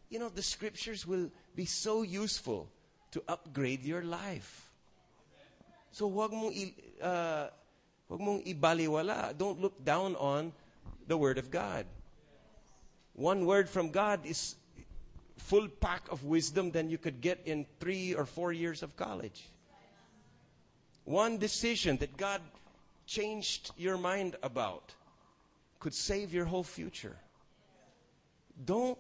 You 0.10 0.20
know, 0.20 0.30
the 0.30 0.42
scriptures 0.42 1.06
will 1.06 1.30
be 1.54 1.66
so 1.66 2.02
useful 2.02 2.70
to 3.12 3.22
upgrade 3.28 3.84
your 3.84 4.04
life. 4.04 4.72
So 5.92 6.08
wag 6.08 6.32
mong 6.32 6.56
uh, 7.02 7.48
wag 8.08 8.20
mong 8.22 8.48
ibaliwala. 8.48 9.38
Don't 9.38 9.60
look 9.60 9.84
down 9.84 10.16
on 10.16 10.54
the 11.08 11.18
word 11.18 11.38
of 11.38 11.52
God. 11.52 11.86
One 13.14 13.46
word 13.46 13.68
from 13.68 13.92
God 13.92 14.26
is 14.26 14.56
full 15.36 15.68
pack 15.68 16.08
of 16.10 16.24
wisdom 16.24 16.72
than 16.72 16.90
you 16.90 16.98
could 16.98 17.20
get 17.20 17.42
in 17.46 17.66
3 17.80 18.16
or 18.16 18.26
4 18.26 18.54
years 18.54 18.82
of 18.82 18.96
college. 18.96 19.50
One 21.04 21.38
decision 21.38 21.98
that 21.98 22.16
God 22.16 22.42
changed 23.06 23.72
your 23.78 23.98
mind 23.98 24.36
about 24.44 24.94
could 25.80 25.94
save 25.94 26.34
your 26.34 26.46
whole 26.46 26.64
future. 26.64 27.18
Don't 28.66 28.98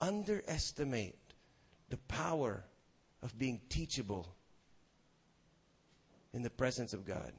underestimate 0.00 1.18
the 1.90 1.96
power 2.08 2.64
of 3.22 3.38
being 3.38 3.60
teachable 3.68 4.28
in 6.32 6.42
the 6.42 6.50
presence 6.50 6.92
of 6.92 7.06
God. 7.06 7.32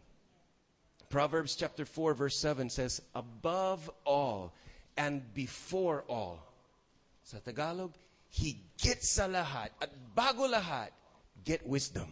Proverbs 1.10 1.56
chapter 1.56 1.86
4 1.86 2.14
verse 2.14 2.38
7 2.38 2.70
says, 2.70 3.02
above 3.16 3.90
all 4.04 4.54
and 4.98 5.22
before 5.34 6.04
all. 6.10 6.44
Sa 7.24 7.38
Tagalog, 7.40 7.94
higit 8.34 9.04
sa 9.04 9.28
lahat 9.28 9.70
at 9.82 9.92
bago 10.16 10.52
lahat, 10.52 10.90
get 11.46 11.66
wisdom. 11.68 12.08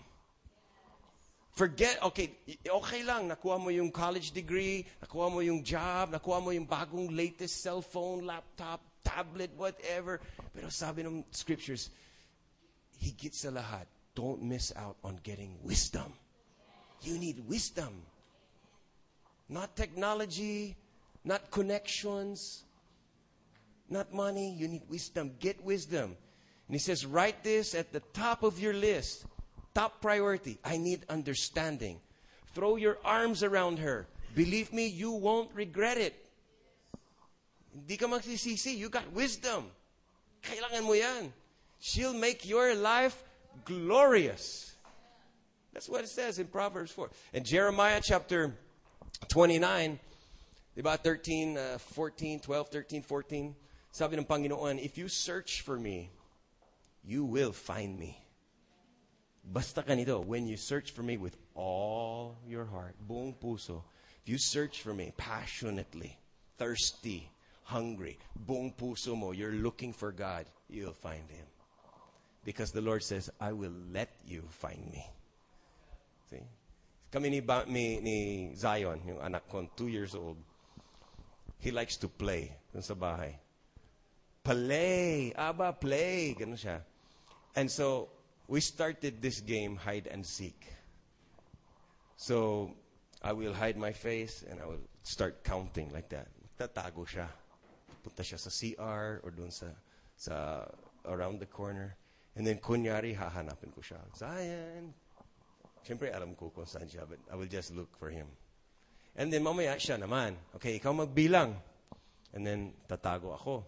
Forget, 1.56 2.04
okay, 2.04 2.36
okay 2.68 3.02
lang, 3.08 3.32
nakuha 3.32 3.56
mo 3.56 3.72
yung 3.72 3.88
college 3.88 4.36
degree, 4.36 4.84
nakuha 5.00 5.32
mo 5.32 5.40
yung 5.40 5.64
job, 5.64 6.12
nakuha 6.12 6.44
mo 6.44 6.52
yung 6.52 6.68
bagong 6.68 7.16
latest 7.16 7.64
cellphone, 7.64 8.28
laptop, 8.28 8.84
tablet, 9.08 9.56
whatever. 9.56 10.20
Pero 10.52 10.68
sabi 10.68 11.08
ng 11.08 11.24
scriptures, 11.32 11.96
higit 13.00 13.32
sa 13.32 13.56
lahat, 13.56 13.88
don't 14.12 14.44
miss 14.44 14.76
out 14.76 15.00
on 15.00 15.16
getting 15.24 15.56
wisdom. 15.64 16.12
You 17.08 17.16
need 17.16 17.40
wisdom. 17.48 18.04
Not 19.48 19.80
technology, 19.80 20.76
not 21.24 21.52
connections, 21.56 22.68
not 23.88 24.12
money. 24.12 24.52
You 24.52 24.68
need 24.68 24.84
wisdom. 24.90 25.40
Get 25.40 25.64
wisdom. 25.64 26.20
And 26.68 26.74
he 26.76 26.80
says, 26.80 27.06
write 27.06 27.48
this 27.48 27.76
at 27.76 27.94
the 27.96 28.04
top 28.12 28.44
of 28.44 28.60
your 28.60 28.74
list. 28.74 29.24
Top 29.76 30.02
priority. 30.02 30.58
I 30.64 30.78
need 30.78 31.04
understanding. 31.10 32.00
Throw 32.56 32.78
your 32.78 32.98
arms 33.04 33.44
around 33.44 33.80
her. 33.80 34.08
Believe 34.34 34.72
me, 34.72 34.88
you 34.88 35.12
won't 35.12 35.52
regret 35.54 35.98
it. 35.98 36.16
Hindi 37.76 37.98
ka 37.98 38.08
magsisisi. 38.08 38.78
You 38.78 38.88
got 38.88 39.12
wisdom. 39.12 39.68
Kailangan 40.42 40.84
mo 40.88 40.94
yan. 40.94 41.34
She'll 41.80 42.16
make 42.16 42.48
your 42.48 42.74
life 42.74 43.22
glorious. 43.66 44.72
That's 45.74 45.90
what 45.90 46.08
it 46.08 46.10
says 46.10 46.40
in 46.40 46.48
Proverbs 46.48 46.92
4. 46.92 47.12
And 47.34 47.46
Jeremiah 47.46 48.00
chapter 48.02 48.56
29, 49.28 50.00
about 50.80 51.04
13, 51.04 51.58
uh, 51.58 51.78
14, 51.78 52.40
12, 52.40 52.70
13, 52.70 53.02
14, 53.02 53.56
sabi 53.92 54.18
ng 54.18 54.24
Panginoon, 54.24 54.80
if 54.80 54.98
you 54.98 55.08
search 55.08 55.62
for 55.62 55.78
me, 55.78 56.12
you 57.04 57.26
will 57.26 57.52
find 57.52 58.00
me. 58.00 58.25
Basta 59.46 59.84
kanito, 59.84 60.26
when 60.26 60.48
you 60.48 60.58
search 60.58 60.92
for 60.92 61.04
me 61.04 61.18
with 61.18 61.38
all 61.54 62.38
your 62.48 62.66
heart, 62.66 62.96
buong 63.08 63.36
puso, 63.38 63.84
if 64.24 64.30
you 64.30 64.38
search 64.38 64.82
for 64.82 64.94
me 64.94 65.14
passionately, 65.18 66.18
thirsty, 66.58 67.30
hungry, 67.64 68.18
buong 68.34 68.74
puso 68.76 69.16
mo, 69.16 69.32
you're 69.32 69.54
looking 69.54 69.94
for 69.94 70.12
God, 70.12 70.46
you'll 70.68 70.98
find 70.98 71.30
Him. 71.30 71.46
Because 72.44 72.72
the 72.72 72.82
Lord 72.82 73.04
says, 73.04 73.30
I 73.40 73.54
will 73.54 73.74
let 73.94 74.10
you 74.26 74.44
find 74.50 74.82
me. 74.92 75.06
See? 76.30 76.46
Kami 77.12 77.30
ni, 77.30 77.40
ba, 77.40 77.66
ni, 77.68 78.00
ni 78.02 78.18
Zion, 78.56 79.02
yung 79.08 79.22
anak 79.22 79.48
ko, 79.50 79.70
two 79.76 79.88
years 79.88 80.16
old, 80.16 80.38
he 81.60 81.72
likes 81.72 81.98
to 81.98 82.08
play 82.08 82.52
dun 82.74 82.82
sa 82.82 82.94
bahay. 82.94 83.34
Play! 84.44 85.34
Aba, 85.34 85.74
play! 85.74 86.38
Ganun 86.38 86.58
siya. 86.58 86.82
And 87.56 87.70
so, 87.70 88.10
we 88.48 88.62
started 88.62 89.22
this 89.22 89.42
game, 89.42 89.76
hide 89.76 90.08
and 90.08 90.26
seek. 90.26 90.68
So, 92.18 92.72
I 93.22 93.34
will 93.34 93.54
hide 93.54 93.78
my 93.78 93.92
face 93.92 94.44
and 94.50 94.60
I 94.62 94.66
will 94.66 94.82
start 95.04 95.44
counting 95.44 95.92
like 95.92 96.10
that. 96.10 96.28
Tatago 96.60 97.06
siya. 97.06 97.28
Punta 98.04 98.22
siya 98.22 98.38
sa 98.40 98.54
CR 98.54 99.20
or 99.26 99.32
doon 99.32 99.52
sa, 99.52 99.68
sa 100.16 100.66
around 101.06 101.40
the 101.40 101.50
corner. 101.50 101.98
And 102.36 102.46
then, 102.46 102.60
kunyari, 102.60 103.16
hahanapin 103.16 103.72
ko 103.74 103.82
siya. 103.82 104.00
Zion! 104.16 104.94
Siyempre, 105.88 106.12
alam 106.14 106.36
ko 106.36 106.52
kung 106.52 106.68
saan 106.68 106.90
siya, 106.90 107.08
but 107.08 107.20
I 107.32 107.36
will 107.36 107.50
just 107.50 107.72
look 107.72 107.96
for 107.98 108.10
him. 108.10 108.28
And 109.16 109.32
then, 109.32 109.42
mamaya 109.42 109.80
siya 109.80 109.96
naman. 109.96 110.36
Okay, 110.60 110.76
ikaw 110.76 110.92
magbilang. 110.92 111.56
And 112.36 112.44
then, 112.44 112.76
tatago 112.90 113.34
ako. 113.34 113.64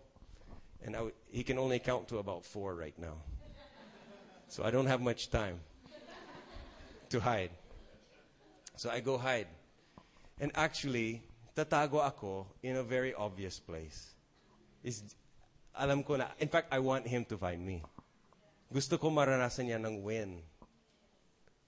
And 0.84 0.96
I 0.96 1.10
he 1.32 1.44
can 1.44 1.58
only 1.58 1.80
count 1.80 2.08
to 2.10 2.20
about 2.20 2.46
four 2.46 2.76
right 2.76 2.98
now. 3.00 3.18
So 4.48 4.64
I 4.64 4.72
don't 4.72 4.88
have 4.88 5.02
much 5.02 5.30
time 5.30 5.60
to 7.10 7.20
hide. 7.20 7.52
So 8.76 8.90
I 8.90 9.00
go 9.00 9.18
hide. 9.18 9.48
And 10.40 10.52
actually, 10.56 11.24
tatago 11.56 12.06
ako 12.06 12.48
in 12.64 12.78
a 12.78 12.84
very 12.84 13.14
obvious 13.14 13.60
place. 13.60 14.16
Is 14.84 15.04
alam 15.76 16.04
ko 16.04 16.16
na, 16.16 16.28
in 16.40 16.48
fact, 16.48 16.72
I 16.72 16.80
want 16.80 17.08
him 17.08 17.26
to 17.26 17.38
find 17.38 17.60
me. 17.66 17.84
Gusto 18.72 18.98
ko 18.98 19.10
maranasan 19.10 19.68
niya 19.68 19.80
ng 19.84 20.04
win. 20.04 20.42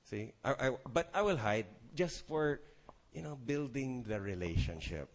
See? 0.04 0.34
I, 0.44 0.52
I, 0.52 0.68
but 0.92 1.10
I 1.14 1.22
will 1.22 1.38
hide 1.38 1.68
just 1.96 2.28
for, 2.28 2.60
you 3.14 3.22
know, 3.22 3.36
building 3.36 4.04
the 4.08 4.20
relationship. 4.20 5.10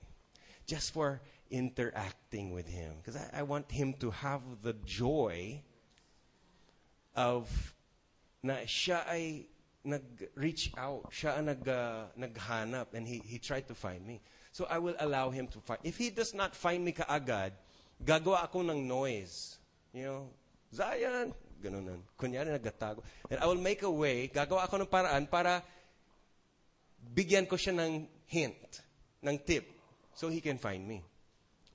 Just 0.67 0.93
for 0.93 1.21
interacting 1.51 2.53
with 2.53 2.69
him. 2.69 2.95
Because 2.99 3.17
I, 3.17 3.41
I 3.41 3.43
want 3.43 3.71
him 3.71 3.95
to 4.01 4.11
have 4.11 4.41
the 4.63 4.75
joy 4.85 5.63
of 7.17 7.49
na 8.43 8.67
siya 8.69 9.09
ay 9.09 9.47
nag-reach 9.85 10.73
out. 10.77 11.09
Siya 11.13 11.39
ang 11.39 11.53
nag, 11.53 11.63
uh, 11.69 12.09
naghanap 12.17 12.93
and 12.95 13.07
he, 13.07 13.21
he 13.25 13.39
tried 13.39 13.69
to 13.69 13.75
find 13.75 14.05
me. 14.05 14.21
So 14.53 14.67
I 14.69 14.79
will 14.79 14.97
allow 14.99 15.31
him 15.31 15.49
to 15.49 15.59
find. 15.61 15.81
If 15.85 15.99
he 15.99 16.11
does 16.11 16.35
not 16.35 16.55
find 16.55 16.85
me 16.85 16.93
kaagad, 16.93 17.53
gagawa 18.03 18.45
ako 18.45 18.65
ng 18.65 18.89
noise. 18.89 19.59
You 19.93 20.05
know, 20.05 20.23
Zion, 20.73 21.33
ganun 21.63 21.85
nun. 21.85 22.01
Kunyari 22.19 22.51
nagatago. 22.51 23.03
And 23.31 23.41
I 23.41 23.47
will 23.47 23.61
make 23.61 23.83
a 23.83 23.91
way, 23.91 24.29
gagawa 24.29 24.67
ako 24.67 24.85
ng 24.85 24.91
paraan 24.91 25.31
para 25.31 25.63
bigyan 27.01 27.47
ko 27.47 27.57
siya 27.57 27.77
ng 27.77 28.09
hint, 28.27 28.83
ng 29.23 29.37
tip, 29.45 29.69
so 30.17 30.29
he 30.29 30.41
can 30.41 30.59
find 30.59 30.83
me. 30.83 31.05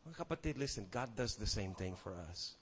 Mga 0.08 0.26
kapatid, 0.26 0.58
listen, 0.58 0.88
God 0.90 1.14
does 1.16 1.36
the 1.36 1.48
same 1.48 1.78
thing 1.78 1.96
for 1.96 2.18
us. 2.28 2.59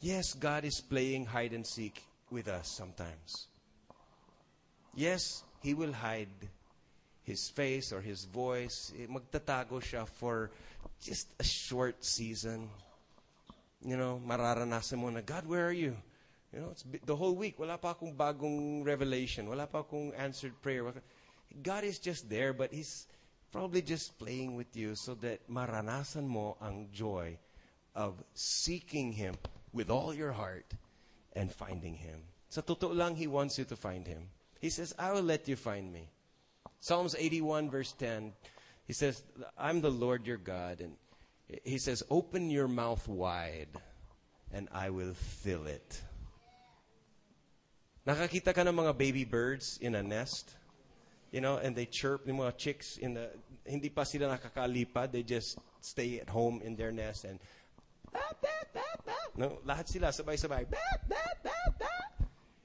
Yes, 0.00 0.32
God 0.32 0.64
is 0.64 0.80
playing 0.80 1.26
hide 1.26 1.52
and 1.52 1.66
seek 1.66 2.06
with 2.30 2.46
us 2.46 2.70
sometimes. 2.70 3.48
Yes, 4.94 5.42
He 5.60 5.74
will 5.74 5.92
hide 5.92 6.30
His 7.24 7.50
face 7.50 7.92
or 7.92 8.00
His 8.00 8.24
voice. 8.24 8.92
Eh, 8.94 9.10
Magtatago 9.10 9.82
siya 9.82 10.06
for 10.06 10.50
just 11.02 11.34
a 11.40 11.44
short 11.44 12.04
season. 12.04 12.70
You 13.82 13.96
know, 13.96 14.22
mararanasan 14.22 14.98
mo 14.98 15.10
na, 15.10 15.20
God, 15.20 15.46
where 15.46 15.66
are 15.66 15.74
you? 15.74 15.96
You 16.54 16.60
know, 16.60 16.70
it's 16.70 16.84
the 17.04 17.16
whole 17.16 17.34
week. 17.34 17.58
Wala 17.58 17.76
pa 17.76 17.90
akong 17.98 18.14
bagong 18.14 18.86
revelation. 18.86 19.50
Wala 19.50 19.66
pa 19.66 19.82
akong 19.82 20.14
answered 20.14 20.54
prayer. 20.62 20.86
God 21.62 21.82
is 21.82 21.98
just 21.98 22.30
there, 22.30 22.54
but 22.54 22.70
He's 22.70 23.10
probably 23.50 23.82
just 23.82 24.14
playing 24.14 24.54
with 24.54 24.70
you 24.78 24.94
so 24.94 25.18
that 25.26 25.42
maranasan 25.50 26.30
mo 26.30 26.54
ang 26.62 26.86
joy 26.94 27.34
of 27.98 28.14
seeking 28.34 29.10
Him 29.10 29.34
with 29.72 29.90
all 29.90 30.14
your 30.14 30.32
heart 30.32 30.74
and 31.34 31.52
finding 31.52 31.94
Him. 31.94 32.20
Sa 32.48 32.60
totoo 32.60 32.94
lang, 32.94 33.16
He 33.16 33.26
wants 33.26 33.58
you 33.58 33.64
to 33.64 33.76
find 33.76 34.06
Him. 34.06 34.28
He 34.60 34.70
says, 34.70 34.94
I 34.98 35.12
will 35.12 35.22
let 35.22 35.48
you 35.48 35.56
find 35.56 35.92
me. 35.92 36.10
Psalms 36.80 37.14
81 37.18 37.70
verse 37.70 37.92
10, 37.92 38.32
He 38.86 38.92
says, 38.92 39.22
I'm 39.58 39.80
the 39.80 39.90
Lord 39.90 40.26
your 40.26 40.38
God. 40.38 40.80
And 40.80 40.96
He 41.64 41.78
says, 41.78 42.02
open 42.10 42.50
your 42.50 42.68
mouth 42.68 43.06
wide 43.08 43.68
and 44.52 44.68
I 44.72 44.90
will 44.90 45.14
fill 45.14 45.66
it. 45.66 46.00
Nakakita 48.06 48.54
ka 48.54 48.64
ng 48.64 48.72
mga 48.72 48.96
baby 48.96 49.24
birds 49.24 49.78
in 49.82 49.94
a 49.94 50.02
nest? 50.02 50.56
You 51.30 51.42
know, 51.44 51.60
and 51.60 51.76
they 51.76 51.84
chirp, 51.84 52.24
yung 52.24 52.40
mga 52.40 52.56
chicks 52.56 52.96
in 52.96 53.12
the, 53.12 53.28
hindi 53.68 53.92
pa 53.92 54.04
sila 54.08 54.32
nakakalipad, 54.32 55.12
they 55.12 55.22
just 55.22 55.60
stay 55.84 56.18
at 56.18 56.28
home 56.28 56.64
in 56.64 56.74
their 56.74 56.90
nest 56.90 57.24
and. 57.24 57.38
No, 59.38 59.62
lahat 59.62 59.86
sila 59.86 60.10
sabay-sabay. 60.10 60.66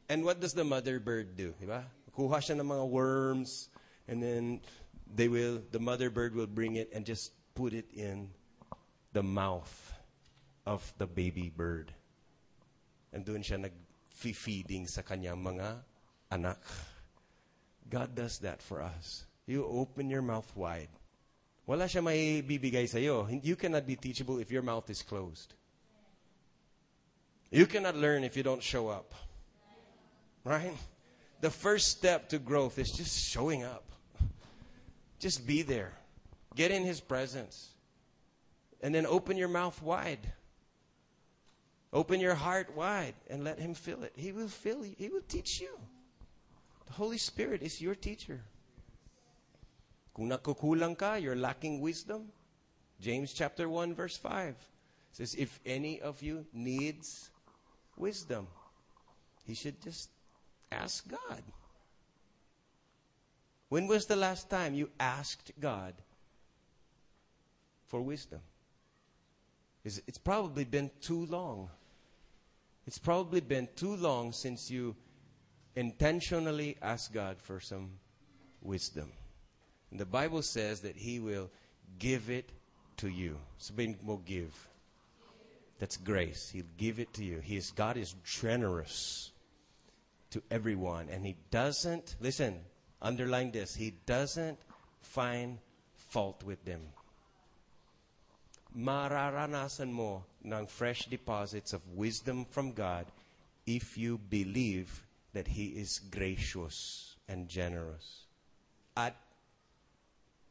And 0.10 0.26
what 0.26 0.42
does 0.42 0.58
the 0.58 0.66
mother 0.66 0.98
bird 0.98 1.38
do? 1.38 1.54
Diba? 1.62 1.86
Kuha 2.18 2.42
siya 2.42 2.58
ng 2.58 2.66
mga 2.66 2.86
worms 2.90 3.70
and 4.10 4.18
then 4.18 4.58
they 5.06 5.30
will, 5.30 5.62
the 5.70 5.78
mother 5.78 6.10
bird 6.10 6.34
will 6.34 6.50
bring 6.50 6.82
it 6.82 6.90
and 6.90 7.06
just 7.06 7.32
put 7.54 7.78
it 7.78 7.86
in 7.94 8.34
the 9.14 9.22
mouth 9.22 9.94
of 10.66 10.82
the 10.98 11.06
baby 11.06 11.54
bird. 11.54 11.94
And 13.14 13.22
doon 13.22 13.46
siya 13.46 13.62
nag-feeding 13.70 14.90
sa 14.90 15.06
kanyang 15.06 15.46
mga 15.46 15.78
anak. 16.34 16.58
God 17.86 18.18
does 18.18 18.42
that 18.42 18.66
for 18.66 18.82
us. 18.82 19.30
You 19.46 19.70
open 19.70 20.10
your 20.10 20.26
mouth 20.26 20.50
wide. 20.58 20.90
Wala 21.70 21.86
siya 21.86 22.02
may 22.02 22.42
bibigay 22.42 22.90
sa'yo. 22.90 23.30
You 23.30 23.54
cannot 23.54 23.86
be 23.86 23.94
teachable 23.94 24.42
if 24.42 24.50
your 24.50 24.66
mouth 24.66 24.90
is 24.90 25.06
closed. 25.06 25.54
You 27.54 27.68
cannot 27.68 27.96
learn 27.96 28.24
if 28.24 28.36
you 28.36 28.42
don't 28.42 28.64
show 28.64 28.88
up. 28.88 29.14
Right? 30.44 30.76
The 31.40 31.52
first 31.52 31.90
step 31.90 32.30
to 32.30 32.40
growth 32.40 32.80
is 32.80 32.92
just 32.92 33.30
showing 33.30 33.64
up. 33.64 33.84
Just 35.20 35.46
be 35.46 35.62
there. 35.62 35.94
Get 36.56 36.72
in 36.72 36.84
His 36.84 37.00
presence. 37.00 37.70
And 38.82 38.94
then 38.94 39.06
open 39.06 39.38
your 39.38 39.50
mouth 39.50 39.80
wide. 39.84 40.34
Open 41.94 42.20
your 42.20 42.34
heart 42.34 42.76
wide 42.76 43.14
and 43.30 43.44
let 43.44 43.60
Him 43.60 43.76
fill 43.76 44.04
it. 44.04 44.14
He 44.16 44.32
will 44.32 44.48
fill 44.48 44.84
you, 44.84 44.96
He 44.98 45.10
will 45.10 45.22
teach 45.28 45.62
you. 45.62 45.78
The 46.88 46.94
Holy 46.94 47.20
Spirit 47.20 47.62
is 47.62 47.80
your 47.80 47.94
teacher. 47.94 48.42
Kung 50.16 50.96
ka, 50.96 51.16
you're 51.16 51.36
lacking 51.36 51.82
wisdom. 51.82 52.30
James 53.00 53.32
chapter 53.32 53.70
1 53.70 53.94
verse 53.94 54.18
5 54.18 54.56
says, 55.12 55.36
if 55.36 55.60
any 55.68 56.02
of 56.02 56.24
you 56.24 56.48
needs 56.52 57.30
wisdom, 57.98 58.48
he 59.46 59.54
should 59.54 59.82
just 59.82 60.10
ask 60.72 61.08
God. 61.10 61.44
When 63.70 63.88
was 63.88 64.06
the 64.06 64.16
last 64.16 64.50
time 64.50 64.74
you 64.74 64.90
asked 65.00 65.52
God 65.60 65.94
for 67.88 68.02
wisdom? 68.02 68.42
it's 69.86 70.18
probably 70.18 70.64
been 70.64 70.90
too 71.02 71.26
long. 71.26 71.70
It's 72.88 72.98
probably 72.98 73.42
been 73.42 73.68
too 73.76 73.96
long 73.98 74.32
since 74.32 74.72
you 74.72 74.96
intentionally 75.76 76.78
asked 76.82 77.14
God 77.14 77.38
for 77.42 77.60
some 77.60 77.92
wisdom. 78.62 79.12
And 79.92 80.00
the 80.00 80.06
Bible 80.06 80.42
says 80.42 80.82
that 80.82 80.96
He 80.96 81.20
will 81.20 81.50
give 82.00 82.30
it 82.30 82.50
to 82.98 83.10
you. 83.10 83.38
Sabihin 83.60 84.02
mo 84.04 84.22
give. 84.26 84.54
That's 85.84 85.98
grace. 85.98 86.50
He'll 86.54 86.64
give 86.78 86.98
it 86.98 87.12
to 87.16 87.26
you. 87.26 87.40
He 87.40 87.58
is, 87.58 87.72
God 87.72 87.98
is 87.98 88.16
generous 88.24 89.32
to 90.32 90.42
everyone. 90.50 91.10
And 91.12 91.26
He 91.26 91.36
doesn't, 91.52 92.16
listen, 92.22 92.62
underline 93.02 93.52
this, 93.52 93.76
He 93.76 93.92
doesn't 94.06 94.58
find 95.02 95.58
fault 95.94 96.42
with 96.46 96.64
them. 96.64 96.80
Mararanasan 98.72 99.92
mo 99.92 100.24
ng 100.46 100.68
fresh 100.68 101.08
deposits 101.08 101.74
of 101.74 101.82
wisdom 101.92 102.46
from 102.46 102.72
God 102.72 103.06
if 103.68 103.98
you 103.98 104.18
believe 104.18 105.04
that 105.34 105.50
He 105.50 105.66
is 105.66 106.00
gracious 106.00 107.18
and 107.28 107.50
generous. 107.50 108.24
At 108.96 109.18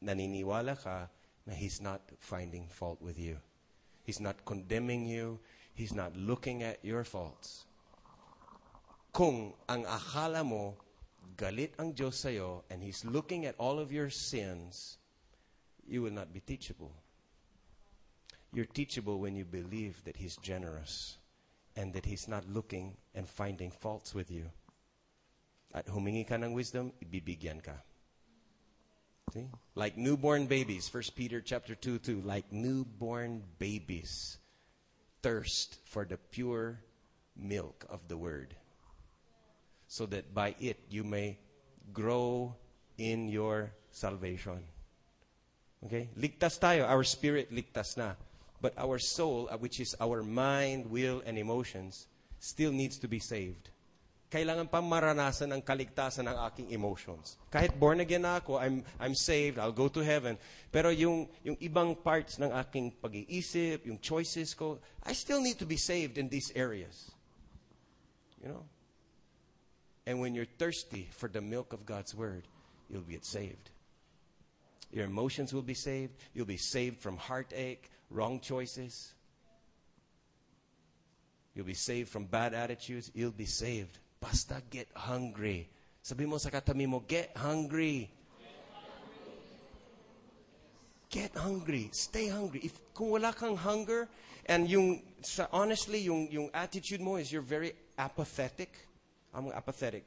naniniwala 0.04 0.76
ka 0.76 1.08
na 1.46 1.54
He's 1.54 1.80
not 1.80 2.02
finding 2.20 2.68
fault 2.68 3.00
with 3.00 3.18
you. 3.18 3.38
He's 4.02 4.20
not 4.20 4.44
condemning 4.44 5.06
you. 5.06 5.38
He's 5.74 5.94
not 5.94 6.16
looking 6.16 6.62
at 6.62 6.84
your 6.84 7.04
faults. 7.04 7.64
Kung 9.12 9.52
ang 9.68 9.84
akala 9.84 10.44
mo, 10.44 10.76
galit 11.36 11.76
ang 11.78 11.92
Diyos 11.92 12.16
sa'yo, 12.20 12.64
and 12.70 12.82
He's 12.82 13.04
looking 13.04 13.46
at 13.46 13.56
all 13.58 13.78
of 13.78 13.92
your 13.92 14.10
sins, 14.10 14.98
you 15.86 16.02
will 16.02 16.12
not 16.12 16.32
be 16.32 16.40
teachable. 16.40 16.92
You're 18.52 18.68
teachable 18.68 19.20
when 19.20 19.36
you 19.36 19.44
believe 19.44 20.04
that 20.04 20.16
He's 20.16 20.36
generous 20.36 21.18
and 21.76 21.92
that 21.94 22.04
He's 22.04 22.28
not 22.28 22.48
looking 22.48 22.96
and 23.14 23.28
finding 23.28 23.70
faults 23.70 24.14
with 24.14 24.30
you. 24.30 24.48
At 25.72 25.88
humingi 25.88 26.28
ka 26.28 26.36
ng 26.36 26.52
wisdom, 26.52 26.92
ibibigyan 27.00 27.64
ka. 27.64 27.80
See? 29.32 29.48
Like 29.74 29.96
newborn 29.96 30.46
babies, 30.46 30.92
1 30.92 31.04
Peter 31.14 31.40
chapter 31.40 31.74
2, 31.74 31.98
2, 31.98 32.20
like 32.20 32.52
newborn 32.52 33.42
babies 33.58 34.36
thirst 35.22 35.78
for 35.84 36.04
the 36.04 36.18
pure 36.18 36.80
milk 37.36 37.86
of 37.88 38.08
the 38.08 38.16
word 38.16 38.54
so 39.92 40.06
that 40.06 40.34
by 40.34 40.54
it 40.58 40.80
you 40.88 41.04
may 41.04 41.38
grow 41.92 42.56
in 42.96 43.28
your 43.28 43.72
salvation. 43.90 44.60
Okay? 45.84 46.08
Ligtas 46.16 46.56
tayo. 46.56 46.88
Our 46.88 47.04
spirit 47.04 47.52
ligtas 47.52 47.96
na. 47.96 48.16
But 48.60 48.72
our 48.78 48.98
soul, 48.98 49.48
uh, 49.50 49.58
which 49.58 49.80
is 49.80 49.94
our 50.00 50.22
mind, 50.22 50.88
will, 50.88 51.20
and 51.26 51.36
emotions, 51.36 52.06
still 52.38 52.72
needs 52.72 52.96
to 52.98 53.08
be 53.08 53.18
saved. 53.18 53.68
Kailangan 54.32 54.64
pa 54.72 54.80
maranasan 54.80 55.52
ang 55.52 55.60
kaligtasan 55.60 56.24
ng 56.24 56.36
aking 56.48 56.72
emotions. 56.72 57.36
Kahit 57.52 57.76
born 57.76 58.00
again 58.00 58.24
ako, 58.24 58.56
I'm, 58.56 58.80
I'm 58.96 59.12
saved, 59.12 59.60
I'll 59.60 59.76
go 59.76 59.92
to 59.92 60.00
heaven. 60.00 60.40
Pero 60.72 60.88
yung, 60.88 61.28
yung 61.44 61.60
ibang 61.60 61.92
parts 62.00 62.40
ng 62.40 62.48
aking 62.48 62.96
pag-iisip, 62.96 63.84
yung 63.84 64.00
choices 64.00 64.56
ko, 64.56 64.80
I 65.04 65.12
still 65.12 65.44
need 65.44 65.60
to 65.60 65.68
be 65.68 65.76
saved 65.76 66.16
in 66.16 66.32
these 66.32 66.48
areas. 66.56 67.12
You 68.40 68.56
know? 68.56 68.64
And 70.08 70.16
when 70.16 70.32
you're 70.32 70.48
thirsty 70.56 71.12
for 71.12 71.28
the 71.28 71.44
milk 71.44 71.76
of 71.76 71.84
God's 71.84 72.16
word, 72.16 72.48
you'll 72.88 73.04
get 73.04 73.28
saved. 73.28 73.68
Your 74.96 75.04
emotions 75.04 75.52
will 75.52 75.60
be 75.60 75.76
saved. 75.76 76.16
You'll 76.32 76.48
be 76.48 76.56
saved 76.56 77.04
from 77.04 77.20
heartache, 77.20 77.90
wrong 78.08 78.40
choices. 78.40 79.12
You'll 81.54 81.68
be 81.68 81.76
saved 81.76 82.08
from 82.08 82.24
bad 82.24 82.54
attitudes. 82.54 83.12
You'll 83.12 83.30
be 83.30 83.44
saved. 83.44 83.98
Basta 84.22 84.62
get 84.70 84.86
hungry. 84.94 85.66
Sabi 85.98 86.30
mo 86.30 86.38
sa 86.38 86.46
katabi 86.46 86.86
mo, 86.86 87.02
get 87.02 87.34
hungry. 87.34 88.06
Get 91.10 91.34
hungry. 91.34 91.90
Stay 91.90 92.30
hungry. 92.30 92.62
If 92.62 92.78
kung 92.94 93.10
wala 93.10 93.34
kang 93.34 93.58
hunger 93.58 94.06
and 94.46 94.70
yung 94.70 95.02
sa, 95.20 95.50
honestly 95.50 96.06
yung 96.06 96.30
yung 96.30 96.48
attitude 96.54 97.02
mo 97.02 97.18
is 97.18 97.34
you're 97.34 97.44
very 97.44 97.74
apathetic. 97.98 98.70
I'm 99.34 99.50
apathetic. 99.50 100.06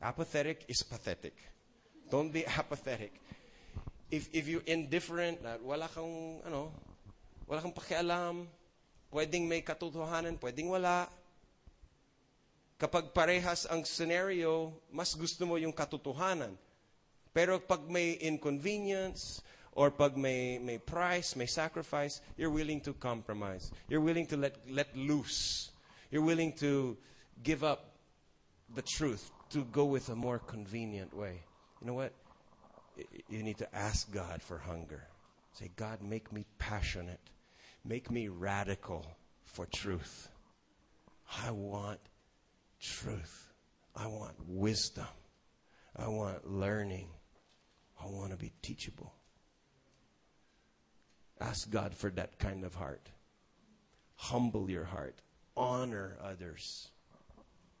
Apathetic 0.00 0.64
is 0.66 0.82
pathetic. 0.82 1.36
Don't 2.08 2.32
be 2.32 2.48
apathetic. 2.60 3.12
If 4.08 4.32
if 4.32 4.48
you're 4.48 4.66
indifferent, 4.66 5.44
wala 5.62 5.86
kang 5.92 6.40
ano, 6.42 6.72
wala 7.46 7.60
kang 7.62 7.76
pakialam, 7.76 8.48
pwedeng 9.12 9.44
may 9.44 9.60
katotohanan, 9.60 10.40
pwedeng 10.40 10.72
wala. 10.72 11.06
Kapag 12.82 13.14
parehas 13.14 13.62
ang 13.70 13.86
scenario, 13.86 14.74
mas 14.90 15.14
gusto 15.14 15.46
mo 15.46 15.54
yung 15.54 15.70
katotohanan. 15.70 16.58
Pero 17.30 17.62
pag 17.62 17.86
may 17.86 18.18
inconvenience, 18.18 19.38
or 19.72 19.94
pag 19.94 20.18
may, 20.18 20.58
may 20.58 20.78
price, 20.78 21.36
may 21.38 21.46
sacrifice, 21.46 22.20
you're 22.36 22.50
willing 22.50 22.80
to 22.80 22.92
compromise. 22.92 23.70
You're 23.88 24.02
willing 24.02 24.26
to 24.26 24.36
let, 24.36 24.58
let 24.68 24.90
loose. 24.96 25.70
You're 26.10 26.26
willing 26.26 26.52
to 26.58 26.98
give 27.42 27.64
up 27.64 27.94
the 28.74 28.82
truth 28.82 29.30
to 29.50 29.64
go 29.70 29.84
with 29.84 30.08
a 30.10 30.16
more 30.16 30.38
convenient 30.38 31.16
way. 31.16 31.40
You 31.80 31.86
know 31.86 31.94
what? 31.94 32.12
You 33.30 33.42
need 33.42 33.58
to 33.58 33.74
ask 33.74 34.12
God 34.12 34.42
for 34.42 34.58
hunger. 34.58 35.06
Say, 35.54 35.70
God, 35.76 36.02
make 36.02 36.32
me 36.32 36.44
passionate. 36.58 37.20
Make 37.84 38.10
me 38.10 38.28
radical 38.28 39.06
for 39.44 39.66
truth. 39.66 40.28
I 41.44 41.50
want 41.50 42.00
truth. 42.82 43.52
I 43.94 44.06
want 44.06 44.34
wisdom. 44.46 45.06
I 45.96 46.08
want 46.08 46.50
learning. 46.50 47.08
I 48.02 48.06
want 48.06 48.32
to 48.32 48.36
be 48.36 48.52
teachable. 48.62 49.14
Ask 51.40 51.70
God 51.70 51.94
for 51.94 52.10
that 52.10 52.38
kind 52.38 52.64
of 52.64 52.74
heart. 52.74 53.08
Humble 54.16 54.70
your 54.70 54.84
heart. 54.84 55.20
Honor 55.56 56.16
others, 56.22 56.88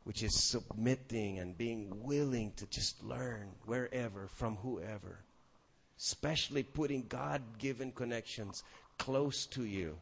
which 0.04 0.22
is 0.22 0.42
submitting 0.42 1.38
and 1.38 1.56
being 1.56 2.02
willing 2.02 2.52
to 2.56 2.66
just 2.66 3.02
learn 3.02 3.50
wherever, 3.64 4.28
from 4.28 4.56
whoever. 4.56 5.20
Especially 5.98 6.62
putting 6.62 7.06
God 7.08 7.40
given 7.58 7.92
connections 7.92 8.64
close 8.98 9.46
to 9.46 9.64
you 9.64 9.96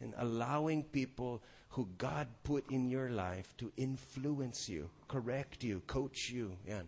and 0.00 0.14
allowing 0.16 0.82
people 0.84 1.42
who 1.70 1.88
God 1.98 2.26
put 2.42 2.68
in 2.70 2.88
your 2.88 3.10
life 3.10 3.54
to 3.58 3.72
influence 3.76 4.68
you, 4.68 4.90
correct 5.08 5.62
you, 5.62 5.80
coach 5.86 6.30
you. 6.30 6.52
Yan. 6.66 6.86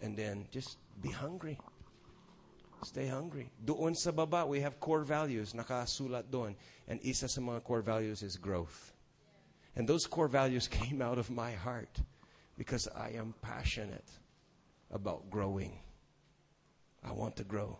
And 0.00 0.16
then 0.16 0.46
just 0.50 0.78
be 1.02 1.10
hungry. 1.10 1.58
Stay 2.82 3.08
hungry. 3.08 3.50
Doon 3.62 3.94
sa 3.94 4.10
baba, 4.10 4.46
we 4.46 4.60
have 4.60 4.80
core 4.80 5.02
values. 5.02 5.52
Nakasulat 5.52 6.30
doon. 6.30 6.54
And 6.88 7.02
isa 7.02 7.28
sa 7.28 7.40
mga 7.40 7.62
core 7.64 7.82
values 7.82 8.22
is 8.22 8.36
growth. 8.36 8.94
And 9.76 9.88
those 9.88 10.06
core 10.06 10.28
values 10.28 10.68
came 10.80 11.02
out 11.02 11.18
of 11.18 11.28
my 11.28 11.52
heart 11.52 12.00
because 12.56 12.88
I 12.94 13.10
am 13.18 13.34
passionate 13.42 14.08
about 14.90 15.28
growing. 15.30 15.78
I 17.02 17.12
want 17.12 17.36
to 17.36 17.44
grow. 17.44 17.78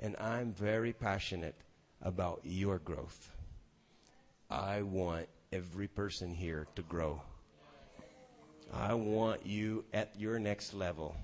And 0.00 0.16
I'm 0.16 0.52
very 0.52 0.92
passionate 0.92 1.60
about 2.02 2.40
your 2.42 2.78
growth. 2.78 3.33
I 4.54 4.82
want 4.82 5.26
every 5.52 5.88
person 5.88 6.32
here 6.32 6.68
to 6.76 6.82
grow. 6.82 7.20
I 8.72 8.94
want 8.94 9.44
you 9.44 9.84
at 9.92 10.14
your 10.16 10.38
next 10.38 10.74
level. 10.74 11.16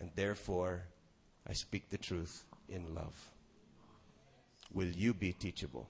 And 0.00 0.10
therefore, 0.14 0.82
I 1.48 1.54
speak 1.54 1.88
the 1.88 1.96
truth 1.96 2.44
in 2.68 2.94
love. 2.94 3.14
Will 4.74 4.88
you 4.88 5.14
be 5.14 5.32
teachable? 5.32 5.88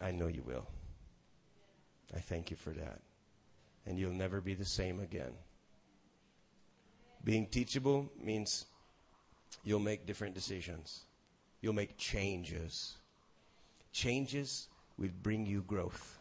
I 0.00 0.12
know 0.12 0.28
you 0.28 0.44
will. 0.46 0.68
I 2.14 2.20
thank 2.20 2.50
you 2.50 2.56
for 2.56 2.70
that. 2.70 3.00
And 3.86 3.98
you'll 3.98 4.12
never 4.12 4.40
be 4.40 4.54
the 4.54 4.64
same 4.64 5.00
again. 5.00 5.32
Being 7.24 7.46
teachable 7.46 8.08
means 8.22 8.66
you'll 9.64 9.80
make 9.80 10.06
different 10.06 10.36
decisions, 10.36 11.06
you'll 11.60 11.74
make 11.74 11.98
changes. 11.98 12.96
Changes 13.92 14.68
will 14.96 15.10
bring 15.22 15.46
you 15.46 15.62
growth, 15.62 16.18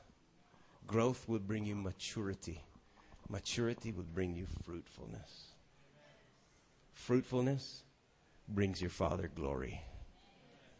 growth 0.87 1.27
will 1.27 1.39
bring 1.39 1.65
you 1.65 1.75
maturity, 1.75 2.63
maturity 3.29 3.91
will 3.91 4.09
bring 4.13 4.33
you 4.33 4.47
fruitfulness. 4.63 5.53
Fruitfulness 6.93 7.83
brings 8.47 8.81
your 8.81 8.89
Father 8.89 9.29
glory. 9.33 9.81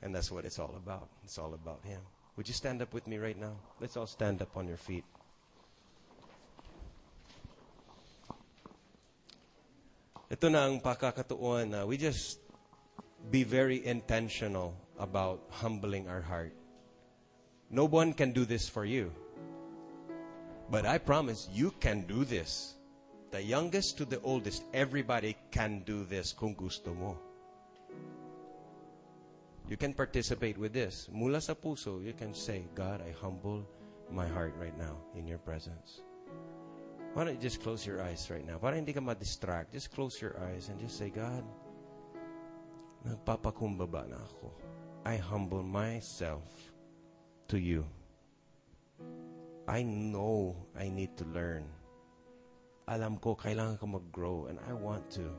And 0.02 0.14
that's 0.16 0.32
what 0.32 0.46
it's 0.46 0.60
all 0.60 0.74
about. 0.78 1.10
It's 1.24 1.38
all 1.38 1.54
about 1.54 1.84
Him. 1.84 2.02
Would 2.36 2.48
you 2.48 2.54
stand 2.54 2.82
up 2.82 2.94
with 2.94 3.08
me 3.08 3.18
right 3.18 3.38
now? 3.40 3.56
Let's 3.80 3.98
all 3.98 4.08
stand 4.08 4.42
up 4.42 4.56
on 4.56 4.68
your 4.68 4.78
feet. 4.78 5.04
Ito 10.30 10.46
na 10.54 10.70
ang 10.70 10.80
pakakatuon 10.80 11.74
na 11.74 11.90
we 11.90 11.98
just 11.98 12.38
be 13.34 13.42
very 13.42 13.82
intentional 13.82 14.78
about 15.02 15.42
humbling 15.50 16.06
our 16.06 16.22
heart. 16.22 16.54
No 17.70 17.86
one 17.86 18.14
can 18.14 18.32
do 18.34 18.46
this 18.46 18.68
for 18.68 18.84
you. 18.84 19.14
But 20.70 20.86
I 20.86 20.98
promise 20.98 21.50
you 21.54 21.72
can 21.80 22.02
do 22.06 22.26
this. 22.26 22.76
The 23.32 23.42
youngest 23.42 23.98
to 23.98 24.06
the 24.06 24.20
oldest, 24.22 24.64
everybody 24.74 25.38
can 25.52 25.84
do 25.86 26.04
this 26.04 26.34
kung 26.34 26.54
gusto 26.54 26.94
mo. 26.94 27.18
You 29.70 29.78
can 29.78 29.94
participate 29.94 30.58
with 30.58 30.74
this. 30.74 31.08
Mula 31.14 31.42
sa 31.42 31.54
puso, 31.54 32.02
you 32.02 32.14
can 32.14 32.34
say, 32.34 32.66
God, 32.74 33.06
I 33.06 33.14
humble 33.22 33.70
my 34.10 34.26
heart 34.26 34.58
right 34.58 34.74
now 34.78 34.98
in 35.14 35.30
your 35.30 35.38
presence. 35.38 36.02
Why 37.14 37.26
don't 37.26 37.38
you 37.38 37.42
just 37.42 37.62
close 37.62 37.86
your 37.86 38.02
eyes 38.02 38.26
right 38.30 38.46
now? 38.46 38.58
Para 38.58 38.78
hindi 38.78 38.94
ka 38.94 39.02
ma-distract. 39.02 39.74
Just 39.74 39.94
close 39.94 40.18
your 40.22 40.42
eyes 40.42 40.70
and 40.70 40.82
just 40.82 40.98
say, 40.98 41.14
God, 41.14 41.46
nagpapakumbaba 43.06 44.10
na 44.10 44.18
ako. 44.18 44.54
I 45.06 45.18
humble 45.18 45.62
myself 45.62 46.69
to 47.50 47.58
you. 47.58 47.86
I 49.68 49.82
know 49.82 50.56
I 50.78 50.90
need 50.90 51.18
to 51.18 51.26
learn. 51.30 51.66
Alam 52.90 53.22
ko, 53.22 53.38
kailangan 53.38 53.78
ko 53.78 53.86
mag-grow 53.86 54.38
and 54.50 54.58
I 54.66 54.74
want 54.74 55.10
to. 55.18 55.30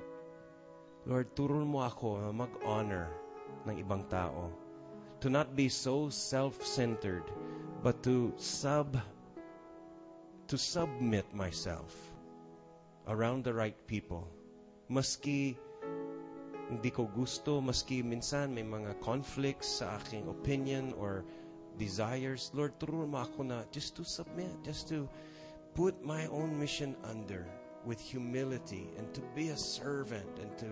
Lord, 1.06 1.34
turun 1.34 1.66
mo 1.66 1.82
ako 1.82 2.22
na 2.22 2.30
mag-honor 2.30 3.10
ng 3.66 3.74
ibang 3.78 4.06
tao. 4.06 4.50
To 5.22 5.28
not 5.30 5.58
be 5.58 5.66
so 5.66 6.06
self-centered, 6.10 7.26
but 7.82 8.02
to 8.06 8.30
sub 8.38 8.94
to 10.50 10.58
submit 10.58 11.26
myself 11.30 11.94
around 13.06 13.46
the 13.46 13.54
right 13.54 13.78
people. 13.86 14.26
Maski 14.90 15.54
hindi 16.70 16.90
ko 16.94 17.10
gusto, 17.10 17.58
maski 17.58 18.02
minsan 18.02 18.54
may 18.54 18.62
mga 18.62 18.98
conflicts 19.02 19.82
sa 19.82 19.98
aking 19.98 20.30
opinion 20.30 20.94
or 20.94 21.26
desires, 21.78 22.50
Lord, 22.54 22.78
turuan 22.78 23.14
ako 23.14 23.42
na 23.44 23.62
just 23.70 23.96
to 23.96 24.04
submit, 24.04 24.50
just 24.64 24.88
to 24.88 25.08
put 25.74 26.02
my 26.04 26.26
own 26.28 26.58
mission 26.58 26.96
under 27.04 27.46
with 27.84 28.00
humility 28.00 28.90
and 28.98 29.12
to 29.14 29.22
be 29.34 29.48
a 29.50 29.56
servant 29.56 30.28
and 30.40 30.52
to 30.58 30.66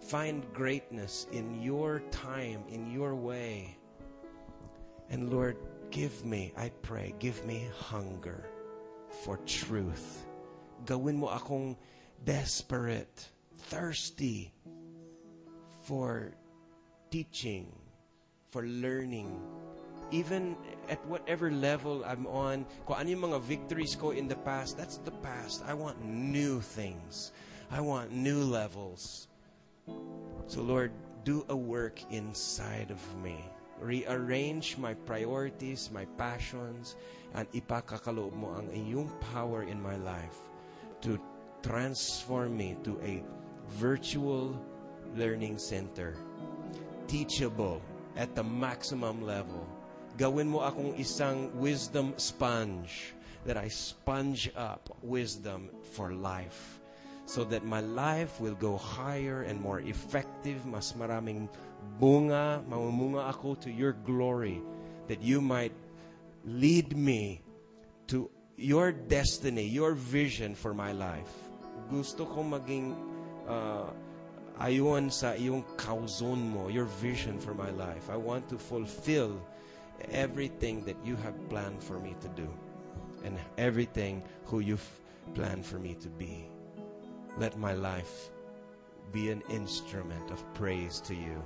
find 0.00 0.44
greatness 0.52 1.26
in 1.32 1.60
your 1.62 2.00
time, 2.10 2.64
in 2.68 2.90
your 2.90 3.14
way. 3.14 3.76
And 5.10 5.32
Lord, 5.32 5.56
give 5.90 6.24
me, 6.24 6.52
I 6.56 6.70
pray, 6.82 7.14
give 7.18 7.44
me 7.44 7.68
hunger 7.76 8.46
for 9.24 9.38
truth. 9.46 10.24
Gawin 10.86 11.18
mo 11.18 11.28
akong 11.28 11.76
desperate, 12.24 13.28
thirsty 13.68 14.52
for 15.82 16.32
teaching, 17.10 17.66
for 18.50 18.64
learning, 18.64 19.40
even 20.10 20.56
at 20.88 21.04
whatever 21.06 21.50
level 21.50 22.04
I'm 22.04 22.26
on, 22.26 22.66
kung 22.86 22.96
ano 22.98 23.08
yung 23.10 23.24
mga 23.30 23.40
victories 23.42 23.94
ko 23.94 24.10
in 24.10 24.26
the 24.26 24.38
past, 24.42 24.76
that's 24.76 24.98
the 24.98 25.14
past. 25.22 25.62
I 25.66 25.74
want 25.74 26.02
new 26.04 26.60
things. 26.60 27.32
I 27.70 27.80
want 27.80 28.10
new 28.10 28.42
levels. 28.42 29.28
So 30.46 30.62
Lord, 30.62 30.90
do 31.24 31.46
a 31.48 31.56
work 31.56 32.02
inside 32.10 32.90
of 32.90 33.00
me. 33.22 33.38
Rearrange 33.80 34.76
my 34.76 34.92
priorities, 34.92 35.88
my 35.94 36.04
passions, 36.18 36.96
and 37.32 37.48
ipakakaloob 37.52 38.34
mo 38.34 38.52
ang 38.58 38.68
iyong 38.74 39.08
power 39.32 39.62
in 39.64 39.80
my 39.80 39.96
life 39.96 40.50
to 41.00 41.16
transform 41.62 42.56
me 42.56 42.76
to 42.84 43.00
a 43.00 43.24
virtual 43.78 44.52
learning 45.16 45.56
center. 45.56 46.18
Teachable 47.06 47.80
at 48.16 48.34
the 48.34 48.44
maximum 48.44 49.22
level. 49.22 49.64
Gawin 50.20 50.52
mo 50.52 50.60
akong 50.60 51.00
isang 51.00 51.48
wisdom 51.56 52.12
sponge 52.20 53.16
that 53.48 53.56
I 53.56 53.72
sponge 53.72 54.52
up 54.52 54.92
wisdom 55.00 55.72
for 55.96 56.12
life 56.12 56.76
so 57.24 57.40
that 57.48 57.64
my 57.64 57.80
life 57.80 58.36
will 58.36 58.52
go 58.52 58.76
higher 58.76 59.48
and 59.48 59.56
more 59.56 59.80
effective, 59.80 60.60
mas 60.68 60.92
maraming 60.92 61.48
bunga, 61.96 62.60
mamumunga 62.68 63.32
ako 63.32 63.56
to 63.64 63.72
your 63.72 63.96
glory, 64.04 64.60
that 65.08 65.24
you 65.24 65.40
might 65.40 65.72
lead 66.44 66.92
me 66.92 67.40
to 68.12 68.28
your 68.60 68.92
destiny, 68.92 69.64
your 69.64 69.96
vision 69.96 70.52
for 70.52 70.76
my 70.76 70.92
life. 70.92 71.32
Gusto 71.88 72.28
kong 72.28 72.60
maging 72.60 72.92
uh, 73.48 73.88
ayon 74.60 75.08
sa 75.08 75.32
iyong 75.32 75.64
kauzon 75.80 76.44
mo, 76.44 76.68
your 76.68 76.84
vision 77.00 77.40
for 77.40 77.56
my 77.56 77.72
life. 77.72 78.12
I 78.12 78.20
want 78.20 78.52
to 78.52 78.60
fulfill 78.60 79.40
everything 80.10 80.84
that 80.84 80.96
you 81.04 81.16
have 81.16 81.48
planned 81.48 81.82
for 81.82 81.98
me 81.98 82.16
to 82.20 82.28
do 82.28 82.48
and 83.24 83.38
everything 83.58 84.22
who 84.44 84.60
you've 84.60 85.00
planned 85.34 85.64
for 85.64 85.78
me 85.78 85.94
to 85.94 86.08
be. 86.08 86.48
Let 87.38 87.58
my 87.58 87.74
life 87.74 88.30
be 89.12 89.30
an 89.30 89.42
instrument 89.50 90.30
of 90.30 90.54
praise 90.54 91.00
to 91.00 91.14
you. 91.14 91.42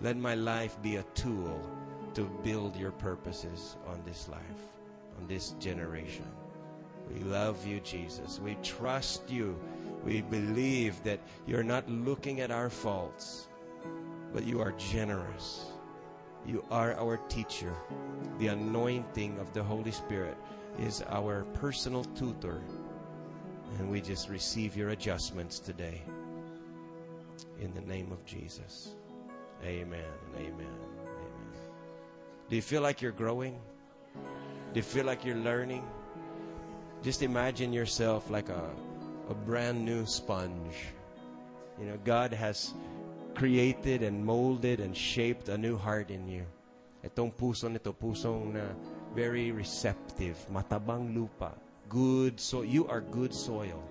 Let 0.00 0.16
my 0.16 0.34
life 0.34 0.80
be 0.82 0.96
a 0.96 1.04
tool 1.14 1.60
to 2.14 2.22
build 2.42 2.76
your 2.76 2.92
purposes 2.92 3.76
on 3.86 4.02
this 4.04 4.28
life, 4.28 4.40
on 5.18 5.26
this 5.26 5.50
generation. 5.60 6.26
We 7.12 7.20
love 7.20 7.66
you, 7.66 7.80
Jesus. 7.80 8.40
We 8.40 8.56
trust 8.62 9.30
you. 9.30 9.58
We 10.04 10.22
believe 10.22 11.02
that 11.04 11.20
you're 11.46 11.62
not 11.62 11.88
looking 11.88 12.40
at 12.40 12.50
our 12.50 12.70
faults, 12.70 13.48
but 14.32 14.44
you 14.44 14.60
are 14.60 14.72
generous. 14.72 15.73
You 16.46 16.64
are 16.70 16.94
our 16.94 17.16
teacher. 17.28 17.72
The 18.38 18.48
anointing 18.48 19.38
of 19.38 19.52
the 19.52 19.62
Holy 19.62 19.92
Spirit 19.92 20.36
is 20.78 21.02
our 21.08 21.44
personal 21.54 22.04
tutor. 22.04 22.60
And 23.78 23.90
we 23.90 24.00
just 24.00 24.28
receive 24.28 24.76
your 24.76 24.90
adjustments 24.90 25.58
today. 25.58 26.02
In 27.60 27.72
the 27.74 27.80
name 27.80 28.12
of 28.12 28.24
Jesus. 28.24 28.94
Amen 29.64 30.04
amen. 30.36 30.68
Amen. 31.16 31.54
Do 32.48 32.56
you 32.56 32.62
feel 32.62 32.82
like 32.82 33.00
you're 33.00 33.12
growing? 33.12 33.58
Do 34.14 34.78
you 34.78 34.82
feel 34.82 35.04
like 35.04 35.24
you're 35.24 35.36
learning? 35.36 35.84
Just 37.02 37.22
imagine 37.22 37.72
yourself 37.72 38.30
like 38.30 38.48
a, 38.48 38.70
a 39.28 39.34
brand 39.34 39.84
new 39.84 40.06
sponge. 40.06 40.76
You 41.78 41.86
know, 41.86 41.98
God 42.04 42.32
has 42.32 42.74
created 43.34 44.02
and 44.02 44.24
molded 44.24 44.80
and 44.80 44.96
shaped 44.96 45.48
a 45.48 45.58
new 45.58 45.76
heart 45.76 46.10
in 46.10 46.26
you. 46.26 46.46
Itong 47.04 47.34
puso 47.34 47.68
nito, 47.68 47.92
pusong 47.92 48.54
na 48.54 48.72
very 49.12 49.52
receptive, 49.52 50.38
matabang 50.48 51.12
lupa, 51.14 51.52
good 51.90 52.40
so 52.40 52.62
you 52.62 52.88
are 52.88 53.02
good 53.02 53.34
soil. 53.34 53.82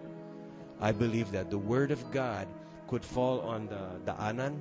I 0.81 0.91
believe 0.91 1.31
that 1.31 1.51
the 1.51 1.59
word 1.59 1.91
of 1.91 2.01
God 2.11 2.47
could 2.87 3.05
fall 3.05 3.41
on 3.41 3.67
the 3.67 3.99
daanan, 4.03 4.57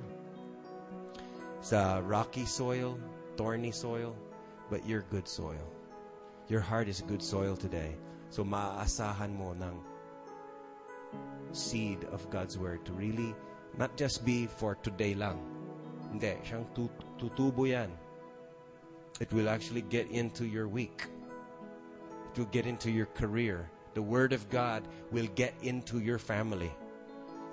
sa 1.59 1.99
rocky 2.03 2.45
soil, 2.45 2.99
thorny 3.35 3.71
soil, 3.71 4.15
but 4.69 4.85
you're 4.85 5.07
good 5.09 5.27
soil. 5.27 5.65
Your 6.47 6.61
heart 6.61 6.87
is 6.87 7.01
good 7.01 7.23
soil 7.23 7.55
today. 7.55 7.95
So 8.29 8.43
maaasahan 8.43 9.33
mo 9.33 9.55
ng 9.57 9.75
seed 11.53 12.03
of 12.11 12.25
God's 12.29 12.57
word 12.57 12.85
to 12.85 12.93
really 12.93 13.33
not 13.77 13.97
just 13.97 14.25
be 14.25 14.45
for 14.47 14.75
today 14.75 15.13
lang. 15.13 15.39
Hindi, 16.11 16.37
siyang 16.45 16.69
tut- 16.75 17.17
tutubo 17.17 17.67
yan. 17.67 17.89
It 19.19 19.31
will 19.33 19.49
actually 19.49 19.81
get 19.81 20.09
into 20.11 20.45
your 20.45 20.67
week. 20.67 21.05
It 22.31 22.39
will 22.39 22.51
get 22.53 22.65
into 22.65 22.91
your 22.91 23.07
career. 23.13 23.69
The 23.93 24.01
word 24.01 24.33
of 24.33 24.49
God 24.49 24.87
will 25.11 25.27
get 25.35 25.53
into 25.61 25.99
your 25.99 26.17
family. 26.17 26.73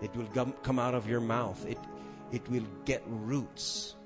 It 0.00 0.14
will 0.16 0.28
come, 0.32 0.54
come 0.62 0.78
out 0.78 0.94
of 0.94 1.08
your 1.08 1.20
mouth. 1.20 1.60
It, 1.68 1.78
it 2.32 2.48
will 2.48 2.64
get 2.84 3.02
roots. 3.06 3.96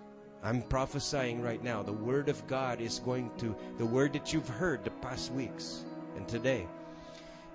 I'm 0.42 0.62
prophesying 0.62 1.40
right 1.40 1.62
now. 1.62 1.82
The 1.82 1.92
word 1.92 2.28
of 2.28 2.46
God 2.46 2.80
is 2.80 2.98
going 2.98 3.30
to, 3.38 3.56
the 3.78 3.86
word 3.86 4.12
that 4.12 4.32
you've 4.32 4.48
heard 4.48 4.84
the 4.84 4.90
past 4.90 5.32
weeks 5.32 5.84
and 6.16 6.28
today, 6.28 6.66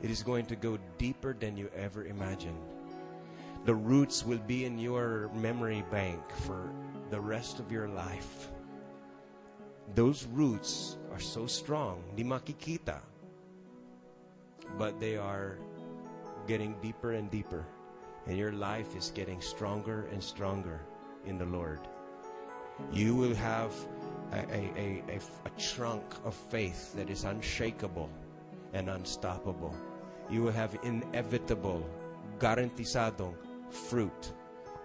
it 0.01 0.09
is 0.09 0.23
going 0.23 0.45
to 0.47 0.55
go 0.55 0.79
deeper 0.97 1.35
than 1.37 1.57
you 1.57 1.69
ever 1.75 2.05
imagined. 2.05 2.57
The 3.65 3.75
roots 3.75 4.25
will 4.25 4.39
be 4.39 4.63
in 4.65 4.79
your 4.79 5.29
memory 5.35 5.83
bank 5.91 6.23
for 6.47 6.71
the 7.09 7.19
rest 7.19 7.59
of 7.59 7.71
your 7.71 7.89
life. 7.89 8.51
Those 9.95 10.25
roots 10.31 10.97
are 11.11 11.19
so 11.19 11.45
strong, 11.45 12.03
di 12.15 12.23
makikita, 12.23 13.01
but 14.77 14.99
they 14.99 15.17
are 15.17 15.57
getting 16.47 16.79
deeper 16.81 17.13
and 17.13 17.29
deeper, 17.29 17.65
and 18.27 18.37
your 18.37 18.53
life 18.53 18.95
is 18.95 19.11
getting 19.11 19.41
stronger 19.41 20.07
and 20.13 20.23
stronger 20.23 20.79
in 21.25 21.37
the 21.37 21.45
Lord. 21.45 21.81
You 22.93 23.13
will 23.13 23.35
have 23.35 23.73
a, 24.31 24.39
a, 24.55 25.03
a, 25.09 25.19
a, 25.19 25.51
trunk 25.59 26.05
of 26.23 26.33
faith 26.33 26.95
that 26.95 27.09
is 27.09 27.25
unshakable 27.25 28.09
and 28.71 28.89
unstoppable. 28.89 29.75
You 30.29 30.43
will 30.43 30.53
have 30.53 30.79
inevitable, 30.83 31.83
garantisadong 32.39 33.35
fruit 33.69 34.33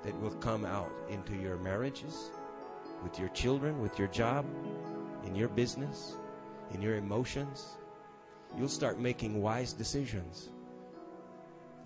that 0.02 0.18
will 0.20 0.34
come 0.34 0.64
out 0.64 0.92
into 1.08 1.34
your 1.34 1.56
marriages, 1.56 2.30
with 3.02 3.18
your 3.18 3.28
children, 3.30 3.80
with 3.80 3.98
your 3.98 4.08
job, 4.08 4.44
in 5.24 5.34
your 5.34 5.48
business, 5.48 6.16
in 6.72 6.82
your 6.82 6.96
emotions. 6.96 7.76
You'll 8.56 8.68
start 8.68 8.98
making 8.98 9.40
wise 9.40 9.72
decisions 9.72 10.50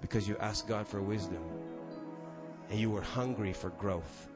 because 0.01 0.28
you 0.28 0.36
asked 0.38 0.68
God 0.68 0.86
for 0.86 1.01
wisdom 1.01 1.42
and 2.70 2.78
you 2.78 2.90
were 2.90 3.03
hungry 3.03 3.53
for 3.53 3.70
growth. 3.70 4.28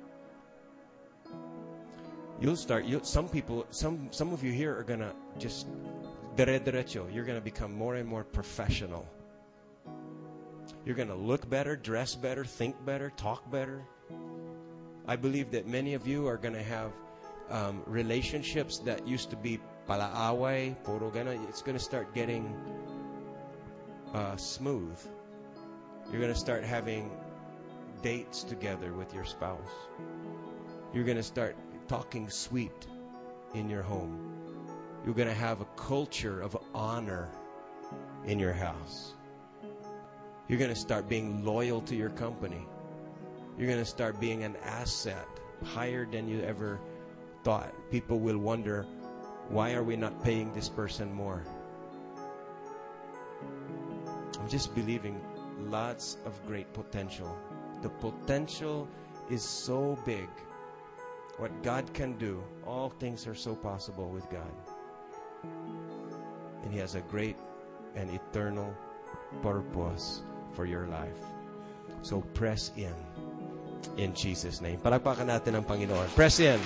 You'll 2.41 2.57
start. 2.57 2.85
You, 2.85 3.01
some 3.05 3.29
people, 3.29 3.67
some 3.71 4.09
some 4.11 4.33
of 4.33 4.43
you 4.43 4.51
here 4.51 4.77
are 4.77 4.83
gonna 4.83 5.15
just 5.39 5.69
dere 6.35 6.59
derecho. 6.59 7.13
You're 7.15 7.25
gonna 7.25 7.41
become 7.41 7.73
more 7.73 7.97
and 7.97 8.09
more 8.09 8.25
professional. 8.25 9.07
You're 10.85 10.97
gonna 10.97 11.15
look 11.15 11.49
better, 11.49 11.77
dress 11.77 12.15
better, 12.15 12.45
think 12.45 12.85
better, 12.85 13.11
talk 13.17 13.51
better. 13.51 13.83
I 15.07 15.17
believe 15.17 15.51
that 15.53 15.67
many 15.67 15.95
of 15.95 16.07
you 16.07 16.27
are 16.27 16.37
gonna 16.37 16.63
have 16.63 16.93
um, 17.51 17.83
relationships 17.87 18.79
that 18.79 19.07
used 19.07 19.31
to 19.31 19.37
be 19.37 19.61
palaaway, 19.89 20.77
puro 20.85 21.11
gana. 21.11 21.39
It's 21.49 21.63
gonna 21.63 21.79
start 21.79 22.15
getting 22.15 22.55
uh, 24.15 24.37
smooth. 24.37 24.99
You're 26.11 26.21
gonna 26.21 26.35
start 26.35 26.65
having 26.65 27.11
dates 28.03 28.43
together 28.43 28.93
with 28.93 29.15
your 29.15 29.25
spouse. 29.25 29.71
You're 30.93 31.05
going 31.05 31.17
to 31.17 31.23
start 31.23 31.57
talking 31.89 32.29
sweet 32.29 32.87
in 33.55 33.69
your 33.69 33.83
home. 33.83 34.31
You're 35.05 35.15
going 35.15 35.29
to 35.29 35.35
have 35.35 35.61
a 35.61 35.67
culture 35.77 36.41
of 36.41 36.57
honor 36.75 37.31
in 38.27 38.39
your 38.39 38.53
house. 38.53 39.15
You're 40.49 40.59
going 40.59 40.71
to 40.71 40.77
start 40.77 41.09
being 41.09 41.45
loyal 41.45 41.81
to 41.83 41.95
your 41.95 42.11
company. 42.11 42.67
You're 43.57 43.69
going 43.69 43.79
to 43.79 43.85
start 43.85 44.21
being 44.21 44.43
an 44.43 44.57
asset 44.65 45.27
higher 45.65 46.05
than 46.05 46.29
you 46.29 46.43
ever 46.43 46.81
thought. 47.45 47.73
People 47.91 48.19
will 48.19 48.39
wonder, 48.39 48.85
why 49.49 49.75
are 49.75 49.85
we 49.85 49.97
not 49.97 50.23
paying 50.25 50.53
this 50.53 50.69
person 50.69 51.13
more? 51.13 51.45
I'm 54.41 54.49
just 54.49 54.75
believing 54.75 55.21
lots 55.61 56.17
of 56.25 56.45
great 56.47 56.73
potential. 56.73 57.37
The 57.83 57.91
potential 57.91 58.89
is 59.31 59.43
so 59.43 59.97
big. 60.05 60.29
What 61.39 61.63
God 61.63 61.93
can 61.95 62.19
do, 62.19 62.43
all 62.67 62.91
things 62.91 63.27
are 63.27 63.35
so 63.35 63.55
possible 63.55 64.11
with 64.11 64.29
God. 64.29 64.53
And 66.63 66.73
He 66.73 66.79
has 66.79 66.95
a 66.95 67.01
great 67.03 67.37
and 67.95 68.11
eternal 68.11 68.75
purpose 69.43 70.23
for 70.55 70.67
your 70.67 70.87
life. 70.87 71.19
So 72.03 72.21
press 72.35 72.73
in. 72.77 72.95
In 73.97 74.15
Jesus' 74.15 74.61
name. 74.61 74.79
Palagpakan 74.81 75.29
natin 75.29 75.59
ang 75.59 75.65
Panginoon. 75.65 76.09
Press 76.15 76.41
in. 76.41 76.61